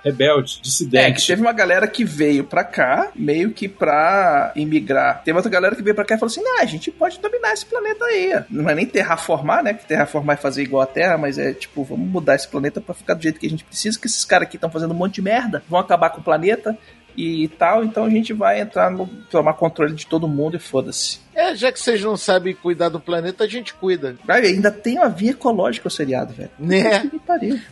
rebelde, 0.04 0.58
É, 0.58 0.62
dissidente. 0.62 1.20
que 1.20 1.26
teve 1.26 1.42
uma 1.42 1.52
galera 1.52 1.86
que 1.86 2.04
veio 2.04 2.44
pra 2.44 2.64
cá, 2.64 3.10
meio 3.14 3.50
que 3.52 3.68
pra 3.68 4.52
imigrar. 4.56 5.22
Teve 5.24 5.36
outra 5.36 5.50
galera 5.50 5.74
que 5.76 5.82
veio 5.82 5.94
pra 5.94 6.04
cá 6.04 6.14
e 6.14 6.18
falou 6.18 6.30
assim: 6.30 6.42
ah, 6.58 6.62
a 6.62 6.66
gente 6.66 6.90
pode 6.90 7.18
dominar 7.20 7.52
esse 7.52 7.66
planeta 7.66 8.04
aí. 8.04 8.42
Não 8.50 8.68
é 8.68 8.74
nem 8.74 8.86
terraformar, 8.86 9.62
né? 9.62 9.74
Que 9.74 9.86
terraformar 9.86 10.36
é 10.36 10.40
fazer 10.40 10.62
igual 10.62 10.82
a 10.82 10.86
Terra, 10.86 11.16
mas 11.18 11.38
é 11.38 11.52
tipo, 11.52 11.84
vamos 11.84 12.08
mudar 12.08 12.34
esse 12.34 12.48
planeta 12.48 12.80
pra 12.80 12.94
ficar 12.94 13.14
do 13.14 13.22
jeito 13.22 13.38
que 13.40 13.46
a 13.46 13.50
gente 13.50 13.64
precisa, 13.64 13.98
que 13.98 14.06
esses 14.06 14.24
caras 14.24 14.46
aqui 14.48 14.56
estão 14.56 14.70
fazendo 14.70 14.92
um 14.92 14.96
monte 14.96 15.16
de 15.16 15.22
merda, 15.22 15.62
vão 15.68 15.80
acabar 15.80 16.10
com 16.10 16.20
o 16.20 16.24
planeta 16.24 16.76
e 17.16 17.48
tal, 17.48 17.84
então 17.84 18.04
a 18.04 18.10
gente 18.10 18.32
vai 18.32 18.60
entrar 18.60 18.90
no. 18.90 19.06
tomar 19.30 19.54
controle 19.54 19.94
de 19.94 20.06
todo 20.06 20.28
mundo 20.28 20.56
e 20.56 20.60
foda-se. 20.60 21.18
É, 21.34 21.54
já 21.54 21.72
que 21.72 21.80
vocês 21.80 22.02
não 22.02 22.16
sabem 22.16 22.54
cuidar 22.54 22.88
do 22.88 23.00
planeta, 23.00 23.44
a 23.44 23.46
gente 23.46 23.72
cuida. 23.74 24.16
Aí, 24.28 24.46
ainda 24.46 24.70
tem 24.70 24.98
uma 24.98 25.08
via 25.08 25.30
ecológica 25.30 25.88
o 25.88 25.90
seriado, 25.90 26.34
velho. 26.34 26.50
Né? 26.58 27.10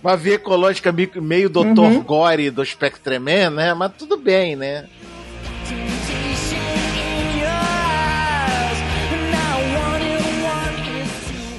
Uma 0.02 0.16
via 0.16 0.34
ecológica 0.34 0.92
meio, 0.92 1.50
Dr. 1.50 1.78
Uhum. 1.78 2.02
Gore 2.02 2.50
do 2.50 2.64
Spectreman, 2.64 3.50
né? 3.50 3.74
Mas 3.74 3.92
tudo 3.98 4.16
bem, 4.16 4.56
né? 4.56 4.86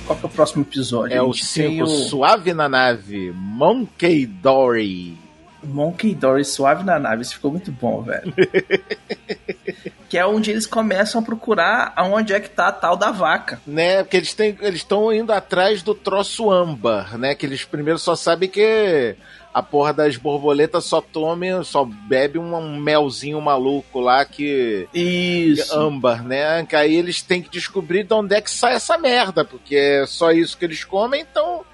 Qual 0.10 0.18
que 0.18 0.26
é 0.26 0.28
o 0.28 0.32
próximo 0.32 0.64
episódio? 0.64 1.16
É 1.16 1.22
o 1.22 1.32
gente 1.32 1.54
tem 1.54 1.76
circo 1.76 1.86
Suave 1.86 2.52
na 2.52 2.68
Nave, 2.68 3.32
Monkey 3.32 4.26
Dory. 4.26 5.29
Monkey 5.64 6.14
Dory 6.16 6.46
suave 6.46 6.84
na 6.84 7.00
nave, 7.00 7.22
isso 7.22 7.36
ficou 7.36 7.52
muito 7.52 7.72
bom, 7.72 8.02
velho. 8.02 8.34
que 10.10 10.18
é 10.18 10.26
onde 10.26 10.50
eles 10.50 10.66
começam 10.66 11.22
a 11.22 11.24
procurar 11.24 11.94
aonde 11.96 12.34
é 12.34 12.40
que 12.40 12.50
tá 12.50 12.68
a 12.68 12.72
tal 12.72 12.98
da 12.98 13.12
vaca. 13.12 13.62
Né? 13.66 14.04
Porque 14.04 14.18
eles 14.18 14.36
estão 14.74 15.14
indo 15.14 15.32
atrás 15.32 15.84
do 15.84 15.94
troço 15.94 16.50
âmbar, 16.52 17.18
né? 17.18 17.36
Que 17.36 17.46
eles 17.46 17.64
primeiro 17.64 18.00
só 18.00 18.16
sabem 18.16 18.50
que 18.50 19.16
a 19.54 19.64
porra 19.64 19.94
das 19.94 20.16
borboletas 20.16 20.86
só 20.86 21.02
tome, 21.02 21.64
só 21.64 21.84
bebe 21.84 22.38
um, 22.40 22.56
um 22.56 22.80
melzinho 22.80 23.42
maluco 23.42 24.00
lá 24.00 24.24
que 24.24 24.88
Isso. 24.94 25.78
âmbar, 25.78 26.24
né? 26.24 26.66
Que 26.66 26.76
aí 26.76 26.96
eles 26.96 27.22
têm 27.22 27.42
que 27.42 27.50
descobrir 27.50 28.04
de 28.04 28.14
onde 28.14 28.36
é 28.36 28.42
que 28.42 28.52
sai 28.52 28.76
essa 28.76 28.98
merda, 28.98 29.44
porque 29.44 29.76
é 29.76 30.06
só 30.08 30.32
isso 30.32 30.58
que 30.58 30.66
eles 30.66 30.84
comem, 30.84 31.22
então 31.22 31.66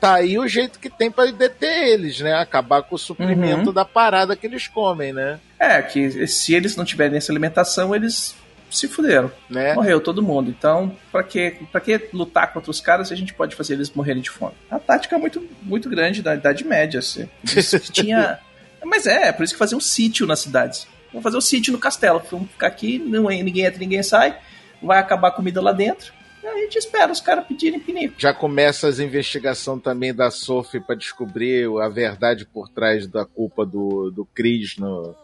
tá 0.00 0.14
aí 0.14 0.38
o 0.38 0.46
jeito 0.46 0.78
que 0.78 0.90
tem 0.90 1.10
pra 1.10 1.26
deter 1.26 1.88
eles, 1.88 2.20
né? 2.20 2.34
Acabar 2.34 2.82
com 2.82 2.94
o 2.94 2.98
suprimento 2.98 3.68
Uhum. 3.68 3.72
da 3.72 3.84
parada 3.84 4.36
que 4.36 4.46
eles 4.46 4.68
comem, 4.68 5.12
né? 5.12 5.38
É, 5.58 5.80
que 5.82 6.26
se 6.26 6.54
eles 6.54 6.76
não 6.76 6.84
tiverem 6.84 7.16
essa 7.16 7.32
alimentação, 7.32 7.94
eles 7.94 8.34
se 8.70 8.88
fuderam. 8.88 9.30
né? 9.48 9.72
Morreu 9.74 10.00
todo 10.00 10.20
mundo. 10.22 10.50
Então, 10.50 10.94
pra 11.12 11.22
que, 11.22 11.56
pra 11.70 11.80
que 11.80 12.08
lutar 12.12 12.52
contra 12.52 12.70
os 12.70 12.80
caras 12.80 13.08
se 13.08 13.14
a 13.14 13.16
gente 13.16 13.32
pode 13.32 13.54
fazer 13.54 13.74
eles 13.74 13.90
morrerem 13.92 14.20
de 14.20 14.30
fome? 14.30 14.54
A 14.70 14.78
tática 14.78 15.14
é 15.14 15.18
muito, 15.18 15.46
muito 15.62 15.88
grande 15.88 16.22
da 16.22 16.34
Idade 16.34 16.64
Média, 16.64 16.98
assim. 16.98 17.28
Tinha. 17.92 18.38
Mas 18.84 19.06
é, 19.06 19.32
por 19.32 19.44
isso 19.44 19.52
que 19.54 19.58
fazia 19.58 19.78
um 19.78 19.80
sítio 19.80 20.26
nas 20.26 20.40
cidades. 20.40 20.86
Vamos 21.10 21.22
fazer 21.22 21.36
um 21.36 21.40
sítio 21.40 21.72
no 21.72 21.78
castelo. 21.78 22.20
Vamos 22.30 22.50
ficar 22.50 22.66
aqui, 22.66 22.98
não, 22.98 23.28
ninguém 23.28 23.64
entra, 23.64 23.78
ninguém 23.78 24.02
sai. 24.02 24.36
Vai 24.82 24.98
acabar 24.98 25.28
a 25.28 25.30
comida 25.30 25.62
lá 25.62 25.72
dentro. 25.72 26.12
A 26.46 26.58
gente 26.58 26.78
espera 26.78 27.12
os 27.12 27.20
caras 27.20 27.46
pedirem 27.46 27.80
pinico. 27.80 28.14
Já 28.18 28.32
começa 28.32 28.88
as 28.88 28.98
investigações 28.98 29.82
também 29.82 30.14
da 30.14 30.30
Sophie 30.30 30.80
pra 30.80 30.94
descobrir 30.94 31.68
a 31.80 31.88
verdade 31.88 32.46
por 32.46 32.68
trás 32.68 33.06
da 33.06 33.24
culpa 33.24 33.64
do, 33.64 34.10
do 34.10 34.24
Chris 34.24 34.76
no, 34.76 35.14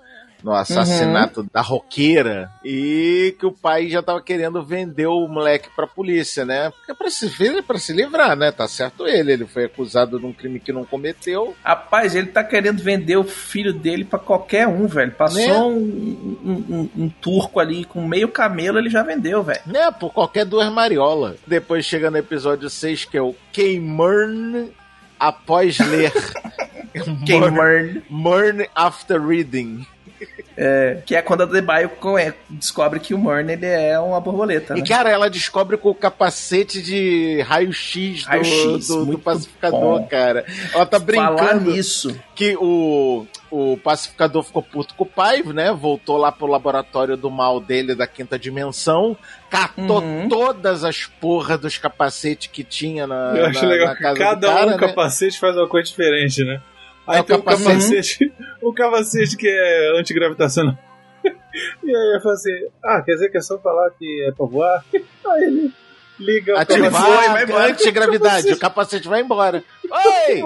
no 0.43 0.53
assassinato 0.53 1.47
da 1.53 1.61
roqueira 1.61 2.51
e 2.64 3.34
que 3.38 3.47
o 3.47 3.53
pai 3.53 3.88
já 3.88 4.03
tava 4.03 4.20
querendo 4.22 4.62
vender 4.62 5.07
o 5.07 5.26
moleque 5.28 5.68
pra 5.74 5.86
polícia, 5.86 6.45
né? 6.45 6.70
Porque 6.70 6.93
é 6.93 6.95
pra 6.95 7.11
se, 7.11 7.62
pra 7.62 7.78
se 7.78 7.93
livrar, 7.93 8.36
né? 8.36 8.51
Tá 8.53 8.66
certo 8.68 9.07
ele, 9.07 9.32
ele 9.32 9.47
foi 9.47 9.64
acusado 9.64 10.18
de 10.18 10.26
um 10.26 10.32
crime 10.32 10.59
que 10.61 10.72
não 10.72 10.84
cometeu. 10.84 11.55
Rapaz, 11.64 12.14
ele 12.14 12.28
tá 12.28 12.43
querendo 12.45 12.82
vender 12.82 13.16
o 13.16 13.24
filho 13.24 13.72
dele 13.72 14.05
pra 14.05 14.18
qualquer 14.18 14.66
um, 14.68 14.86
velho. 14.86 15.12
Passou 15.12 15.41
Né? 15.41 15.53
um, 15.59 16.38
um- 16.45 16.64
um- 16.97 17.05
um 17.05 17.09
turco 17.09 17.61
ali 17.61 17.84
com 17.84 18.07
meio 18.07 18.28
camelo, 18.28 18.78
ele 18.78 18.88
já 18.91 19.03
vendeu, 19.03 19.43
velho. 19.43 19.61
Né, 19.66 19.91
por 19.91 20.12
qualquer 20.12 20.45
duas 20.45 20.70
mariolas. 20.72 21.36
Depois 21.47 21.84
chega 21.84 22.11
no 22.11 22.16
episódio 22.18 22.68
6, 22.70 23.05
que 23.05 23.16
é 23.16 23.22
o 23.22 23.34
K-Murn 23.53 24.70
após 25.18 25.78
ler. 25.78 26.12
Murn, 27.53 28.03
Murn 28.11 28.66
after 28.74 29.20
reading. 29.24 29.86
É, 30.62 30.98
que 31.06 31.16
é 31.16 31.22
quando 31.22 31.42
a 31.44 31.46
Debaio 31.46 31.90
é, 32.18 32.34
descobre 32.50 33.00
que 33.00 33.14
o 33.14 33.18
Murn 33.18 33.50
ele 33.50 33.64
é 33.64 33.98
uma 33.98 34.20
borboleta. 34.20 34.74
E 34.76 34.82
né? 34.82 34.86
cara, 34.86 35.08
ela 35.08 35.30
descobre 35.30 35.78
com 35.78 35.88
o 35.88 35.94
capacete 35.94 36.82
de 36.82 37.40
raio-x 37.40 38.24
do, 38.24 38.28
Raio-X, 38.28 38.88
do- 38.88 38.96
do 39.00 39.06
muito 39.06 39.22
pacificador, 39.22 40.00
bom. 40.00 40.06
cara. 40.06 40.44
Ela 40.74 40.84
tá 40.84 41.00
Falar 41.00 41.06
brincando 41.36 41.70
nisso. 41.70 42.14
que 42.34 42.54
o, 42.61 43.26
o 43.50 43.78
pacificador 43.82 44.42
ficou 44.42 44.62
puto 44.62 44.94
com 44.94 45.04
o 45.04 45.06
pai, 45.06 45.42
né? 45.42 45.72
Voltou 45.72 46.18
lá 46.18 46.30
pro 46.30 46.46
laboratório 46.46 47.16
do 47.16 47.30
mal 47.30 47.58
dele 47.58 47.94
da 47.94 48.06
quinta 48.06 48.38
dimensão, 48.38 49.16
catou 49.48 50.02
Uhum. 50.02 50.28
todas 50.28 50.84
as 50.84 51.06
porras 51.06 51.58
dos 51.58 51.78
capacetes 51.78 52.48
que 52.52 52.62
tinha 52.62 53.06
na, 53.06 53.32
Eu 53.34 53.46
acho 53.46 53.62
na- 53.62 53.68
legal 53.70 53.86
na 53.88 53.94
que 53.96 54.02
casa 54.02 54.18
cada 54.18 54.34
do 54.48 54.54
cara, 54.54 54.66
um 54.66 54.70
né? 54.72 54.78
capacete 54.78 55.38
faz 55.40 55.56
uma 55.56 55.66
coisa 55.68 55.88
diferente, 55.88 56.44
né? 56.44 56.61
Aí 57.11 57.18
É, 57.18 57.20
o 57.20 57.24
tem 57.24 57.36
o 57.36 57.42
capacete- 57.42 57.64
capacete, 57.68 58.32
o 58.62 58.72
capacete 58.74 59.36
que 59.36 59.48
é 59.48 59.98
antigravitacional. 60.00 60.76
E 61.82 61.88
aí 61.94 62.14
eu 62.16 62.20
falei 62.22 62.34
assim, 62.36 62.68
ah, 62.84 63.02
quer 63.02 63.14
dizer 63.14 63.28
que 63.30 63.36
é 63.38 63.40
só 63.40 63.58
falar 63.58 63.90
que 63.98 64.24
é 64.28 64.32
pra 64.32 64.46
voar? 64.46 64.84
Aí 64.94 65.42
ele 65.42 65.72
liga 66.18 66.54
o 66.54 66.58
Ativar 66.58 66.90
vai, 66.92 67.28
vai 67.28 67.42
embora. 67.44 67.64
a 67.64 67.66
antigravidade, 67.70 68.52
o 68.52 68.58
capacete 68.58 69.08
vai 69.08 69.20
embora. 69.20 69.64
Oi! 69.90 70.42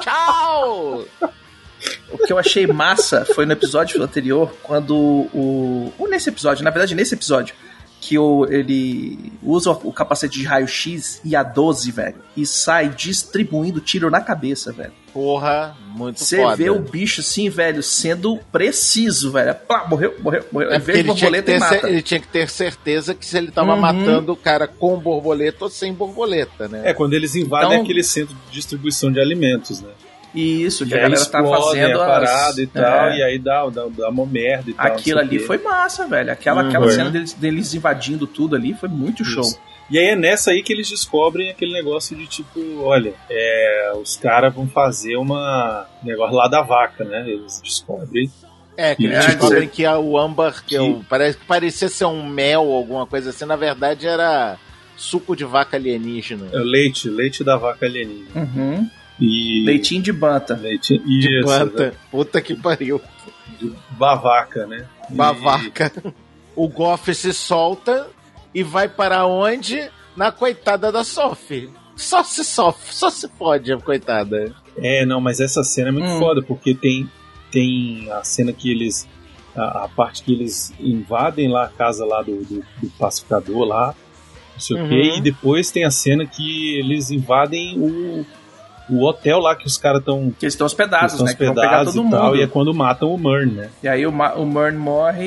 Tchau! 0.00 1.04
O 2.12 2.18
que 2.18 2.32
eu 2.32 2.38
achei 2.38 2.66
massa 2.66 3.24
foi 3.24 3.44
no 3.46 3.52
episódio 3.52 4.02
anterior, 4.02 4.54
quando 4.62 4.94
o. 4.96 5.92
Ou 5.98 6.08
nesse 6.08 6.28
episódio, 6.28 6.62
na 6.62 6.70
verdade, 6.70 6.94
nesse 6.94 7.14
episódio, 7.14 7.54
que 8.00 8.18
o, 8.18 8.46
ele 8.50 9.30
usa 9.42 9.70
o 9.72 9.92
capacete 9.92 10.38
de 10.38 10.44
raio-x 10.46 11.20
e 11.22 11.36
a 11.36 11.42
12, 11.42 11.90
velho, 11.92 12.16
e 12.36 12.46
sai 12.46 12.88
distribuindo 12.88 13.78
tiro 13.80 14.10
na 14.10 14.20
cabeça, 14.22 14.72
velho. 14.72 14.92
Porra, 15.12 15.76
muito 15.94 16.18
Você 16.20 16.36
foda. 16.38 16.56
vê 16.56 16.70
o 16.70 16.78
bicho 16.78 17.20
assim, 17.20 17.50
velho, 17.50 17.82
sendo 17.82 18.38
preciso, 18.50 19.32
velho. 19.32 19.54
Plá, 19.54 19.86
morreu, 19.88 20.14
morreu, 20.20 20.46
morreu. 20.52 20.70
É 20.70 20.76
Em 20.76 20.78
vez 20.80 20.98
de 20.98 21.10
ele 21.10 21.14
tinha, 21.14 21.14
que 21.14 21.20
borboleta, 21.20 21.46
ter, 21.46 21.52
ele 21.52 21.60
mata. 21.60 21.88
ele 21.90 22.02
tinha 22.02 22.20
que 22.20 22.28
ter 22.28 22.48
certeza 22.48 23.14
que 23.14 23.26
se 23.26 23.36
ele 23.36 23.50
tava 23.50 23.74
Uhum. 23.74 23.80
matando 23.80 24.32
o 24.32 24.36
cara 24.36 24.66
com 24.66 24.98
borboleta 24.98 25.64
ou 25.64 25.70
sem 25.70 25.92
borboleta, 25.92 26.68
né? 26.68 26.82
É, 26.84 26.94
quando 26.94 27.12
eles 27.14 27.34
invadem 27.34 27.70
Então- 27.72 27.82
aquele 27.82 28.02
centro 28.04 28.34
de 28.46 28.52
distribuição 28.54 29.10
de 29.12 29.20
alimentos, 29.20 29.80
né? 29.82 29.90
Isso, 30.34 30.86
que 30.86 30.92
e 30.92 30.98
a 30.98 31.02
galera 31.02 31.24
tá 31.26 31.42
fazendo 31.44 32.00
a 32.00 32.04
as- 32.18 32.30
parada 32.30 32.62
e 32.62 32.66
tal, 32.66 33.08
É. 33.10 33.18
e 33.18 33.22
aí 33.22 33.38
dá, 33.38 33.68
dá, 33.68 33.86
dá 33.88 34.08
uma 34.10 34.24
merda 34.26 34.70
e 34.70 34.74
tal. 34.74 34.86
Aquilo 34.86 35.20
não 35.20 35.28
sei 35.28 35.36
ali 35.38 35.46
foi 35.46 35.58
massa, 35.58 36.06
velho. 36.06 36.30
Aquela, 36.32 36.62
Uhum. 36.62 36.68
aquela 36.68 36.84
Foi. 36.86 36.94
cena 36.94 37.10
deles, 37.10 37.32
deles 37.32 37.74
invadindo 37.74 38.26
tudo 38.26 38.54
ali 38.54 38.72
foi 38.74 38.88
muito 38.88 39.24
show. 39.24 39.42
Isso. 39.42 39.58
E 39.90 39.98
aí 39.98 40.06
é 40.10 40.14
nessa 40.16 40.52
aí 40.52 40.62
que 40.62 40.72
eles 40.72 40.88
descobrem 40.88 41.50
aquele 41.50 41.72
negócio 41.72 42.16
de 42.16 42.24
tipo, 42.28 42.60
olha, 42.80 43.12
é, 43.28 43.92
os 44.00 44.16
caras 44.16 44.54
vão 44.54 44.68
fazer 44.68 45.16
uma 45.16 45.84
um 46.02 46.06
negócio 46.06 46.36
lá 46.36 46.46
da 46.46 46.62
vaca, 46.62 47.02
né? 47.04 47.24
Eles 47.28 47.60
descobrem. 47.60 48.30
É, 48.76 48.94
que 48.94 49.04
eles 49.04 49.18
É, 49.18 49.26
descobrem 49.26 49.68
que 49.68 49.84
a- 49.84 49.98
o 49.98 50.16
âmbar, 50.16 50.62
que, 50.64 50.76
é 50.76 50.80
o- 50.80 51.04
parece, 51.08 51.36
que 51.38 51.44
parecia 51.44 51.88
ser 51.88 52.04
um 52.04 52.24
mel, 52.24 52.70
alguma 52.72 53.04
coisa 53.04 53.30
assim, 53.30 53.44
na 53.44 53.56
verdade 53.56 54.06
era 54.06 54.56
suco 54.96 55.34
de 55.34 55.44
vaca 55.44 55.76
alienígena. 55.76 56.46
É 56.52 56.58
leite, 56.58 57.08
leite 57.08 57.42
da 57.42 57.56
vaca 57.56 57.84
alienígena. 57.84 58.30
Uhum. 58.36 58.88
E 59.20 59.62
Leitinho 59.66 60.02
de 60.02 60.12
banta. 60.12 60.54
leite 60.56 60.98
De 60.98 61.18
isso, 61.38 61.42
planta. 61.46 61.86
né? 61.90 61.92
Puta 62.10 62.40
que 62.40 62.54
pariu. 62.54 63.00
de 63.58 63.72
bavaca, 63.90 64.66
né? 64.66 64.86
E- 65.10 65.14
Babaca. 65.14 65.92
O 66.56 66.66
Goff 66.68 67.14
se 67.14 67.32
solta 67.32 68.08
e 68.54 68.62
vai 68.62 68.88
para 68.88 69.26
onde? 69.26 69.88
Na 70.16 70.32
coitada 70.32 70.90
da 70.90 71.04
Sophie. 71.04 71.70
Só 71.96 72.22
se 72.24 72.42
sofre, 72.44 72.94
só 72.94 73.10
se 73.10 73.28
fode 73.28 73.72
a 73.72 73.78
coitada. 73.78 74.54
É, 74.78 75.04
não, 75.04 75.20
mas 75.20 75.38
essa 75.40 75.62
cena 75.62 75.88
é 75.88 75.92
muito 75.92 76.08
Hum. 76.08 76.18
foda, 76.18 76.40
porque 76.42 76.74
tem, 76.74 77.08
tem 77.50 78.10
a 78.10 78.24
cena 78.24 78.52
que 78.52 78.70
eles. 78.70 79.06
A, 79.54 79.84
a 79.84 79.88
parte 79.88 80.22
que 80.22 80.32
eles 80.32 80.72
invadem 80.80 81.48
lá 81.48 81.64
a 81.64 81.68
casa 81.68 82.04
lá 82.06 82.22
do, 82.22 82.36
do, 82.44 82.64
do 82.80 82.90
pacificador 82.98 83.64
lá, 83.64 83.94
não 84.54 84.60
sei 84.60 84.80
o 84.80 84.88
quê, 84.88 84.94
Uhum. 85.10 85.16
e 85.16 85.20
depois 85.20 85.70
tem 85.72 85.84
a 85.84 85.90
cena 85.90 86.24
que 86.24 86.78
eles 86.78 87.10
invadem 87.10 87.76
o, 87.78 88.24
o 88.90 89.04
hotel 89.04 89.38
lá 89.38 89.54
que 89.56 89.66
os 89.66 89.76
caras 89.76 90.00
estão. 90.00 90.30
Que 90.38 90.44
eles 90.46 90.54
estão 90.54 90.66
hospedados, 90.66 91.12
estão 91.12 91.26
né? 91.26 91.34
Que 91.34 91.44
vão 91.44 91.54
pegar 91.54 91.66
hospedados 91.66 91.94
todo 91.94 92.06
e 92.06 92.10
tal, 92.10 92.24
mundo. 92.26 92.36
e 92.36 92.42
é 92.42 92.46
quando 92.46 92.74
matam 92.74 93.14
o 93.14 93.18
Mern, 93.18 93.52
né? 93.52 93.68
E 93.82 93.88
aí 93.88 94.06
o, 94.06 94.12
Ma- 94.12 94.34
o 94.34 94.46
Mern 94.46 94.76
morre 94.76 95.26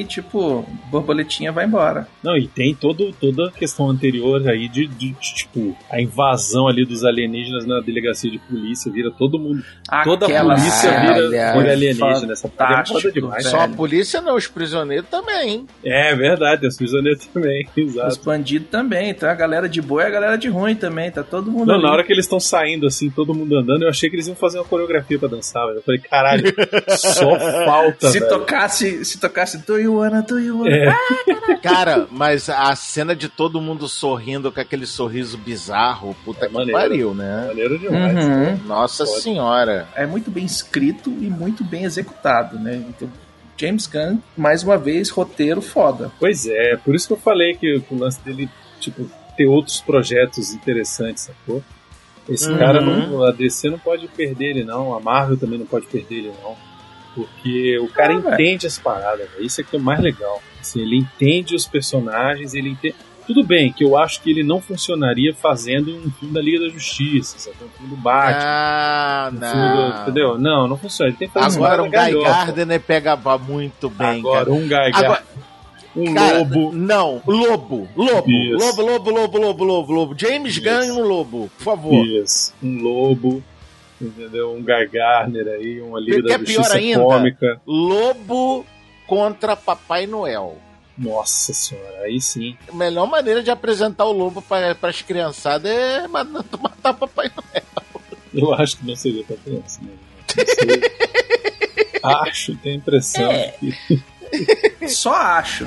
e, 0.00 0.04
tipo, 0.04 0.64
borboletinha 0.90 1.52
vai 1.52 1.64
embora. 1.66 2.06
Não, 2.22 2.36
e 2.36 2.46
tem 2.46 2.74
todo, 2.74 3.12
toda 3.12 3.48
a 3.48 3.50
questão 3.50 3.88
anterior 3.88 4.46
aí 4.48 4.68
de, 4.68 4.86
de, 4.86 5.10
de, 5.10 5.34
tipo, 5.34 5.76
a 5.90 6.00
invasão 6.00 6.66
ali 6.68 6.84
dos 6.84 7.04
alienígenas 7.04 7.66
na 7.66 7.80
delegacia 7.80 8.30
de 8.30 8.38
polícia, 8.38 8.90
vira 8.90 9.10
todo 9.10 9.38
mundo. 9.38 9.62
Toda 10.04 10.26
a 10.26 10.28
Aquela 10.28 10.54
polícia 10.54 11.00
vira, 11.00 11.28
vira 11.28 11.72
alienígena. 11.72 12.32
Essa 12.32 12.48
parte 12.48 13.06
é 13.06 13.10
demais. 13.10 13.44
velho. 13.44 13.56
Só 13.56 13.62
a 13.64 13.68
polícia 13.68 14.20
não, 14.20 14.36
os 14.36 14.46
prisioneiros 14.46 15.08
também, 15.08 15.48
hein? 15.50 15.66
É 15.84 16.14
verdade, 16.14 16.66
os 16.66 16.76
prisioneiros 16.76 17.26
também, 17.26 17.66
Os 17.76 17.94
exato. 17.94 18.20
bandidos 18.24 18.68
também, 18.68 19.14
tá? 19.14 19.30
A 19.30 19.34
galera 19.34 19.68
de 19.68 19.80
boa 19.80 20.02
e 20.02 20.06
a 20.06 20.10
galera 20.10 20.36
de 20.36 20.48
ruim 20.48 20.74
também, 20.74 21.10
tá 21.10 21.22
todo 21.22 21.50
mundo 21.50 21.66
Não, 21.68 21.74
ali. 21.74 21.82
na 21.84 21.90
hora 21.92 22.04
que 22.04 22.12
eles 22.12 22.24
estão 22.24 22.40
saindo, 22.40 22.86
assim, 22.86 22.99
todo 23.08 23.32
mundo 23.32 23.56
andando, 23.56 23.82
eu 23.84 23.88
achei 23.88 24.10
que 24.10 24.16
eles 24.16 24.26
iam 24.26 24.34
fazer 24.34 24.58
uma 24.58 24.64
coreografia 24.64 25.18
pra 25.18 25.28
dançar, 25.28 25.64
velho. 25.66 25.78
Eu 25.78 25.82
falei, 25.82 26.00
caralho, 26.00 26.52
só 26.98 27.38
falta, 27.64 28.08
se 28.10 28.18
velho. 28.18 28.28
tocasse, 28.30 29.04
se 29.04 29.18
tocasse 29.20 29.58
Do 29.64 29.78
You 29.78 29.94
Wanna, 29.94 30.22
Do 30.22 30.38
You 30.40 30.58
Wanna. 30.58 30.76
É. 30.76 31.56
Cara, 31.62 32.08
mas 32.10 32.50
a 32.50 32.74
cena 32.74 33.14
de 33.14 33.28
todo 33.28 33.60
mundo 33.60 33.86
sorrindo 33.88 34.50
com 34.50 34.60
aquele 34.60 34.86
sorriso 34.86 35.38
bizarro, 35.38 36.16
puta 36.24 36.46
É 36.46 36.48
que 36.48 36.54
maneiro. 36.54 36.78
pariu, 36.80 37.14
né? 37.14 37.44
Maneiro 37.46 37.78
demais. 37.78 38.24
Uhum. 38.24 38.56
Nossa 38.66 39.04
Pode. 39.04 39.20
senhora. 39.20 39.86
É 39.94 40.04
muito 40.06 40.30
bem 40.30 40.44
escrito 40.44 41.10
e 41.10 41.30
muito 41.30 41.62
bem 41.62 41.84
executado, 41.84 42.58
né? 42.58 42.74
Então, 42.88 43.08
James 43.56 43.86
Gunn, 43.86 44.18
mais 44.36 44.62
uma 44.62 44.76
vez, 44.78 45.10
roteiro 45.10 45.60
foda. 45.60 46.10
Pois 46.18 46.46
é, 46.46 46.76
por 46.76 46.94
isso 46.94 47.06
que 47.06 47.12
eu 47.12 47.18
falei 47.18 47.54
que 47.54 47.82
o 47.90 47.94
lance 47.98 48.18
dele, 48.22 48.48
tipo, 48.80 49.08
ter 49.36 49.46
outros 49.46 49.80
projetos 49.80 50.52
interessantes, 50.54 51.24
sacou? 51.24 51.62
Esse 52.28 52.48
Uhum. 52.50 52.58
cara, 52.58 52.80
não, 52.80 53.24
a 53.24 53.32
DC 53.32 53.70
não 53.70 53.78
pode 53.78 54.06
perder 54.08 54.50
ele, 54.50 54.64
não. 54.64 54.94
A 54.94 55.00
Marvel 55.00 55.36
também 55.36 55.58
não 55.58 55.66
pode 55.66 55.86
perder 55.86 56.14
ele, 56.16 56.32
não. 56.42 56.54
Porque 57.14 57.78
o 57.78 57.88
cara 57.88 58.12
Ah, 58.12 58.16
entende 58.16 58.66
as 58.66 58.78
paradas, 58.78 59.28
velho. 59.30 59.44
Isso 59.44 59.60
é 59.60 59.64
que 59.64 59.74
é 59.74 59.78
o 59.78 59.82
mais 59.82 60.00
legal. 60.00 60.40
Assim, 60.60 60.80
ele 60.80 60.96
entende 60.98 61.54
os 61.56 61.66
personagens, 61.66 62.54
ele 62.54 62.70
entende. 62.70 62.94
Tudo 63.26 63.44
bem 63.44 63.72
que 63.72 63.84
eu 63.84 63.96
acho 63.96 64.20
que 64.22 64.30
ele 64.30 64.42
não 64.42 64.60
funcionaria 64.60 65.32
fazendo 65.34 65.94
um 65.96 66.10
filme 66.10 66.34
da 66.34 66.40
Liga 66.40 66.60
da 66.60 66.68
Justiça, 66.68 67.38
sabe? 67.38 67.56
um 67.64 67.68
filme 67.68 67.94
do 67.94 68.00
Batman. 68.00 68.40
Ah, 68.44 69.30
um 69.32 69.38
filme 69.38 69.68
do- 69.68 69.76
não. 69.94 70.02
entendeu? 70.02 70.38
Não, 70.38 70.68
não 70.68 70.76
funciona. 70.76 71.10
Ele 71.10 71.18
tem 71.18 71.28
que 71.28 71.34
fazer 71.34 71.56
Agora 71.58 71.82
uma 71.82 71.88
o 71.88 71.90
Guy. 72.12 72.22
Gardner 72.24 72.80
pega 72.80 73.16
muito 73.38 73.88
bem, 73.90 74.18
Agora 74.20 74.44
cara. 74.46 74.52
um 74.52 74.66
Guy 74.66 74.74
Agora- 74.74 74.92
Gardner. 74.92 75.24
Um 75.96 76.14
Cara, 76.14 76.38
lobo. 76.38 76.72
Não, 76.72 77.20
lobo. 77.26 77.88
Lobo. 77.96 78.30
Isso. 78.30 78.56
Lobo, 78.56 78.82
lobo, 78.82 79.10
lobo, 79.10 79.38
lobo, 79.38 79.64
lobo, 79.64 79.92
lobo. 79.92 80.14
James 80.18 80.52
Isso. 80.56 80.62
Gunn 80.62 80.94
no 80.94 81.02
lobo, 81.02 81.50
por 81.58 81.64
favor. 81.64 82.06
Isso, 82.06 82.54
um 82.62 82.80
lobo, 82.80 83.42
entendeu? 84.00 84.52
Um 84.52 84.62
Guy 84.62 84.86
Gardner 84.92 85.48
aí, 85.48 85.80
uma 85.80 85.98
Liga 85.98 86.22
Que 86.22 86.28
da 86.28 86.34
é 86.34 86.38
pior 86.38 86.46
Justiça 86.62 86.76
ainda? 86.78 87.00
cômica. 87.02 87.60
Lobo 87.66 88.64
contra 89.06 89.56
Papai 89.56 90.06
Noel. 90.06 90.56
Nossa 90.96 91.52
senhora, 91.54 92.02
aí 92.02 92.20
sim. 92.20 92.56
A 92.68 92.74
melhor 92.76 93.06
maneira 93.06 93.42
de 93.42 93.50
apresentar 93.50 94.04
o 94.04 94.12
lobo 94.12 94.40
para 94.42 94.76
as 94.82 95.02
criançadas 95.02 95.70
é 95.70 96.06
ma- 96.06 96.22
matar 96.60 96.94
Papai 96.94 97.30
Noel. 97.34 97.64
Eu 98.32 98.54
acho 98.54 98.76
que 98.78 98.86
não 98.86 98.94
seria 98.94 99.24
pra 99.24 99.36
criança, 99.38 99.80
né? 99.82 99.90
Não 102.02 102.10
acho, 102.22 102.54
tenho 102.58 102.74
a 102.76 102.78
impressão 102.78 103.30
É. 103.32 103.48
que. 103.58 104.02
Só 104.88 105.14
acho. 105.14 105.64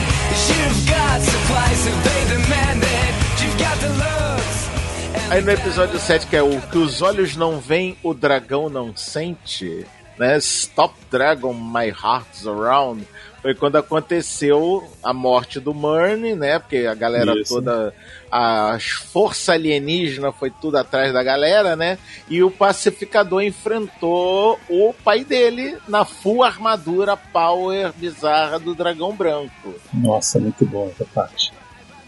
You've 0.49 0.83
got 0.89 1.21
supplies 1.21 1.87
if 1.87 1.97
they 2.03 2.21
demand 2.35 2.83
it. 2.83 3.13
You've 3.41 3.57
got 3.57 3.77
the 3.79 3.89
looks. 3.89 5.31
Aí 5.31 5.41
no 5.41 5.51
episódio 5.51 5.99
7, 5.99 6.27
que 6.27 6.35
é 6.35 6.43
o 6.43 6.61
que 6.61 6.77
os 6.77 7.01
olhos 7.01 7.35
não 7.35 7.59
veem, 7.59 7.97
o 8.03 8.13
dragão 8.13 8.69
não 8.69 8.95
sente, 8.95 9.85
né? 10.17 10.37
Stop 10.37 10.95
Dragon, 11.09 11.53
My 11.53 11.89
Heart's 11.89 12.45
Around. 12.45 13.07
Foi 13.41 13.53
quando 13.53 13.75
aconteceu 13.75 14.89
a 15.03 15.13
morte 15.13 15.59
do 15.59 15.73
Murny, 15.73 16.33
né? 16.33 16.59
Porque 16.59 16.85
a 16.85 16.95
galera 16.95 17.33
Isso. 17.37 17.55
toda, 17.55 17.93
a 18.35 18.79
força 19.11 19.53
alienígena 19.53 20.31
foi 20.31 20.49
tudo 20.49 20.77
atrás 20.77 21.13
da 21.13 21.21
galera, 21.21 21.75
né? 21.75 21.99
E 22.27 22.41
o 22.41 22.49
pacificador 22.49 23.43
enfrentou 23.43 24.59
o 24.67 24.91
pai 25.03 25.23
dele 25.23 25.77
na 25.87 26.03
full 26.03 26.43
armadura 26.43 27.15
power 27.15 27.93
bizarra 27.95 28.57
do 28.57 28.73
dragão 28.73 29.15
branco. 29.15 29.75
Nossa, 29.93 30.39
muito 30.39 30.65
bom 30.65 30.89
essa 30.89 31.05
parte. 31.13 31.53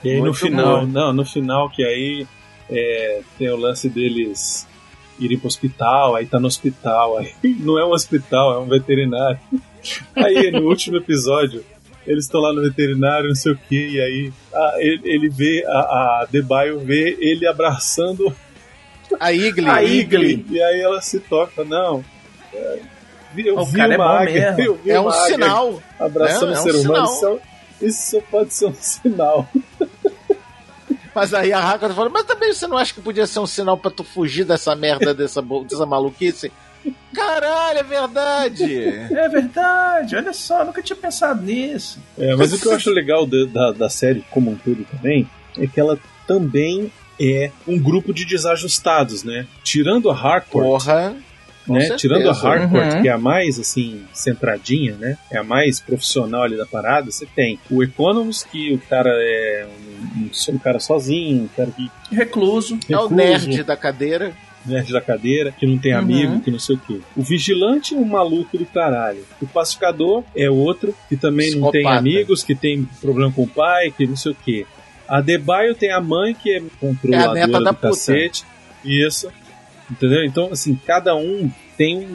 E 0.03 0.13
aí 0.13 0.19
no 0.19 0.33
final, 0.33 0.79
bom. 0.81 0.87
não, 0.87 1.13
no 1.13 1.23
final 1.23 1.69
que 1.69 1.85
aí 1.85 2.25
é, 2.71 3.21
tem 3.37 3.51
o 3.51 3.55
lance 3.55 3.87
deles 3.87 4.67
irem 5.19 5.37
pro 5.37 5.45
hospital, 5.45 6.15
aí 6.15 6.25
tá 6.25 6.39
no 6.39 6.47
hospital, 6.47 7.19
aí 7.19 7.35
não 7.59 7.77
é 7.77 7.85
um 7.85 7.91
hospital, 7.91 8.55
é 8.55 8.59
um 8.59 8.67
veterinário. 8.67 9.39
Aí 10.15 10.49
no 10.49 10.67
último 10.67 10.97
episódio, 10.97 11.63
eles 12.07 12.25
estão 12.25 12.39
lá 12.41 12.53
no 12.53 12.61
veterinário, 12.61 13.27
não 13.29 13.35
sei 13.35 13.51
o 13.53 13.57
que, 13.57 13.75
e 13.89 14.01
aí 14.01 14.33
a- 14.53 14.73
ele, 14.79 15.01
ele 15.03 15.29
vê, 15.29 15.63
a, 15.67 15.71
a 15.79 16.27
Debaio 16.29 16.79
vê 16.79 17.17
ele 17.19 17.47
abraçando 17.47 18.33
A 19.19 19.31
Igli. 19.33 19.67
A 19.69 19.83
Igli, 19.83 20.45
e 20.49 20.61
aí 20.61 20.81
ela 20.81 21.01
se 21.01 21.19
toca, 21.19 21.63
não. 21.63 22.03
é, 22.53 22.79
Eu 23.37 23.59
O 23.59 23.65
vi 23.65 23.77
cara 23.77 23.93
é 23.93 23.97
uma 23.97 24.07
bom 24.07 24.13
águia, 24.23 24.51
mesmo. 24.53 24.61
eu 24.61 24.75
vi 24.83 24.91
É 24.91 24.99
um 24.99 25.03
uma 25.03 25.13
águia 25.15 25.33
sinal. 25.33 25.83
abraçando 25.99 26.51
né? 26.51 26.57
É 26.57 26.59
um 26.59 26.63
ser 26.63 26.75
humano. 26.75 27.07
sinal. 27.07 27.13
Isso, 27.13 27.27
é- 27.81 27.85
isso 27.87 28.11
só 28.11 28.21
pode 28.31 28.53
ser 28.53 28.65
um 28.67 28.73
sinal. 28.79 29.47
Mas 31.13 31.33
aí 31.33 31.53
a 31.53 31.59
Hakata 31.59 31.93
falou, 31.93 32.09
mas 32.11 32.25
também 32.25 32.51
você 32.53 32.67
não 32.67 32.77
acha 32.77 32.93
que 32.93 33.01
podia 33.01 33.25
ser 33.25 33.39
um 33.39 33.47
sinal 33.47 33.77
pra 33.77 33.89
tu 33.89 34.03
fugir 34.03 34.43
dessa 34.43 34.75
merda, 34.75 35.13
dessa, 35.13 35.41
dessa 35.41 35.85
maluquice? 35.85 36.51
Caralho, 37.13 37.79
é 37.79 37.83
verdade! 37.83 38.83
É 39.15 39.29
verdade, 39.29 40.15
olha 40.15 40.33
só, 40.33 40.63
nunca 40.65 40.81
tinha 40.81 40.95
pensado 40.95 41.41
nisso. 41.41 41.99
É, 42.17 42.35
mas 42.35 42.51
o 42.53 42.59
que 42.59 42.67
eu 42.67 42.73
acho 42.75 42.89
legal 42.89 43.25
da, 43.25 43.45
da, 43.45 43.71
da 43.71 43.89
série 43.89 44.23
como 44.29 44.51
um 44.51 44.55
todo 44.55 44.85
também 44.91 45.27
é 45.57 45.65
que 45.67 45.79
ela 45.79 45.97
também 46.27 46.91
é 47.19 47.51
um 47.67 47.79
grupo 47.79 48.13
de 48.13 48.25
desajustados, 48.25 49.23
né? 49.23 49.47
Tirando 49.63 50.09
a 50.11 50.13
Harcourt, 50.13 50.65
Porra. 50.65 51.15
né? 51.65 51.95
Tirando 51.95 52.29
a 52.29 52.33
Harcourt, 52.33 52.95
Uhum. 52.95 53.01
que 53.01 53.07
é 53.07 53.11
a 53.11 53.17
mais 53.17 53.57
assim 53.59 54.03
centradinha, 54.13 54.95
né? 54.95 55.17
É 55.31 55.37
a 55.37 55.43
mais 55.43 55.79
profissional 55.79 56.43
ali 56.43 56.57
da 56.57 56.65
parada. 56.65 57.09
Você 57.09 57.25
tem 57.25 57.57
o 57.71 57.81
Economist, 57.81 58.45
que 58.49 58.73
o 58.73 58.79
cara 58.89 59.09
é 59.11 59.65
um, 59.65 60.23
um- 60.23 60.55
um 60.55 60.57
cara 60.57 60.79
sozinho, 60.79 61.43
um 61.43 61.47
cara 61.55 61.71
que 61.71 61.89
Recluso. 62.13 62.77
É 62.89 62.97
o 62.97 63.07
recluso, 63.07 63.15
nerd 63.15 63.63
da 63.63 63.77
cadeira. 63.77 64.33
Nerd 64.65 64.91
da 64.91 65.01
cadeira, 65.01 65.51
que 65.51 65.65
não 65.65 65.77
tem 65.77 65.93
Uhum. 65.93 65.99
amigo, 65.99 66.39
que 66.41 66.51
não 66.51 66.59
sei 66.59 66.75
o 66.75 66.79
quê. 66.79 66.99
O 67.15 67.21
vigilante 67.21 67.93
é 67.93 67.97
um 67.97 68.05
maluco 68.05 68.57
do 68.57 68.65
caralho. 68.65 69.23
O 69.41 69.47
pacificador 69.47 70.23
é 70.35 70.49
outro, 70.49 70.93
que 71.09 71.15
também 71.17 71.55
não 71.55 71.71
tem 71.71 71.85
amigos, 71.87 72.43
que 72.43 72.55
tem 72.55 72.83
problema 73.01 73.31
com 73.31 73.43
o 73.43 73.47
pai, 73.47 73.91
que 73.95 74.05
não 74.07 74.15
sei 74.15 74.31
o 74.31 74.35
quê. 74.35 74.65
A 75.07 75.21
Debaio 75.21 75.75
tem 75.75 75.91
a 75.91 76.01
mãe, 76.01 76.33
que 76.33 76.51
é 76.51 76.61
controladora 76.79 77.39
É 77.39 77.43
a 77.43 77.47
neta 77.47 77.61
da 77.63 77.71
do 77.71 77.75
puta. 77.75 77.89
cacete. 77.89 78.43
Isso. 78.83 79.29
Entendeu? 79.89 80.23
Então, 80.25 80.49
assim, 80.51 80.73
cada 80.83 81.15
um 81.15 81.51
tem, 81.77 82.07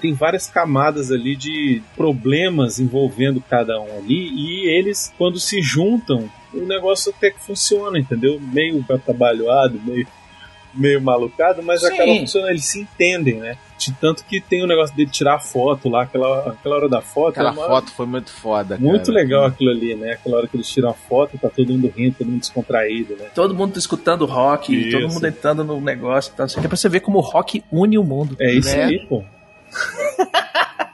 tem 0.00 0.12
várias 0.12 0.46
camadas 0.46 1.10
ali 1.10 1.34
de 1.36 1.80
problemas 1.96 2.78
envolvendo 2.78 3.42
cada 3.48 3.80
um 3.80 3.96
ali, 3.96 4.28
e 4.28 4.66
eles, 4.68 5.10
quando 5.16 5.38
se 5.40 5.62
juntam, 5.62 6.28
o 6.52 6.60
negócio 6.66 7.12
até 7.16 7.30
que 7.30 7.40
funciona, 7.40 7.98
entendeu? 7.98 8.38
Meio 8.52 8.84
atabalhoado, 8.90 9.80
meio, 9.86 10.06
meio 10.74 11.00
malucado, 11.00 11.62
mas 11.62 11.80
Sim. 11.80 11.86
acaba 11.88 12.14
funcionando, 12.16 12.50
eles 12.50 12.64
se 12.64 12.80
entendem, 12.80 13.34
né? 13.36 13.56
De 13.78 13.92
tanto 13.94 14.24
que 14.24 14.40
tem 14.40 14.62
o 14.62 14.66
negócio 14.66 14.94
dele 14.96 15.10
tirar 15.10 15.38
foto 15.40 15.88
lá, 15.88 16.02
aquela, 16.02 16.50
aquela 16.50 16.76
hora 16.76 16.88
da 16.88 17.00
foto. 17.00 17.30
Aquela 17.30 17.50
é 17.50 17.52
uma- 17.52 17.66
foto 17.66 17.90
foi 17.92 18.06
muito 18.06 18.30
foda, 18.30 18.76
Muito 18.78 19.06
cara. 19.06 19.18
legal 19.18 19.44
aquilo 19.44 19.70
ali, 19.70 19.94
né? 19.94 20.12
Aquela 20.12 20.36
hora 20.38 20.46
que 20.48 20.56
eles 20.56 20.68
tiram 20.68 20.90
a 20.90 20.94
foto, 20.94 21.36
tá 21.38 21.48
todo 21.50 21.72
mundo 21.72 21.92
rindo, 21.94 22.16
todo 22.18 22.28
mundo 22.28 22.40
descontraído, 22.40 23.16
né? 23.16 23.26
Todo 23.34 23.54
mundo 23.54 23.78
escutando 23.78 24.24
rock, 24.26 24.74
Isso. 24.74 24.98
todo 24.98 25.12
mundo 25.12 25.26
entrando 25.26 25.64
no 25.64 25.80
negócio. 25.80 26.30
Então, 26.32 26.46
isso 26.46 26.56
aqui 26.58 26.66
é 26.66 26.68
pra 26.68 26.76
você 26.76 26.88
ver 26.88 27.00
como 27.00 27.18
o 27.18 27.22
rock 27.22 27.62
une 27.70 27.98
o 27.98 28.04
mundo. 28.04 28.36
É 28.40 28.52
isso 28.52 28.74
Né? 28.76 28.84
aí, 28.84 29.06
pô. 29.06 29.22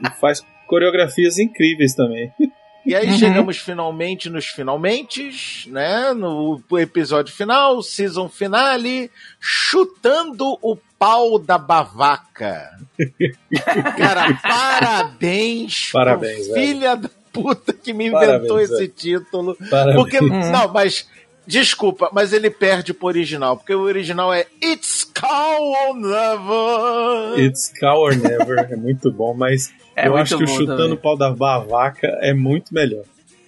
e 0.05 0.11
faz 0.21 0.43
coreografias 0.67 1.39
incríveis 1.39 1.95
também. 1.95 2.33
E 2.91 2.95
aí 2.97 3.07
Uhum. 3.09 3.19
chegamos 3.19 3.57
finalmente 3.59 4.29
nos 4.29 4.47
finalmente, 4.47 5.31
né? 5.69 6.13
No 6.13 6.61
episódio 6.73 7.33
final, 7.33 7.81
season 7.85 8.29
finale, 8.29 9.09
chutando 9.39 10.59
o 10.61 10.77
pau 10.99 11.39
da 11.39 11.57
bavaca. 11.57 12.69
Cara, 13.97 14.35
parabéns, 14.43 15.91
Parabéns, 15.93 16.49
filha 16.49 16.97
da 16.97 17.09
puta 17.33 17.73
que 17.73 17.93
me 17.93 18.07
inventou 18.09 18.27
Parabéns, 18.57 18.71
esse 18.71 18.79
velho. 18.81 18.93
título. 18.93 19.57
Parabéns. 19.71 19.95
Porque, 19.97 20.21
não, 20.21 20.73
mas, 20.73 21.09
desculpa, 21.47 22.11
mas 22.13 22.33
ele 22.33 22.51
perde 22.51 22.93
pro 22.93 23.07
original, 23.07 23.57
porque 23.57 23.73
o 23.73 23.83
original 23.83 24.35
é 24.35 24.47
It's 24.61 25.05
Call 25.05 25.71
or 25.91 25.95
Never. 25.95 27.39
It's 27.47 27.73
Cow 27.79 28.01
or 28.01 28.17
Never 28.17 28.59
é 28.69 28.75
muito 28.75 29.13
bom, 29.13 29.33
mas 29.33 29.73
É 30.05 30.09
eu 30.09 30.17
acho 30.17 30.37
que 30.39 30.45
o 30.45 30.47
chutando 30.47 30.95
o 30.95 30.99
pau 30.99 31.17
da 31.17 31.31
bavaca 31.31 32.07
é 32.21 32.33
muito 32.33 32.73
melhor. 32.75 33.05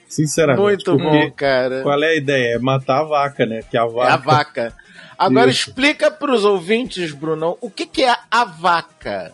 Sinceramente. 0.08 0.60
Muito 0.62 0.96
bom, 0.96 1.30
cara. 1.30 1.82
Qual 1.82 2.02
é 2.02 2.08
a 2.08 2.14
ideia? 2.14 2.54
É 2.56 2.58
matar 2.58 3.00
a 3.00 3.04
vaca, 3.04 3.46
né? 3.46 3.62
Que 3.70 3.78
a 3.78 3.82
É 3.84 3.88
vaca. 3.88 4.12
a 4.12 4.16
vaca. 4.16 4.74
Agora 5.18 5.50
Isso. 5.50 5.68
explica 5.68 6.10
pros 6.10 6.44
ouvintes, 6.44 7.12
Brunão, 7.12 7.56
o 7.60 7.70
que, 7.70 7.86
que 7.86 8.02
é 8.02 8.14
a 8.30 8.44
vaca? 8.44 9.32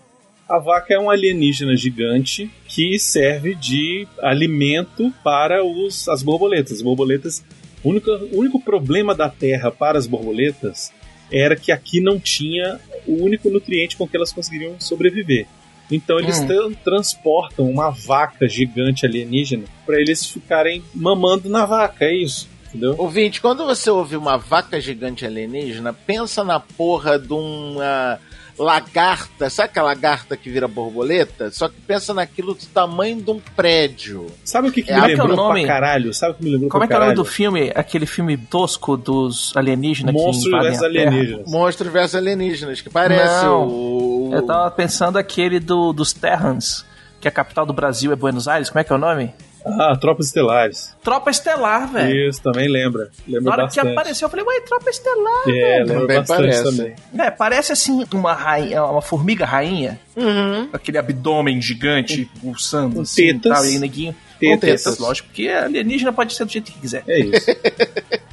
A 0.48 0.58
vaca 0.58 0.94
é 0.94 0.98
um 0.98 1.10
alienígena 1.10 1.76
gigante 1.76 2.50
que 2.66 2.98
serve 2.98 3.54
de 3.54 4.06
alimento 4.22 5.12
para 5.24 5.64
os, 5.64 6.08
as 6.08 6.22
borboletas. 6.22 6.74
As 6.74 6.82
borboletas. 6.82 7.44
O 7.82 7.90
único, 7.90 8.10
o 8.10 8.38
único 8.38 8.60
problema 8.60 9.14
da 9.14 9.28
Terra 9.28 9.70
para 9.70 9.98
as 9.98 10.06
borboletas 10.06 10.92
era 11.30 11.54
que 11.56 11.70
aqui 11.72 12.00
não 12.00 12.18
tinha 12.18 12.78
o 13.06 13.22
único 13.24 13.50
nutriente 13.50 13.96
com 13.96 14.06
que 14.06 14.16
elas 14.16 14.32
conseguiriam 14.32 14.78
sobreviver. 14.78 15.46
Então 15.90 16.18
eles 16.18 16.38
Hum. 16.40 16.46
tra- 16.46 16.70
transportam 16.84 17.68
uma 17.70 17.90
vaca 17.90 18.48
gigante 18.48 19.06
alienígena 19.06 19.64
para 19.86 20.00
eles 20.00 20.26
ficarem 20.26 20.82
mamando 20.94 21.48
na 21.48 21.64
vaca, 21.64 22.04
é 22.04 22.14
isso. 22.14 22.48
Entendeu? 22.68 22.94
Ouvinte, 22.98 23.40
quando 23.40 23.64
você 23.64 23.88
ouve 23.88 24.14
uma 24.16 24.36
vaca 24.36 24.78
gigante 24.78 25.24
alienígena, 25.24 25.92
pensa 25.94 26.44
na 26.44 26.60
porra 26.60 27.18
de 27.18 27.32
uma 27.32 28.18
lagarta, 28.58 29.48
sabe 29.48 29.70
aquela 29.70 29.86
lagarta 29.88 30.36
que 30.36 30.50
vira 30.50 30.66
borboleta? 30.68 31.50
Só 31.50 31.68
que 31.68 31.80
pensa 31.86 32.12
naquilo 32.12 32.54
do 32.54 32.66
tamanho 32.66 33.20
de 33.22 33.30
um 33.30 33.40
prédio. 33.56 34.26
Sabe 34.44 34.68
o 34.68 34.72
que, 34.72 34.82
que 34.82 34.90
É, 34.90 34.94
me 34.94 35.00
como 35.00 35.06
é 35.06 35.14
que 35.14 35.20
é 35.20 35.24
o 35.24 35.26
lembrou 35.28 35.46
nome? 35.48 35.60
pra 35.62 35.68
caralho? 35.74 36.12
Sabe 36.14 36.32
o 36.32 36.34
que 36.36 36.44
me 36.44 36.50
lembrou 36.50 36.70
Como 36.70 36.84
é 36.84 36.86
que 36.86 36.92
é 36.92 36.96
o 36.96 37.00
nome 37.00 37.14
do 37.14 37.24
filme? 37.24 37.72
Aquele 37.74 38.06
filme 38.06 38.36
tosco 38.36 38.96
dos 38.96 39.56
alienígenas 39.56 40.14
Monstros 40.14 40.52
que 40.54 40.60
versus 40.60 40.82
alienígenas. 40.82 41.46
Monstros 41.50 41.92
versus 41.92 42.14
alienígenas, 42.16 42.80
que 42.80 42.90
parece 42.90 43.44
Não. 43.44 43.66
o... 43.68 44.30
Eu 44.32 44.42
tava 44.44 44.70
pensando 44.70 45.16
aquele 45.18 45.58
do, 45.60 45.92
dos 45.92 46.12
Terrans, 46.12 46.84
que 47.20 47.26
a 47.28 47.30
capital 47.30 47.64
do 47.64 47.72
Brasil 47.72 48.12
é 48.12 48.16
Buenos 48.16 48.46
Aires. 48.48 48.68
Como 48.68 48.80
é 48.80 48.84
que 48.84 48.92
é 48.92 48.96
o 48.96 48.98
nome? 48.98 49.32
Ah, 49.78 49.96
Tropas 49.96 50.26
Estelares. 50.26 50.96
Tropa 51.02 51.30
Estelar, 51.30 51.90
velho. 51.92 52.28
Isso, 52.28 52.40
também 52.42 52.68
lembra. 52.68 53.10
Lembra 53.26 53.42
Na 53.44 53.52
hora 53.52 53.62
bastante. 53.64 53.84
que 53.86 53.92
apareceu, 53.92 54.26
eu 54.26 54.30
falei, 54.30 54.44
ué, 54.46 54.60
Tropa 54.60 54.90
Estelar. 54.90 55.48
É, 55.48 55.78
lembra 55.78 56.00
Também 56.00 56.16
bastante 56.18 56.40
parece. 56.40 56.62
também. 56.64 56.94
É, 57.18 57.30
parece 57.30 57.72
assim 57.72 58.04
uma 58.14 58.32
rainha, 58.32 58.84
uma 58.84 59.02
formiga 59.02 59.44
rainha, 59.44 59.98
Uhum. 60.16 60.68
aquele 60.72 60.98
abdômen 60.98 61.60
gigante 61.60 62.28
pulsando 62.40 63.02
assim, 63.02 63.38
tetas. 63.38 63.52
tal, 63.52 63.64
e 63.64 63.68
aí, 63.68 63.78
neguinho. 63.78 64.14
Tetas. 64.40 64.54
Com 64.60 64.66
tetas, 64.66 64.98
lógico, 64.98 65.28
porque 65.28 65.48
alienígena 65.48 66.12
pode 66.12 66.32
ser 66.34 66.44
do 66.44 66.50
jeito 66.52 66.70
que 66.72 66.78
quiser. 66.80 67.02
É 67.06 67.18
isso. 67.20 67.46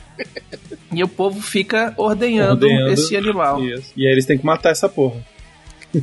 E 0.94 1.04
o 1.04 1.10
povo 1.10 1.42
fica 1.42 1.94
ordenhando, 1.98 2.52
Ordenhando. 2.66 2.94
esse 2.94 3.18
animal. 3.18 3.62
isso. 3.62 3.92
E 3.98 4.06
aí 4.06 4.14
eles 4.14 4.26
têm 4.26 4.38
que 4.38 4.46
matar 4.46 4.70
essa 4.70 4.88
porra. 4.88 5.18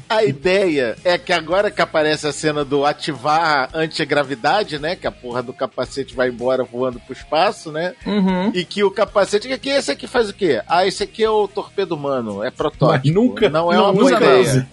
A 0.08 0.24
ideia 0.24 0.96
é 1.04 1.16
que 1.18 1.32
agora 1.32 1.70
que 1.70 1.80
aparece 1.82 2.26
a 2.26 2.32
cena 2.32 2.64
do 2.64 2.84
ativar 2.84 3.68
a 3.72 3.78
antigravidade, 3.78 4.78
né? 4.78 4.96
Que 4.96 5.06
a 5.06 5.10
porra 5.12 5.42
do 5.42 5.52
capacete 5.52 6.14
vai 6.14 6.28
embora 6.28 6.64
voando 6.64 7.00
pro 7.00 7.12
espaço, 7.12 7.70
né? 7.72 7.94
Uhum. 8.06 8.50
E 8.54 8.64
que 8.64 8.82
o 8.84 8.90
capacete. 8.90 9.48
Que, 9.48 9.58
que 9.58 9.70
esse 9.70 9.90
aqui 9.90 10.06
faz 10.06 10.28
o 10.30 10.34
quê? 10.34 10.60
Ah, 10.66 10.86
esse 10.86 11.02
aqui 11.02 11.22
é 11.24 11.30
o 11.30 11.46
torpedo 11.48 11.94
humano. 11.94 12.42
É 12.42 12.50
protótipo. 12.50 13.06
Mas 13.06 13.14
nunca- 13.14 13.48
Não 13.48 13.72
é 13.72 13.76
não 13.76 13.84
uma 13.84 13.92
boa 13.92 14.12
ideia. 14.12 14.68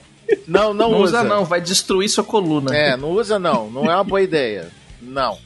Não, 0.48 0.74
não, 0.74 0.92
Não, 0.92 1.00
usa. 1.02 1.20
usa 1.20 1.24
não, 1.24 1.44
vai 1.46 1.60
destruir 1.60 2.08
sua 2.08 2.24
coluna. 2.24 2.76
É, 2.76 2.96
não 2.96 3.10
usa 3.12 3.40
não. 3.40 3.70
Não 3.72 3.86
é 3.90 3.96
uma 3.96 4.04
boa 4.04 4.22
ideia. 4.22 4.68
Não. 5.02 5.38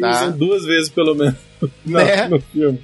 Tá. 0.00 0.10
usam 0.10 0.32
duas 0.32 0.64
vezes 0.66 0.90
pelo 0.90 1.14
menos 1.14 1.34
Né? 1.86 2.28
no 2.28 2.38
filme. 2.40 2.78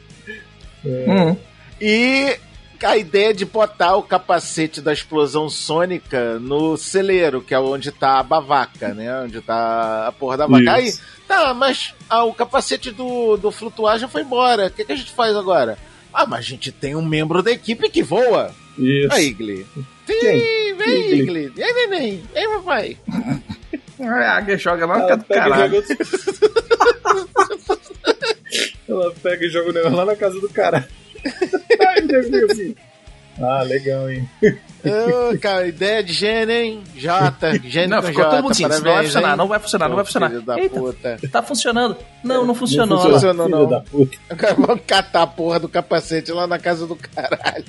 Uhum. 0.84 1.36
E 1.80 2.36
a 2.84 2.96
ideia 2.96 3.32
de 3.32 3.44
botar 3.44 3.96
o 3.96 4.02
capacete 4.02 4.80
da 4.80 4.92
explosão 4.92 5.48
sônica 5.48 6.38
no 6.38 6.76
celeiro, 6.76 7.40
que 7.42 7.54
é 7.54 7.58
onde 7.58 7.90
tá 7.90 8.18
a 8.18 8.22
bavaca, 8.22 8.94
né? 8.94 9.22
Onde 9.22 9.40
tá 9.40 10.06
a 10.08 10.12
porra 10.12 10.36
da 10.36 10.46
vaca. 10.46 10.72
Aí, 10.72 10.88
Isso. 10.88 11.00
tá, 11.26 11.54
mas 11.54 11.94
ah, 12.08 12.24
o 12.24 12.34
capacete 12.34 12.90
do, 12.90 13.36
do 13.36 13.50
flutuar 13.50 13.98
já 13.98 14.08
foi 14.08 14.22
embora. 14.22 14.66
O 14.66 14.70
que, 14.70 14.84
que 14.84 14.92
a 14.92 14.96
gente 14.96 15.10
faz 15.12 15.34
agora? 15.34 15.78
Ah, 16.12 16.26
mas 16.26 16.40
a 16.40 16.48
gente 16.48 16.70
tem 16.70 16.94
um 16.94 17.04
membro 17.04 17.42
da 17.42 17.50
equipe 17.50 17.88
que 17.90 18.02
voa. 18.02 18.54
Isso. 18.78 19.12
Aí, 19.12 19.26
Igli. 19.28 19.66
Quem? 20.06 20.20
Sim, 20.20 20.74
vem, 20.76 21.00
Igli. 21.00 21.20
Igli. 21.20 21.48
Vem, 21.48 21.74
neném. 21.74 22.22
Vem, 22.32 22.48
papai. 22.50 22.96
A 24.00 24.36
águia 24.36 24.58
joga 24.58 24.86
lá 24.86 24.98
no 24.98 25.00
Ela 25.04 25.08
canto 25.10 25.20
do 25.20 25.26
pega, 25.26 25.40
e 25.40 25.48
caralho. 25.48 25.82
joga... 25.82 25.96
Ela 28.88 29.14
pega 29.22 29.46
e 29.46 29.48
joga 29.48 29.70
o 29.70 29.72
negócio 29.72 29.96
lá 29.96 30.04
na 30.04 30.16
casa 30.16 30.40
do 30.40 30.48
cara. 30.48 30.88
Ai, 31.88 32.00
meu 32.02 32.30
Deus, 32.30 32.50
assim. 32.50 32.74
Ah, 33.40 33.62
legal, 33.62 34.08
hein? 34.10 34.28
Ô, 34.84 35.36
cara, 35.38 35.66
ideia 35.66 36.02
de 36.04 36.12
gênio, 36.12 36.54
hein? 36.54 36.84
Jota, 36.96 37.58
gênio 37.64 37.90
Não, 37.90 38.02
ficou 38.02 38.22
Jota, 38.22 38.36
todo 38.36 38.42
mundo 38.42 38.52
assim, 38.52 38.62
não 38.62 38.80
vai 38.80 39.04
funcionar, 39.04 39.30
hein? 39.30 39.36
não 39.36 39.48
vai 39.48 39.58
funcionar, 39.58 39.88
não 39.88 39.96
vai 39.96 40.04
funcionar. 40.04 40.28
Filho 40.30 40.42
da 40.42 40.58
Eita, 40.58 40.78
puta. 40.78 41.18
tá 41.32 41.42
funcionando. 41.42 41.96
Não, 42.22 42.46
não 42.46 42.54
funcionou. 42.54 43.02
Não 43.02 43.12
funcionou, 43.12 43.46
filho 43.46 43.58
não. 43.58 43.68
da 43.68 43.80
puta. 43.80 44.18
Vamos 44.56 44.82
catar 44.86 45.22
a 45.22 45.26
porra 45.26 45.58
do 45.58 45.68
capacete 45.68 46.30
lá 46.30 46.46
na 46.46 46.58
casa 46.58 46.86
do 46.86 46.94
caralho. 46.94 47.64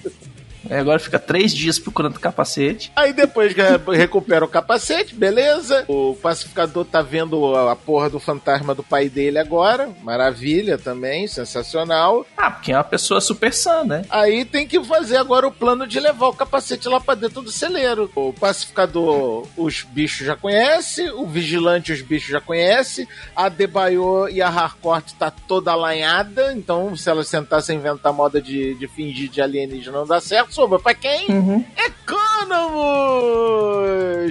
É, 0.70 0.80
agora 0.80 1.00
fica 1.00 1.20
três 1.20 1.54
dias 1.54 1.80
procurando 1.80 2.18
o 2.18 2.20
capacete. 2.20 2.92
Aí 2.96 3.14
depois 3.14 3.54
recupera 3.94 4.46
o 4.46 4.48
capacete, 4.48 5.16
beleza. 5.16 5.86
O 5.88 6.16
pacificador 6.16 6.86
tá 6.86 7.02
vendo 7.02 7.56
a 7.56 7.76
porra 7.76 8.10
do 8.10 8.20
fantasma 8.20 8.74
do 8.74 8.84
pai 8.84 9.10
dele 9.10 9.38
agora. 9.38 9.90
Maravilha 10.04 10.78
também, 10.78 11.28
sensacional. 11.28 12.26
Ah, 12.38 12.52
porque 12.52 12.72
é 12.72 12.78
uma 12.78 12.84
pessoa 12.84 13.22
super 13.22 13.54
sã, 13.54 13.84
né? 13.84 14.06
Aí 14.10 14.46
tem 14.46 14.68
que 14.68 14.84
fazer 14.84 15.18
agora 15.18 15.48
o 15.48 15.52
plano 15.52 15.88
de 15.88 16.00
levar 16.00 16.28
o 16.28 16.34
capacete 16.34 16.88
lá 16.88 17.00
pra 17.00 17.16
dentro 17.16 17.42
do 17.42 17.52
celeiro. 17.52 18.10
O 18.16 18.34
pacificador, 18.34 19.48
os 19.56 19.84
bichos 19.84 20.26
já 20.26 20.36
conhece, 20.36 21.10
o 21.12 21.26
vigilante, 21.26 21.92
os 21.92 22.02
bichos 22.02 22.30
já 22.30 22.42
conhece, 22.42 23.08
a 23.36 23.50
Debaio 23.50 24.28
e 24.30 24.42
a 24.42 24.48
Harcourt 24.48 25.12
tá 25.18 25.30
toda 25.32 25.72
alanhada, 25.72 26.54
então 26.54 26.96
se 26.96 27.10
elas 27.10 27.30
tentassem 27.30 27.78
inventar 27.78 28.14
moda 28.14 28.42
de, 28.42 28.74
de 28.76 28.88
fingir 28.88 29.30
de 29.30 29.42
alienígena 29.42 30.00
não 30.00 30.08
dá 30.08 30.20
certo. 30.20 30.55
Sobrou 30.56 30.80
pra 30.80 30.94
quem? 30.94 31.30
Uhum. 31.30 31.66
Economus! 31.76 32.78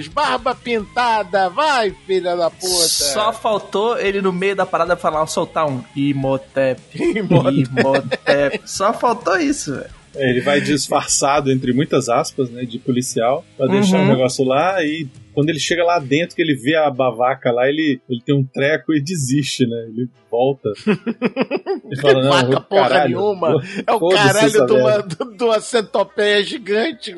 Barba 0.07 0.55
pintada, 0.55 1.51
vai, 1.51 1.91
filha 2.07 2.35
da 2.35 2.49
puta! 2.49 2.65
Só 2.67 3.31
faltou 3.31 3.95
ele 3.99 4.23
no 4.23 4.33
meio 4.33 4.55
da 4.55 4.65
parada 4.65 4.97
falar, 4.97 5.27
soltar 5.27 5.69
um 5.69 5.83
Imhotep. 5.95 6.81
Imhotep. 6.99 8.61
Só 8.65 8.91
faltou 8.91 9.39
isso, 9.39 9.75
velho. 9.75 9.91
É, 10.15 10.29
ele 10.29 10.41
vai 10.41 10.61
disfarçado, 10.61 11.51
entre 11.51 11.73
muitas 11.73 12.07
aspas, 12.09 12.49
né, 12.49 12.63
de 12.63 12.79
policial, 12.79 13.43
pra 13.57 13.67
deixar 13.67 13.97
Uhum. 13.99 14.05
o 14.05 14.07
negócio 14.07 14.45
lá 14.45 14.83
e 14.83 15.07
quando 15.33 15.49
ele 15.49 15.59
chega 15.59 15.83
lá 15.83 15.99
dentro, 15.99 16.33
que 16.35 16.41
ele 16.41 16.55
vê 16.55 16.75
a 16.77 16.89
bavaca 16.89 17.51
lá, 17.51 17.67
ele, 17.67 17.99
ele 18.09 18.21
tem 18.25 18.33
um 18.33 18.45
treco 18.45 18.93
e 18.93 19.01
desiste, 19.01 19.67
né? 19.67 19.87
Ele 19.89 20.07
volta. 20.31 20.69
Ele 21.85 22.01
fala, 22.01 22.23
não, 22.23 22.31
Vaca 22.31 22.47
vou- 22.47 22.61
porra 22.61 22.89
caralho, 22.89 23.09
nenhuma. 23.17 23.51
vou- 23.51 23.61
É 23.85 23.91
o 23.93 24.09
caralho 24.09 24.51
de 24.65 24.73
uma, 24.73 25.01
de 25.37 25.43
uma 25.43 25.59
centopeia 25.59 26.43
gigante. 26.43 27.15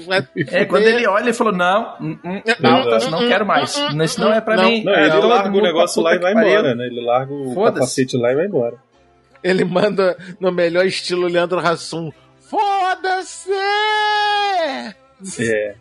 É, 0.51 0.65
quando 0.65 0.83
ele 0.87 1.07
olha, 1.07 1.23
ele 1.25 1.33
falou, 1.33 1.53
não, 1.53 1.95
hum, 2.01 2.17
hum, 2.25 2.41
não, 2.59 2.79
Exato. 2.95 3.11
não 3.11 3.27
quero 3.27 3.45
mais. 3.45 3.77
Isso 4.03 4.19
não 4.19 4.33
é 4.33 4.41
pra 4.41 4.55
Não, 4.57 4.63
mim. 4.69 4.83
Não, 4.83 4.93
ele 4.93 5.11
todo 5.11 5.27
larga 5.27 5.57
o 5.57 5.61
negócio 5.61 6.01
lá 6.01 6.15
e 6.15 6.19
vai 6.19 6.33
pariu. 6.33 6.49
embora, 6.51 6.75
né? 6.75 6.87
Ele 6.87 7.01
larga 7.01 7.33
o 7.33 7.55
capacete 7.63 8.17
lá 8.17 8.31
e 8.31 8.35
vai 8.35 8.45
embora. 8.47 8.75
Ele 9.43 9.63
manda 9.63 10.17
no 10.39 10.51
melhor 10.51 10.85
estilo 10.85 11.27
Leandro 11.27 11.59
Hassum. 11.59 12.11
Foda-se! 12.49 13.51
É. 15.39 15.75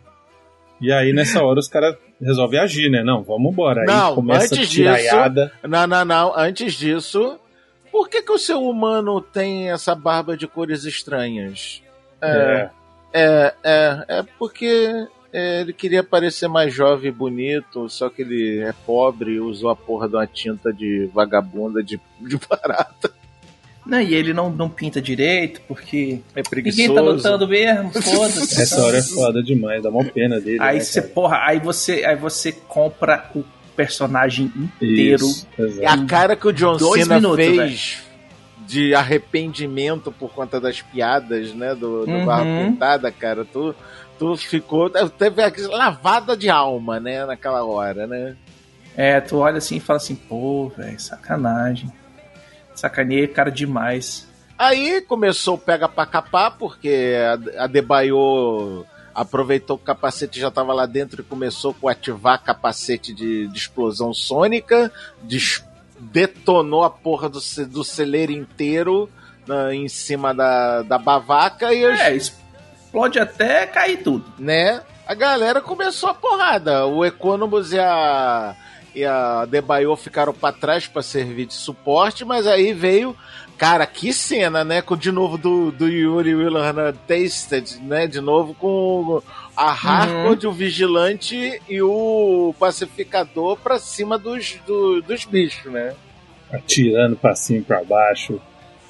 E 0.81 0.91
aí, 0.91 1.13
nessa 1.13 1.43
hora, 1.43 1.59
os 1.59 1.67
caras 1.67 1.95
resolvem 2.21 2.59
agir, 2.59 2.89
né? 2.89 3.03
Não, 3.03 3.23
vamos 3.23 3.51
embora. 3.51 3.81
Aí 3.81 3.87
Não, 3.87 4.15
começa 4.15 4.53
a 4.53 4.57
antes 4.57 4.69
tiraiada. 4.69 5.51
Não, 5.63 5.87
não, 5.87 6.05
não. 6.05 6.37
Antes 6.37 6.73
disso, 6.73 7.39
por 7.91 8.09
que, 8.09 8.21
que 8.21 8.31
o 8.31 8.37
ser 8.37 8.55
humano 8.55 9.21
tem 9.21 9.71
essa 9.71 9.95
barba 9.95 10.35
de 10.35 10.47
cores 10.47 10.83
estranhas? 10.83 11.81
É. 12.21 12.69
É, 13.13 13.53
é, 13.63 14.05
é 14.07 14.23
porque 14.37 15.07
é, 15.31 15.61
ele 15.61 15.73
queria 15.73 16.03
parecer 16.03 16.47
mais 16.47 16.73
jovem 16.73 17.09
e 17.09 17.13
bonito, 17.13 17.89
só 17.89 18.09
que 18.09 18.21
ele 18.21 18.59
é 18.59 18.73
pobre 18.85 19.33
e 19.33 19.39
usou 19.39 19.69
a 19.69 19.75
porra 19.75 20.07
de 20.07 20.15
uma 20.15 20.27
tinta 20.27 20.73
de 20.73 21.09
vagabunda 21.13 21.83
de, 21.83 21.99
de 22.19 22.37
barata. 22.49 23.11
Não, 23.87 24.01
e 24.01 24.13
ele 24.13 24.33
não, 24.33 24.49
não 24.49 24.69
pinta 24.69 25.01
direito, 25.01 25.61
porque 25.67 26.19
É 26.35 26.39
ninguém 26.39 26.43
preguiçoso. 26.49 26.93
tá 26.93 27.01
lutando 27.01 27.47
mesmo, 27.47 27.91
foda-se. 28.01 28.61
Essa 28.61 28.83
hora 28.83 28.97
é 28.97 29.01
foda 29.01 29.41
demais, 29.41 29.81
dá 29.81 29.89
uma 29.89 30.03
pena 30.03 30.39
dele. 30.39 30.57
Aí 30.61 30.77
né, 30.77 30.83
você, 30.83 31.01
cara? 31.01 31.13
porra, 31.13 31.37
aí 31.45 31.59
você, 31.59 32.03
aí 32.05 32.15
você 32.15 32.51
compra 32.51 33.29
o 33.33 33.43
personagem 33.75 34.51
inteiro. 34.55 35.25
Isso, 35.25 35.47
exato. 35.57 35.81
É 35.81 35.87
a 35.87 36.05
cara 36.05 36.35
que 36.35 36.47
o 36.47 36.51
John 36.53 36.77
Dois 36.77 37.03
Cena 37.03 37.15
minutos, 37.15 37.45
fez 37.45 38.03
de 38.67 38.93
arrependimento 38.93 40.11
por 40.11 40.31
conta 40.33 40.59
das 40.59 40.81
piadas, 40.81 41.53
né? 41.53 41.73
Do, 41.73 42.05
do 42.05 42.11
Uhum. 42.11 42.25
Barra 42.25 42.43
Pintada, 42.43 43.11
cara. 43.11 43.45
Tu, 43.45 43.73
tu 44.19 44.35
ficou. 44.35 44.89
Teve 44.89 45.41
aquela 45.41 45.77
lavada 45.77 46.35
de 46.35 46.49
alma, 46.49 46.99
né? 46.99 47.25
Naquela 47.25 47.63
hora, 47.63 48.05
né? 48.05 48.35
É, 48.95 49.21
tu 49.21 49.37
olha 49.37 49.57
assim 49.59 49.77
e 49.77 49.79
fala 49.79 49.97
assim, 49.97 50.15
pô, 50.15 50.69
velho, 50.75 50.99
sacanagem. 50.99 51.89
Sacaneei 52.77 53.25
o 53.25 53.33
cara 53.33 53.51
demais. 53.51 54.25
Aí 54.57 55.01
começou 55.01 55.55
o 55.55 55.57
pega 55.57 55.89
pra 55.89 56.05
capar, 56.05 56.57
porque 56.57 57.13
a, 57.57 57.63
a 57.63 57.67
Debaio 57.67 58.85
aproveitou 59.13 59.77
que 59.77 59.83
o 59.83 59.85
capacete 59.87 60.39
já 60.39 60.49
tava 60.51 60.73
lá 60.73 60.85
dentro 60.85 61.21
e 61.21 61.25
começou 61.25 61.73
com 61.73 61.89
ativar 61.89 62.41
capacete 62.43 63.13
de, 63.13 63.47
de 63.47 63.57
explosão 63.57 64.13
sônica, 64.13 64.91
des- 65.21 65.63
detonou 65.99 66.83
a 66.83 66.89
porra 66.89 67.27
do, 67.27 67.39
do 67.67 67.83
celeiro 67.83 68.31
inteiro 68.31 69.09
na- 69.47 69.73
em 69.73 69.87
cima 69.87 70.33
da, 70.33 70.83
da 70.83 70.97
bavaca 70.99 71.73
e 71.73 71.83
os, 71.85 71.99
É, 71.99 72.15
explode 72.15 73.19
até 73.19 73.65
cair 73.65 73.97
tudo. 74.03 74.25
né? 74.37 74.81
A 75.07 75.13
galera 75.13 75.61
começou 75.61 76.09
a 76.09 76.13
porrada. 76.13 76.85
O 76.85 77.03
Economus 77.05 77.71
e 77.71 77.79
a, 77.79 78.55
e 78.97 79.05
a 79.05 79.45
Debaio 79.45 79.95
ficaram 79.95 80.33
pra 80.33 80.51
trás 80.51 80.87
pra 80.87 81.01
servir 81.01 81.45
de 81.45 81.53
suporte, 81.53 82.25
mas 82.25 82.45
aí 82.47 82.73
veio. 82.73 83.15
Cara, 83.57 83.87
que 83.87 84.13
cena, 84.13 84.63
né? 84.63 84.81
Com, 84.83 84.95
de 84.95 85.11
novo 85.11 85.35
do, 85.37 85.71
do 85.71 85.87
Yuri 85.87 86.35
Willerman 86.35 86.93
Tasted, 87.07 87.77
né? 87.81 88.05
De 88.05 88.21
novo 88.21 88.53
com 88.53 89.21
a 89.55 89.71
Harcourt, 89.71 90.43
o 90.43 90.51
Vigilante 90.51 91.59
e 91.67 91.81
o 91.81 92.53
Pacificador 92.59 93.57
pra 93.57 93.79
cima 93.79 94.17
dos, 94.17 94.57
do- 94.67 95.01
dos 95.01 95.25
bichos, 95.25 95.71
né? 95.71 95.95
Atirando 96.51 97.15
pra 97.15 97.33
cima 97.35 97.59
e 97.59 97.63
pra 97.63 97.83
baixo. 97.83 98.39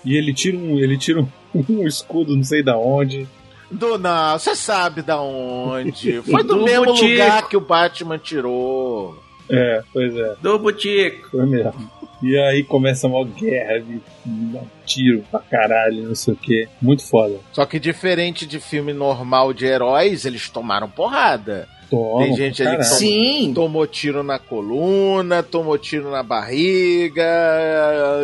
E 0.03 0.15
ele 0.17 0.33
tira 0.33 0.57
um, 0.57 0.77
ele 0.77 0.97
tira 0.97 1.21
um, 1.21 1.27
um 1.69 1.87
escudo, 1.87 2.35
não 2.35 2.43
sei 2.43 2.61
da 2.61 2.77
onde. 2.77 3.25
Do 3.71 3.97
não, 3.97 4.37
você 4.37 4.53
sabe 4.55 5.01
da 5.01 5.19
onde. 5.21 6.21
Foi 6.29 6.43
do, 6.43 6.55
Do 6.57 6.63
mesmo 6.65 6.85
Butico. 6.87 7.07
lugar 7.09 7.47
que 7.47 7.55
o 7.57 7.61
Batman 7.61 8.17
tirou. 8.17 9.17
É, 9.49 9.81
pois 9.93 10.15
é, 10.15 10.35
Do 10.41 10.59
Butico. 10.59 11.29
foi 11.31 11.45
mesmo. 11.45 11.97
E 12.21 12.35
aí 12.35 12.63
começa 12.63 13.05
uma 13.07 13.23
guerra 13.23 13.79
de 13.79 14.01
de 14.25 14.59
tiro 14.85 15.23
pra 15.29 15.39
caralho, 15.39 16.03
não 16.07 16.15
sei 16.15 16.33
o 16.33 16.37
que. 16.37 16.67
Muito 16.81 17.03
foda. 17.07 17.35
Só 17.53 17.63
que 17.65 17.79
diferente 17.79 18.45
de 18.45 18.59
filme 18.59 18.91
normal 18.91 19.53
de 19.53 19.65
heróis, 19.65 20.25
eles 20.25 20.49
tomaram 20.49 20.89
porrada. 20.89 21.67
Toma, 21.89 22.25
Tem 22.25 22.35
gente 22.35 22.61
ali 22.63 22.75
que. 22.77 22.83
Sim. 22.83 23.51
Tomou 23.55 23.85
tiro 23.87 24.21
na 24.23 24.37
coluna, 24.39 25.41
tomou 25.43 25.77
tiro 25.77 26.09
na 26.11 26.21
barriga. 26.23 27.23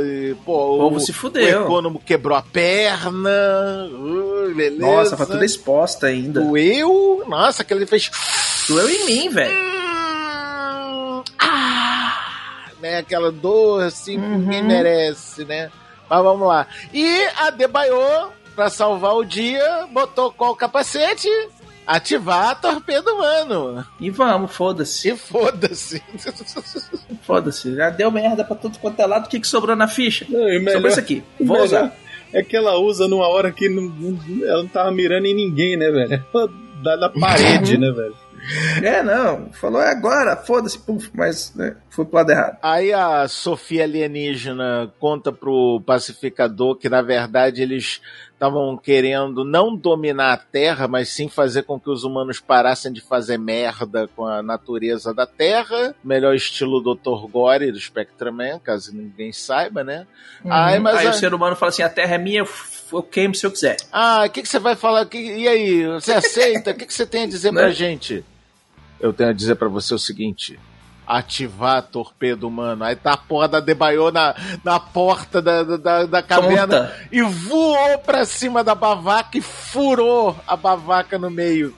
e, 0.04 0.36
pô, 0.44 0.76
O 0.76 0.80
povo 0.80 0.96
o, 0.98 1.00
se 1.00 1.12
o 1.12 1.14
fudeu. 1.14 1.64
Econômico 1.64 2.04
quebrou 2.04 2.36
a 2.38 2.42
perna. 2.42 3.30
uh, 3.90 4.54
beleza. 4.56 4.82
Nossa, 4.82 5.16
foi 5.16 5.26
tudo 5.28 5.46
exposta 5.46 6.08
ainda. 6.08 6.42
Doeu. 6.42 7.24
Nossa, 7.28 7.62
aquele 7.62 7.82
ele 7.82 7.88
fez. 7.88 8.10
Doeu 8.68 8.90
em 8.90 9.06
mim, 9.06 9.30
velho. 9.30 9.54
Hum, 9.56 11.24
ah, 11.40 12.14
né, 12.84 12.98
aquela 13.00 13.32
dor 13.32 13.84
assim 13.86 14.20
que 14.20 14.26
Uhum. 14.26 14.38
ninguém 14.40 14.62
merece, 14.64 15.46
né? 15.46 15.72
Mas 16.10 16.22
vamos 16.24 16.48
lá. 16.48 16.68
E 16.94 17.26
a 17.38 17.50
Debaiô, 17.50 18.28
pra 18.56 18.70
salvar 18.70 19.16
o 19.16 19.24
dia, 19.24 19.88
botou 19.92 20.32
qual 20.32 20.54
capacete? 20.56 21.28
Ativar 21.88 22.50
a 22.50 22.56
torpedo 22.56 23.10
humano. 23.14 23.86
E 24.00 24.10
vamos, 24.10 24.54
foda-se. 24.56 25.10
E 25.12 25.18
foda-se. 25.18 26.02
Foda-se. 27.24 27.76
Já 27.76 27.90
deu 27.90 28.12
merda 28.12 28.44
pra 28.44 28.56
tudo 28.56 28.78
quanto 28.80 29.00
é 29.02 29.06
lado. 29.06 29.26
O 29.26 29.30
que, 29.30 29.40
que 29.40 29.48
sobrou 29.48 29.76
na 29.76 29.88
ficha? 29.88 30.26
Não, 30.30 30.40
melhor- 30.46 30.74
Sobrou 30.74 30.92
isso 30.92 31.00
aqui. 31.00 31.24
o 31.40 31.46
Vou 31.46 31.56
melhor 31.58 31.66
usar. 31.66 31.94
É 32.32 32.42
que 32.44 32.56
ela 32.56 32.78
usa 32.78 33.08
numa 33.08 33.28
hora 33.28 33.52
que 33.52 33.70
não, 33.70 33.84
não- 33.84 34.48
ela 34.48 34.64
não 34.64 34.68
tava 34.70 34.92
mirando 34.92 35.26
em 35.26 35.34
ninguém, 35.36 35.78
né, 35.78 35.90
velho? 35.92 36.24
Ela 36.34 36.50
dá 36.82 36.98
na 36.98 37.10
parede, 37.20 37.78
né, 37.78 37.92
velho? 37.92 38.16
É, 38.84 39.02
não. 39.02 39.52
Falou 39.54 39.82
é 39.82 39.90
agora, 39.90 40.36
foda-se, 40.36 40.78
puf, 40.78 41.10
mas 41.14 41.54
né, 41.56 41.76
foi 41.90 42.04
pro 42.06 42.18
lado 42.18 42.32
errado. 42.32 42.58
Aí 42.62 42.92
a 42.92 43.28
Sofia 43.28 43.84
alienígena 43.84 44.92
conta 45.00 45.32
pro 45.32 45.82
pacificador 45.86 46.76
que 46.76 46.90
na 46.90 47.02
verdade 47.02 47.62
eles 47.62 48.02
estavam 48.34 48.76
querendo 48.76 49.46
não 49.46 49.74
dominar 49.76 50.34
a 50.34 50.38
Terra, 50.38 50.86
mas 50.88 51.08
sim 51.10 51.30
fazer 51.30 51.64
com 51.64 51.80
que 51.80 51.90
os 51.90 52.04
humanos 52.04 52.42
parassem 52.42 52.92
de 52.92 53.00
fazer 53.00 53.38
merda 53.38 54.10
com 54.16 54.26
a 54.26 54.44
natureza 54.44 55.14
da 55.14 55.26
Terra. 55.26 55.96
Melhor 56.04 56.36
estilo 56.36 56.82
Dr. 56.82 57.26
Gore 57.32 57.72
do 57.72 57.80
Spectreman, 57.80 58.60
caso 58.60 58.94
ninguém 58.94 59.32
saiba, 59.32 59.84
né? 59.84 60.06
Ai, 60.46 60.80
mas 60.80 60.98
Aí 60.98 61.08
a- 61.08 61.12
o 61.12 61.14
ser 61.14 61.34
humano 61.34 61.56
fala 61.56 61.70
assim: 61.70 61.84
a 61.84 61.90
terra 61.90 62.16
é 62.16 62.18
minha, 62.18 62.44
eu 62.92 63.04
queimo 63.04 63.34
se 63.34 63.46
eu 63.46 63.52
quiser. 63.52 63.78
Ah, 63.92 64.26
o 64.28 64.30
que, 64.30 64.42
que 64.42 64.50
você 64.50 64.60
vai 64.60 64.76
falar? 64.76 65.06
Que- 65.06 65.18
E 65.38 65.48
aí, 65.48 65.86
você 65.88 66.12
aceita? 66.12 66.72
O 66.72 66.74
que, 66.74 66.86
que 66.86 66.94
você 66.94 67.06
tem 67.06 67.24
a 67.24 67.28
dizer 67.28 67.52
Né? 67.54 67.62
pra 67.62 67.72
gente? 67.72 68.26
Eu 69.04 69.12
tenho 69.14 69.30
a 69.30 69.34
dizer 69.34 69.56
pra 69.56 69.68
você 69.68 69.94
o 69.94 70.00
seguinte: 70.00 70.58
ativar 71.06 71.82
torpedo 71.84 72.48
humano. 72.48 72.84
Aí 72.86 72.96
tá 72.96 73.14
a 73.14 73.18
porra 73.18 73.48
da 73.48 73.60
Debaiô 73.60 74.12
na, 74.12 74.34
na 74.64 74.80
porta 74.80 75.42
da, 75.42 75.64
da, 75.64 76.06
da 76.06 76.22
caverna 76.24 76.80
Tonta. 76.88 77.08
e 77.12 77.22
voou 77.22 77.98
pra 78.00 78.26
cima 78.26 78.64
da 78.64 78.74
bavaca 78.74 79.38
e 79.38 79.42
furou 79.42 80.36
a 80.48 80.56
bavaca 80.56 81.20
no 81.20 81.30
meio. 81.30 81.76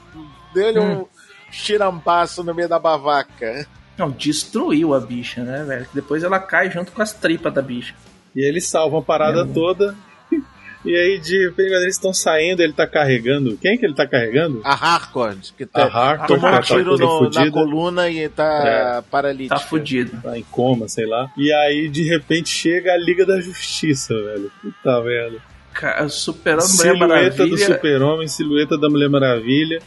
Deu-lhe 0.53 0.79
Hum. 0.79 1.01
um 1.01 1.05
chirambaço 1.51 2.43
no 2.43 2.53
meio 2.53 2.69
da 2.69 2.77
bavaca. 2.79 3.67
Não, 3.97 4.11
destruiu 4.11 4.93
a 4.93 4.99
bicha, 4.99 5.41
né, 5.43 5.63
velho? 5.63 5.87
Depois 5.93 6.23
ela 6.23 6.39
cai 6.39 6.69
junto 6.69 6.91
com 6.91 7.01
as 7.01 7.11
tripas 7.13 7.53
da 7.53 7.61
bicha. 7.61 7.95
E 8.35 8.41
eles 8.45 8.67
salvam 8.67 8.99
a 8.99 9.01
parada 9.01 9.41
É, 9.41 9.45
toda. 9.53 9.95
E 10.85 10.95
aí, 10.95 11.19
de 11.19 11.45
repente, 11.45 11.73
eles 11.73 11.95
estão 11.95 12.13
saindo, 12.13 12.61
ele 12.61 12.73
tá 12.73 12.85
carregando. 12.87 13.57
Quem 13.57 13.77
que 13.77 13.85
ele 13.85 13.95
tá 13.95 14.05
carregando? 14.07 14.61
A 14.63 14.73
Harcourt, 14.73 15.51
que 15.57 15.63
A 15.63 15.67
tá, 15.67 15.83
Harcourt, 15.85 16.27
tomou 16.27 16.49
um 16.49 16.53
que 16.61 16.67
tá 16.67 16.75
tiro 16.75 16.97
toda 16.97 17.05
no- 17.05 17.29
na 17.45 17.51
coluna 17.51 18.09
e 18.09 18.29
tá 18.29 19.03
paralítica. 19.09 19.55
Tá 19.55 19.61
fudido. 19.61 20.21
Tá 20.21 20.37
em 20.37 20.43
coma, 20.43 20.87
sei 20.87 21.05
lá. 21.05 21.31
E 21.37 21.51
aí, 21.51 21.89
de 21.89 22.03
repente, 22.03 22.49
chega 22.49 22.93
a 22.93 22.97
Liga 22.97 23.25
da 23.25 23.39
Justiça, 23.41 24.13
velho. 24.13 24.51
Puta 24.61 25.01
merda. 25.01 25.37
Superando 26.09 26.61
Mulher 26.61 27.31
Silhueta 27.33 27.43
do 27.43 27.49
Maravilha. 27.49 27.65
Super-Homem, 27.75 28.27
silhueta 28.27 28.77
da 28.77 28.89
Mulher 28.89 29.09
Maravilha, 29.09 29.81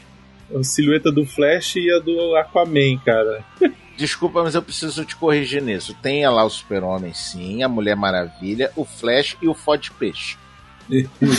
a 0.55 0.63
silhueta 0.63 1.11
do 1.11 1.25
Flash 1.25 1.77
e 1.77 1.91
a 1.91 1.99
do 1.99 2.37
Aquaman, 2.37 2.99
cara. 3.05 3.43
Desculpa, 3.97 4.43
mas 4.45 4.55
eu 4.55 4.63
preciso 4.63 5.05
te 5.05 5.17
corrigir 5.17 5.61
nisso. 5.63 5.93
Tem 6.01 6.25
lá 6.29 6.45
o 6.45 6.51
Super-Homem, 6.51 7.13
sim, 7.15 7.63
a 7.63 7.69
Mulher 7.69 7.97
Maravilha, 7.97 8.71
o 8.77 8.85
Flash 8.85 9.37
e 9.43 9.49
o 9.49 9.55
Fode 9.55 9.91
Peixe. 9.93 10.37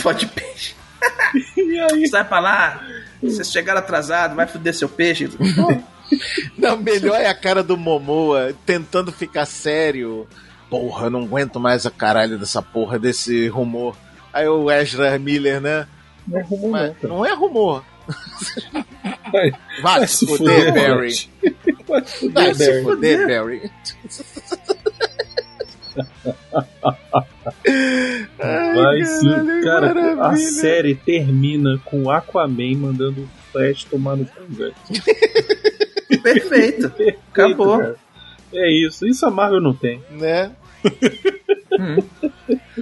Fode 0.02 0.26
peixe. 0.26 0.74
E 1.56 1.78
aí, 1.78 2.08
Sai 2.08 2.24
pra 2.24 2.40
lá. 2.40 2.82
Vocês 3.22 3.52
chegaram 3.52 3.78
atrasado, 3.78 4.34
vai 4.34 4.46
foder 4.46 4.74
seu 4.74 4.88
peixe. 4.88 5.30
Não, 6.58 6.76
melhor 6.76 7.20
é 7.20 7.28
a 7.28 7.34
cara 7.34 7.62
do 7.62 7.76
Momoa 7.76 8.52
tentando 8.66 9.12
ficar 9.12 9.46
sério. 9.46 10.26
Porra, 10.68 11.06
eu 11.06 11.10
não 11.10 11.22
aguento 11.22 11.60
mais 11.60 11.86
a 11.86 11.90
caralho 11.90 12.38
dessa 12.38 12.60
porra, 12.60 12.98
desse 12.98 13.46
rumor. 13.48 13.96
Aí 14.32 14.48
o 14.48 14.70
Ezra 14.70 15.18
Miller, 15.18 15.60
né? 15.60 15.86
Não 16.26 16.38
é 16.38 16.42
rumor, 16.42 16.70
Mas 16.70 16.94
não, 17.02 17.10
não 17.10 17.26
é 17.26 17.34
rumor. 17.34 17.84
Vai, 19.32 19.52
Vai 19.82 19.98
vai 19.98 20.06
se 20.06 20.26
fuder, 20.26 20.72
Barry. 20.72 21.30
Vai 22.32 22.54
se 22.54 22.82
fuder, 22.82 23.26
Barry. 23.26 23.70
Vai 28.74 29.04
sim. 29.04 29.60
Cara, 29.62 29.90
a 29.90 30.16
maravilha. 30.16 30.50
série 30.50 30.94
termina 30.94 31.80
com 31.84 32.04
o 32.04 32.10
Aquaman 32.10 32.76
mandando 32.76 33.22
o 33.22 33.28
Flash 33.52 33.84
tomar 33.84 34.16
no 34.16 34.24
cu, 34.24 34.42
velho. 34.48 34.74
perfeito. 36.22 36.92
Acabou. 37.32 37.78
cara. 37.78 37.96
É 38.52 38.70
isso. 38.70 39.06
Isso 39.06 39.24
a 39.26 39.30
Marvel 39.30 39.60
não 39.60 39.74
tem. 39.74 40.02
né? 40.10 40.50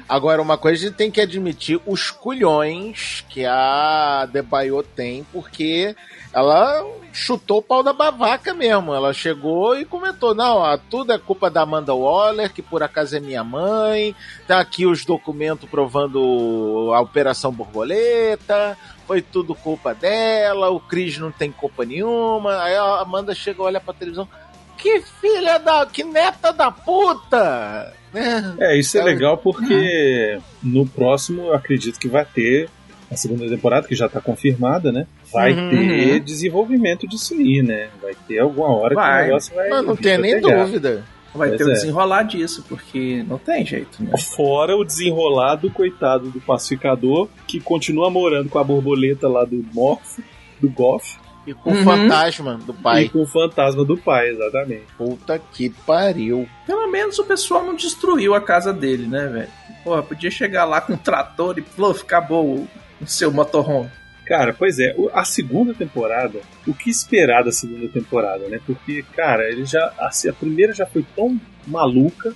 Agora, 0.09 0.41
uma 0.41 0.57
coisa 0.57 0.85
a 0.85 0.89
gente 0.89 0.97
tem 0.97 1.11
que 1.11 1.21
admitir, 1.21 1.81
os 1.87 2.11
culhões 2.11 3.25
que 3.29 3.45
a 3.45 4.27
Debaio 4.33 4.83
tem, 4.83 5.25
porque 5.33 5.95
ela 6.39 6.85
chutou 7.13 7.59
o 7.59 7.63
pau 7.63 7.83
da 7.83 7.93
bavaca 7.93 8.55
mesmo. 8.55 8.95
Ela 8.95 9.13
chegou 9.13 9.79
e 9.79 9.85
comentou: 9.85 10.35
não, 10.35 10.59
ó, 10.59 10.77
tudo 10.77 11.13
é 11.13 11.19
culpa 11.19 11.51
da 11.51 11.63
Amanda 11.63 11.95
Waller, 11.95 12.53
que 12.53 12.63
por 12.63 12.83
acaso 12.83 13.17
é 13.17 13.21
minha 13.21 13.43
mãe, 13.43 14.15
tá 14.47 14.61
aqui 14.61 14.87
os 14.87 15.05
documentos 15.05 15.69
provando 15.69 16.93
a 16.95 17.01
Operação 17.01 17.53
Borboleta, 17.53 18.77
foi 19.07 19.21
tudo 19.21 19.55
culpa 19.55 19.95
dela, 19.95 20.71
o 20.71 20.81
Cris 20.81 21.19
não 21.19 21.31
tem 21.31 21.51
culpa 21.51 21.85
nenhuma. 21.85 22.63
Aí 22.63 22.75
a 22.75 23.01
Amanda 23.01 23.35
chega, 23.35 23.63
olha 23.63 23.81
pra 23.81 23.95
televisão. 23.95 24.29
Que 24.77 25.01
filha 25.01 25.59
da. 25.59 25.87
Que 25.87 26.05
neta 26.05 26.53
da 26.53 26.71
puta! 26.71 27.93
Né? 28.13 28.57
É, 28.61 28.79
isso 28.79 28.97
é 28.97 29.03
legal 29.03 29.37
porque 29.43 30.39
no 30.63 30.87
próximo 30.87 31.43
eu 31.43 31.55
acredito 31.55 31.99
que 31.99 32.09
vai 32.09 32.25
ter 32.25 32.71
a 33.11 33.17
segunda 33.17 33.49
temporada, 33.49 33.89
que 33.89 33.95
já 33.95 34.09
tá 34.09 34.21
confirmada, 34.21 34.93
né? 34.93 35.07
Vai 35.33 35.53
Uhum. 35.53 35.71
ter 35.71 36.21
desenvolvimento 36.21 37.07
disso 37.07 37.35
aí, 37.35 37.63
né? 37.63 37.89
Vai 38.01 38.15
ter 38.27 38.39
alguma 38.39 38.69
hora 38.75 38.89
que 38.91 38.95
Vai. 38.95 39.23
o 39.23 39.27
negócio 39.27 39.55
vai. 39.55 39.69
Mas 39.69 39.85
não 39.87 39.97
tem 39.97 40.19
nem 40.19 40.41
pegar. 40.41 40.65
dúvida. 40.65 41.05
Vai 41.35 41.49
Pois 41.49 41.59
ter 41.59 41.65
o 41.67 41.71
é. 41.71 41.73
desenrolar 41.75 42.23
disso, 42.23 42.65
porque 42.69 43.23
não 43.29 43.37
tem 43.39 43.65
jeito, 43.65 44.03
né? 44.03 44.11
Fora 44.35 44.75
o 44.77 44.83
desenrolado, 44.85 45.71
coitado 45.71 46.31
do 46.31 46.41
pacificador, 46.41 47.29
que 47.47 47.61
continua 47.61 48.11
morando 48.11 48.49
com 48.49 48.59
a 48.59 48.65
borboleta 48.65 49.29
lá 49.29 49.45
do 49.45 49.65
Morph, 49.75 50.19
do 50.61 50.69
Goff, 50.71 51.17
E 51.47 51.55
com 51.55 51.71
o 51.71 51.75
Uhum. 51.77 51.85
fantasma 51.85 52.59
do 52.59 52.73
e 52.73 52.83
pai. 52.83 53.09
com 53.09 53.23
o 53.23 53.27
fantasma 53.27 53.83
do 53.85 53.97
pai, 53.97 54.29
exatamente. 54.31 54.85
Puta 54.99 55.39
que 55.39 55.71
pariu. 55.87 56.47
Pelo 56.67 56.87
menos 56.91 57.19
o 57.19 57.25
pessoal 57.25 57.65
não 57.65 57.75
destruiu 57.75 58.35
a 58.35 58.41
casa 58.41 58.71
dele, 58.73 59.07
né, 59.07 59.27
velho? 59.29 59.49
Porra, 59.85 60.03
podia 60.03 60.31
chegar 60.31 60.65
lá 60.67 60.81
com 60.81 60.93
um 60.95 60.97
trator 60.99 61.59
e, 61.59 61.63
pluf, 61.63 62.03
acabou 62.03 62.45
o, 62.45 62.69
o 63.01 63.07
seu 63.07 63.31
motorhome. 63.33 63.91
Cara, 64.29 64.53
pois 64.53 64.79
é, 64.79 64.95
a 65.15 65.25
segunda 65.25 65.73
temporada, 65.73 66.41
o 66.67 66.75
que 66.75 66.91
esperar 66.91 67.43
da 67.45 67.51
segunda 67.51 67.89
temporada, 67.89 68.47
né? 68.49 68.61
Porque, 68.67 69.03
cara, 69.17 69.49
ele 69.51 69.65
já. 69.65 69.93
A, 69.99 70.11
a 70.29 70.33
primeira 70.35 70.75
já 70.75 70.85
foi 70.85 71.05
tão 71.17 71.41
maluca, 71.67 72.35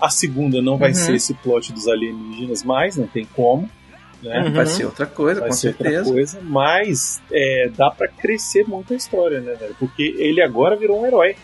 a 0.00 0.08
segunda 0.08 0.62
não 0.62 0.78
vai 0.78 0.90
Uhum. 0.90 0.94
ser 0.94 1.14
esse 1.14 1.34
plot 1.34 1.72
dos 1.72 1.86
alienígenas 1.86 2.62
mais, 2.62 2.96
não 2.96 3.06
tem 3.06 3.26
como, 3.34 3.68
né? 4.22 4.44
Uhum. 4.44 4.52
Vai 4.54 4.66
ser 4.66 4.86
outra 4.86 5.04
coisa, 5.06 5.40
Vai 5.40 5.50
com 5.50 5.54
ser 5.54 5.68
outra 5.68 5.90
certeza. 5.90 6.10
coisa, 6.12 6.40
mas 6.42 7.20
é, 7.30 7.70
dá 7.76 7.90
pra 7.90 8.08
crescer 8.08 8.66
muito 8.66 8.94
a 8.94 8.96
história, 8.96 9.40
né, 9.40 9.54
velho? 9.54 9.76
Porque 9.78 10.14
ele 10.18 10.40
agora 10.42 10.74
virou 10.74 11.02
um 11.02 11.06
herói. 11.06 11.36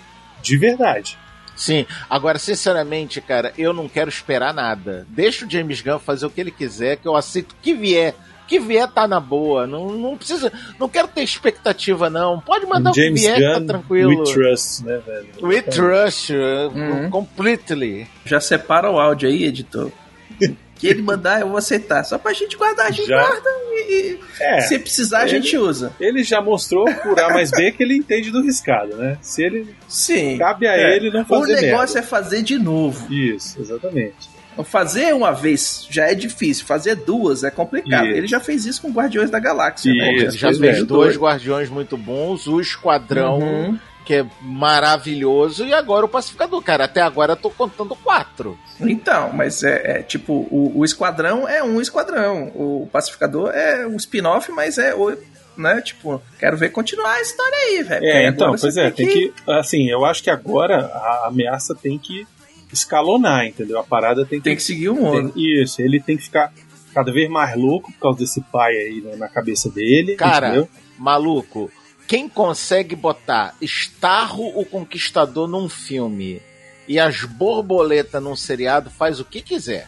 De 0.43 0.57
verdade. 0.57 1.17
Sim, 1.55 1.87
agora, 2.09 2.39
sinceramente, 2.39 3.21
cara, 3.21 3.53
eu 3.59 3.73
não 3.75 3.89
quero 3.89 4.09
esperar 4.09 4.53
nada. 4.55 5.07
Deixa 5.11 5.45
o 5.47 5.51
James 5.51 5.81
Gunn 5.83 5.99
fazer 5.99 6.25
o 6.27 6.31
que 6.31 6.41
ele 6.41 6.51
quiser, 6.51 6.97
que 6.97 7.07
eu 7.07 7.15
aceito 7.15 7.53
o 7.53 7.57
que 7.63 7.75
vier. 7.75 8.15
O 8.53 8.61
que 8.61 8.67
vier 8.67 8.87
tá 8.87 9.09
na 9.09 9.19
boa. 9.19 9.67
Não, 9.67 9.89
não 9.93 10.15
precisa. 10.17 10.53
Não 10.79 10.87
quero 10.89 11.09
ter 11.09 11.23
expectativa, 11.23 12.11
não. 12.11 12.39
Pode 12.39 12.67
mandar 12.67 12.91
o 12.91 12.93
que 12.93 13.03
James 13.03 13.21
vier, 13.23 13.37
que 13.37 13.41
tá 13.51 13.59
Gunn, 13.61 13.67
tranquilo. 13.67 14.19
we 14.19 14.33
trust, 14.33 14.85
né, 14.85 15.01
velho? 15.07 15.29
We 15.41 15.63
trust 15.63 16.33
uh, 16.35 16.69
Uhum. 16.75 17.09
completely. 17.11 18.07
Já 18.27 18.41
separa 18.41 18.91
o 18.91 19.01
áudio 19.01 19.29
aí, 19.29 19.45
editor. 19.45 19.91
que 20.77 20.87
ele 20.89 21.01
mandar, 21.01 21.41
eu 21.41 21.49
vou 21.49 21.57
aceitar. 21.57 22.05
Só 22.05 22.19
pra 22.19 22.33
gente 22.35 22.57
guardar, 22.57 22.89
a 22.89 22.91
gente 22.91 23.07
Já. 23.09 23.17
guarda 23.25 23.49
e, 23.89 24.19
É, 24.41 24.61
se 24.63 24.79
precisar 24.81 25.21
a 25.21 25.23
ele- 25.23 25.31
gente 25.41 25.57
usa. 25.57 25.93
ele 26.01 26.23
já 26.25 26.41
mostrou 26.43 26.85
por 27.03 27.19
A 27.21 27.31
mais 27.31 27.51
B 27.53 27.71
que 27.73 27.83
ele 27.83 27.97
entende 27.97 28.31
do 28.31 28.43
riscado, 28.43 28.97
né? 28.97 29.17
Se 29.23 29.43
ele 29.45 29.75
Sim. 29.89 30.37
cabe 30.39 30.67
a 30.67 30.73
É. 30.77 30.97
ele 30.97 31.11
não 31.11 31.23
O 31.23 31.25
fazer 31.25 31.61
negócio 31.61 31.95
merda. 31.95 31.99
é 32.01 32.03
fazer 32.03 32.43
de 32.43 32.59
novo. 32.59 33.11
Isso, 33.13 33.61
exatamente. 33.61 34.32
Fazer 34.65 35.15
uma 35.15 35.33
vez 35.33 35.87
já 35.91 36.11
é 36.11 36.15
difícil, 36.15 36.67
fazer 36.67 36.95
duas 36.97 37.43
é 37.45 37.51
complicado. 37.51 38.07
Isso. 38.07 38.17
Ele 38.17 38.27
já 38.27 38.41
fez 38.41 38.67
isso 38.67 38.83
com 38.83 38.91
Guardiões 38.91 39.31
da 39.31 39.39
Galáxia. 39.39 39.91
Isso, 39.91 39.99
né? 39.99 40.09
Ele 40.13 40.31
já 40.31 40.53
fez 40.53 40.79
é. 40.79 40.85
dois 40.85 41.17
guardiões 41.17 41.71
muito 41.71 41.97
bons, 41.97 42.47
o 42.47 42.61
Esquadrão, 42.61 43.39
Uhum. 43.39 43.79
que 44.05 44.15
é 44.15 44.27
maravilhoso, 44.41 45.65
e 45.67 45.73
agora 45.73 46.05
o 46.05 46.09
Pacificador. 46.09 46.61
Cara, 46.63 46.85
até 46.85 47.01
agora 47.01 47.33
eu 47.33 47.37
tô 47.37 47.51
contando 47.51 47.95
quatro. 47.97 48.59
Então, 48.81 49.33
mas 49.33 49.63
é, 49.63 49.99
é 49.99 50.03
tipo, 50.03 50.47
o, 50.51 50.73
o 50.77 50.85
Esquadrão 50.85 51.49
é 51.49 51.63
um 51.63 51.81
Esquadrão. 51.81 52.51
O 52.55 52.89
Pacificador 52.93 53.51
é 53.51 53.87
um 53.87 53.97
spin-off, 53.97 54.51
mas 54.53 54.79
é 54.79 54.95
o. 54.95 55.17
Né? 55.57 55.83
Tipo, 55.83 56.21
quero 56.39 56.57
ver 56.57 56.71
continuar 56.71 57.13
a 57.13 57.21
história 57.21 57.59
aí, 57.59 57.83
velho. 57.83 58.07
É, 58.07 58.27
então, 58.27 58.55
pois 58.59 58.77
é, 58.77 58.91
tem 58.91 59.07
que. 59.07 59.33
Assim, 59.47 59.89
eu 59.91 60.03
acho 60.05 60.23
que 60.23 60.31
agora 60.31 60.87
a 60.87 61.27
ameaça 61.29 61.75
tem 61.75 61.99
que 61.99 62.27
escalonar, 62.73 63.47
entendeu? 63.47 63.79
A 63.79 63.85
parada 63.85 64.25
tem 64.25 64.39
que. 64.39 64.45
Tem 64.45 64.57
que 64.57 64.63
seguir 64.63 64.89
o 64.89 64.95
mundo. 64.97 65.31
tem- 65.33 65.63
isso, 65.63 65.81
ele 65.83 66.01
tem 66.01 66.17
que 66.17 66.25
ficar 66.25 66.53
cada 66.95 67.13
vez 67.13 67.29
mais 67.31 67.57
louco 67.57 67.91
por 67.93 67.99
causa 68.01 68.19
desse 68.19 68.41
pai 68.41 68.73
aí 68.77 69.01
né, 69.01 69.17
na 69.17 69.29
cabeça 69.29 69.71
dele. 69.71 70.15
Cara, 70.17 70.49
entendeu? 70.49 70.69
Maluco, 70.99 71.71
quem 72.07 72.29
consegue 72.29 72.95
botar 72.95 73.55
Starro 73.63 74.47
o 74.59 74.65
Conquistador 74.65 75.49
num 75.49 75.69
filme 75.69 76.41
e 76.87 76.99
as 76.99 77.25
borboletas 77.25 78.23
num 78.23 78.37
seriado 78.37 78.91
faz 78.91 79.19
o 79.21 79.25
que 79.25 79.41
quiser. 79.41 79.87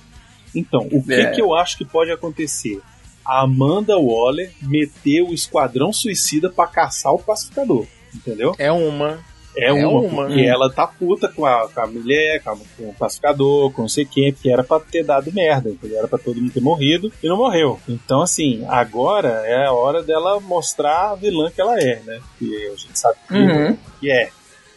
Então, 0.54 0.88
o 0.92 1.02
que, 1.02 1.12
É. 1.12 1.30
que 1.32 1.42
eu 1.42 1.52
acho 1.54 1.76
que 1.76 1.84
pode 1.84 2.10
acontecer? 2.12 2.80
A 3.24 3.42
Amanda 3.42 3.98
Waller 3.98 4.52
meteu 4.62 5.28
o 5.28 5.34
Esquadrão 5.34 5.92
Suicida 5.92 6.48
pra 6.50 6.66
caçar 6.66 7.12
o 7.12 7.18
pacificador. 7.18 7.86
Entendeu? 8.14 8.54
É 8.58 8.70
uma. 8.70 9.18
É, 9.56 9.66
É 9.68 9.72
uma, 9.72 10.00
uma. 10.00 10.26
porque 10.26 10.40
ela 10.42 10.68
tá 10.70 10.86
puta 10.86 11.28
com 11.28 11.46
a, 11.46 11.68
com 11.68 11.80
a 11.80 11.86
mulher, 11.86 12.42
com, 12.42 12.50
a- 12.50 12.56
com 12.76 12.88
o 12.88 12.94
pacificador, 12.94 13.70
com 13.72 13.82
não 13.82 13.88
sei 13.88 14.04
quem, 14.04 14.32
porque 14.32 14.50
era 14.50 14.64
pra 14.64 14.80
ter 14.80 15.04
dado 15.04 15.32
merda? 15.32 15.72
Era 15.92 16.08
pra 16.08 16.18
todo 16.18 16.40
mundo 16.40 16.52
ter 16.52 16.60
morrido 16.60 17.12
e 17.22 17.28
não 17.28 17.36
morreu. 17.36 17.78
Então, 17.88 18.20
assim, 18.22 18.64
agora 18.68 19.28
é 19.46 19.66
a 19.66 19.72
hora 19.72 20.02
dela 20.02 20.40
mostrar 20.40 21.10
a 21.10 21.14
vilã 21.14 21.50
que 21.50 21.60
ela 21.60 21.78
é, 21.78 22.00
né? 22.04 22.20
Que 22.38 22.66
a 22.66 22.70
gente 22.70 22.98
sabe 22.98 23.16
que, 23.28 23.34
Uhum. 23.34 23.76
que 24.00 24.10
é. 24.10 24.28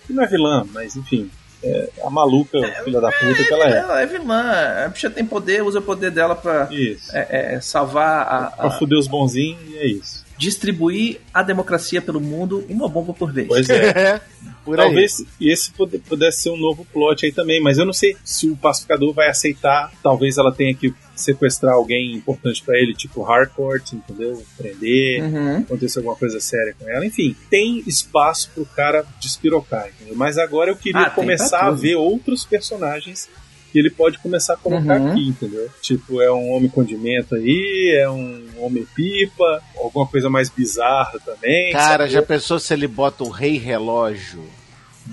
Que 0.06 0.14
não 0.14 0.24
é 0.24 0.28
vilã, 0.28 0.66
mas 0.72 0.96
enfim, 0.96 1.30
é 1.64 1.90
a 2.04 2.10
maluca, 2.10 2.60
filha 2.84 3.02
da 3.02 3.12
puta 3.12 3.44
que 3.44 3.54
ela 3.54 3.66
é. 3.68 3.78
Ela 3.80 4.02
é 4.02 4.06
vilã. 4.06 4.84
A 4.86 4.90
bicha 4.90 5.10
tem 5.10 5.26
poder, 5.26 5.64
usa 5.64 5.80
o 5.80 5.82
poder 5.82 6.12
dela 6.12 6.36
pra 6.36 6.68
Isso. 6.72 7.10
é, 7.18 7.56
é, 7.56 7.62
salvar 7.62 8.22
a, 8.22 8.42
Pra 8.52 8.68
a- 8.68 8.72
fuder 8.78 8.98
os 9.00 9.08
bonzinhos 9.08 9.60
e 9.70 9.78
é 9.80 9.88
isso. 9.88 10.27
Distribuir 10.38 11.20
a 11.34 11.42
democracia 11.44 12.02
pelo 12.02 12.20
mundo 12.22 12.66
uma 12.70 12.88
bomba 12.88 13.14
por 13.14 13.32
vez. 13.32 13.48
Pois 13.48 13.68
é. 13.70 14.22
Por 14.64 14.80
aí. 14.80 14.86
Talvez 14.86 15.24
esse 15.40 15.72
pude- 15.72 15.98
pudesse 16.00 16.42
ser 16.44 16.50
um 16.50 16.58
novo 16.58 16.86
plot 16.92 17.26
aí 17.26 17.32
também, 17.32 17.62
mas 17.62 17.78
eu 17.78 17.86
não 17.86 17.94
sei 17.94 18.16
se 18.24 18.50
o 18.50 18.56
pacificador 18.56 19.14
vai 19.14 19.30
aceitar. 19.30 19.92
Talvez 20.04 20.38
ela 20.38 20.52
tenha 20.52 20.74
que 20.76 20.94
sequestrar 21.16 21.74
alguém 21.74 22.14
importante 22.14 22.62
pra 22.64 22.78
ele, 22.78 22.94
tipo 22.94 23.26
Harcourt, 23.26 23.94
entendeu? 23.94 24.44
Prender, 24.58 25.24
Uhum. 25.24 25.58
acontecer 25.60 26.00
alguma 26.00 26.16
coisa 26.16 26.40
séria 26.40 26.76
com 26.78 26.88
ela. 26.90 27.06
Enfim, 27.06 27.36
tem 27.50 27.82
espaço 27.88 28.52
pro 28.54 28.66
cara 28.66 29.06
despirocar, 29.20 29.88
entendeu? 29.88 30.16
Mas 30.16 30.38
agora 30.38 30.70
eu 30.70 30.76
queria 30.76 31.04
Ah, 31.04 31.10
começar 31.10 31.62
a 31.62 31.72
ver 31.72 31.96
outros 31.96 32.46
personagens 32.46 33.28
que 33.72 33.78
ele 33.80 33.90
pode 33.90 34.18
começar 34.20 34.54
a 34.54 34.58
colocar 34.58 35.00
Uhum. 35.00 35.12
aqui, 35.12 35.28
entendeu? 35.30 35.70
Tipo, 35.82 36.22
é 36.22 36.32
um 36.32 36.52
homem 36.52 36.70
condimento 36.70 37.36
aí, 37.36 37.98
é 38.00 38.10
um 38.10 38.46
homem 38.60 38.86
pipa, 38.96 39.62
alguma 39.78 40.08
coisa 40.08 40.30
mais 40.30 40.50
bizarra 40.50 41.20
também. 41.26 41.72
Cara, 41.72 42.04
sacou? 42.04 42.08
já 42.08 42.22
pensou 42.22 42.60
se 42.60 42.74
ele 42.74 42.88
bota 42.88 43.24
o 43.24 43.30
Rei 43.30 43.58
Relógio? 43.58 44.44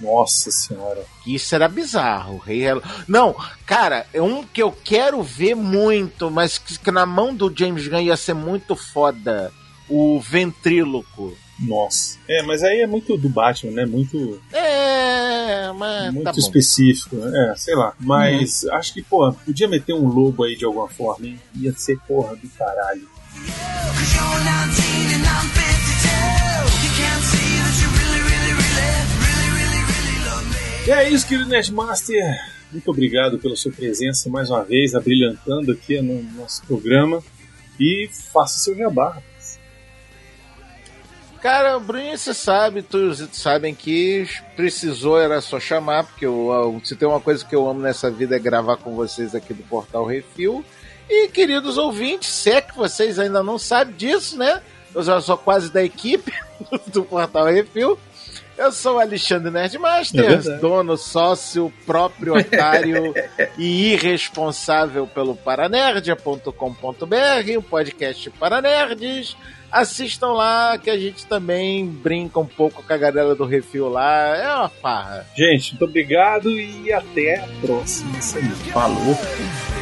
Nossa 0.02 0.50
senhora. 0.50 1.04
Que 1.22 1.34
Isso 1.36 1.54
era 1.54 1.68
bizarro. 1.68 2.34
o 2.34 2.38
Rei 2.38 2.58
Relógio. 2.60 2.90
Não, 3.06 3.34
cara, 3.64 4.06
é 4.12 4.20
um 4.20 4.42
que 4.42 4.60
eu 4.62 4.72
quero 4.72 5.22
ver 5.22 5.54
muito, 5.54 6.30
mas 6.30 6.58
que, 6.58 6.78
que 6.78 6.90
na 6.90 7.06
mão 7.06 7.32
do 7.34 7.52
James 7.56 7.86
Gunn 7.86 8.00
ia 8.00 8.16
ser 8.16 8.34
muito 8.34 8.74
foda 8.74 9.52
o 9.88 10.20
ventríloco. 10.20 11.36
Nossa. 11.60 12.18
É, 12.28 12.42
mas 12.42 12.62
aí 12.62 12.80
é 12.80 12.86
muito 12.86 13.16
do 13.16 13.28
Batman, 13.28 13.72
né? 13.72 13.86
Muito. 13.86 14.40
É, 14.52 15.72
mas. 15.72 16.06
Tá 16.06 16.12
muito 16.12 16.24
tá 16.24 16.38
específico, 16.38 17.16
né? 17.16 17.52
É, 17.52 17.56
sei 17.56 17.74
lá. 17.74 17.94
Mas 18.00 18.64
hum. 18.64 18.72
acho 18.72 18.92
que, 18.92 19.02
pô, 19.02 19.32
podia 19.32 19.68
meter 19.68 19.94
um 19.94 20.08
lobo 20.08 20.42
aí 20.44 20.56
de 20.56 20.64
alguma 20.64 20.88
forma, 20.88 21.26
hein? 21.26 21.40
Ia 21.56 21.72
ser 21.76 21.98
porra 22.08 22.34
do 22.36 22.48
caralho. 22.50 23.08
E 30.86 30.90
é 30.90 31.08
isso, 31.08 31.26
querido 31.26 31.48
Nerdmaster. 31.48 32.54
Muito 32.70 32.90
obrigado 32.90 33.38
pela 33.38 33.56
sua 33.56 33.72
presença 33.72 34.28
mais 34.28 34.50
uma 34.50 34.64
vez, 34.64 34.94
abrilhantando 34.94 35.72
aqui 35.72 36.00
no 36.02 36.22
nosso 36.36 36.62
programa. 36.66 37.22
E 37.78 38.10
faça 38.32 38.58
seu 38.58 38.76
jabá. 38.76 39.22
Cara, 41.44 41.76
o 41.76 41.80
Bruninho, 41.80 42.16
você 42.16 42.32
sabe, 42.32 42.80
tu 42.80 42.96
e 42.96 43.02
o 43.04 43.12
Zito 43.12 43.36
sabem 43.36 43.74
que 43.74 44.26
precisou 44.56 45.20
era 45.20 45.42
só 45.42 45.60
chamar, 45.60 46.04
porque 46.04 46.24
eu, 46.24 46.50
eu- 46.50 46.80
se 46.82 46.96
tem 46.96 47.06
uma 47.06 47.20
coisa 47.20 47.44
que 47.44 47.54
eu 47.54 47.68
amo 47.68 47.80
nessa 47.80 48.10
vida 48.10 48.34
é 48.34 48.38
gravar 48.38 48.78
com 48.78 48.94
vocês 48.96 49.34
aqui 49.34 49.52
do 49.52 49.62
Portal 49.64 50.06
Refil. 50.06 50.64
E, 51.06 51.28
queridos 51.28 51.76
ouvintes, 51.76 52.30
se 52.30 52.50
é 52.50 52.62
que 52.62 52.74
vocês 52.74 53.18
ainda 53.18 53.42
não 53.42 53.58
sabem 53.58 53.94
disso, 53.94 54.38
né? 54.38 54.62
Eu 54.94 55.02
já 55.02 55.20
sou 55.20 55.36
quase 55.36 55.70
da 55.70 55.84
equipe 55.84 56.32
do 56.88 57.04
Portal 57.04 57.44
Refil. 57.44 57.98
Eu 58.56 58.72
sou 58.72 58.96
o 58.96 59.00
Alexandre 59.00 59.48
É 59.48 59.50
Nerdmaster, 59.50 60.26
verdade. 60.26 60.60
dono, 60.62 60.96
sócio, 60.96 61.70
proprietário 61.84 63.12
e 63.58 63.92
irresponsável 63.92 65.06
pelo 65.06 65.36
Paranerdia.com.br, 65.36 67.58
o 67.58 67.62
podcast 67.62 68.30
para 68.30 68.62
nerds. 68.62 69.36
Assistam 69.74 70.28
lá 70.28 70.78
que 70.78 70.88
a 70.88 70.96
gente 70.96 71.26
também 71.26 71.84
brinca 71.84 72.38
um 72.38 72.46
pouco 72.46 72.80
com 72.80 72.92
a 72.92 72.96
galera 72.96 73.34
do 73.34 73.44
Refil 73.44 73.88
lá. 73.88 74.36
É 74.36 74.54
uma 74.54 74.68
farra. 74.68 75.26
Gente, 75.36 75.72
muito 75.72 75.84
obrigado 75.86 76.48
e 76.48 76.92
até 76.92 77.40
a 77.40 77.48
próxima 77.60 78.22
semana. 78.22 78.54
Falou. 78.72 79.73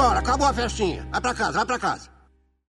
Embora, 0.00 0.20
acabou 0.20 0.46
a 0.46 0.52
festinha. 0.54 1.06
Vai 1.10 1.20
pra 1.20 1.34
casa, 1.34 1.52
vai 1.52 1.66
pra 1.66 1.78
casa. 1.78 2.19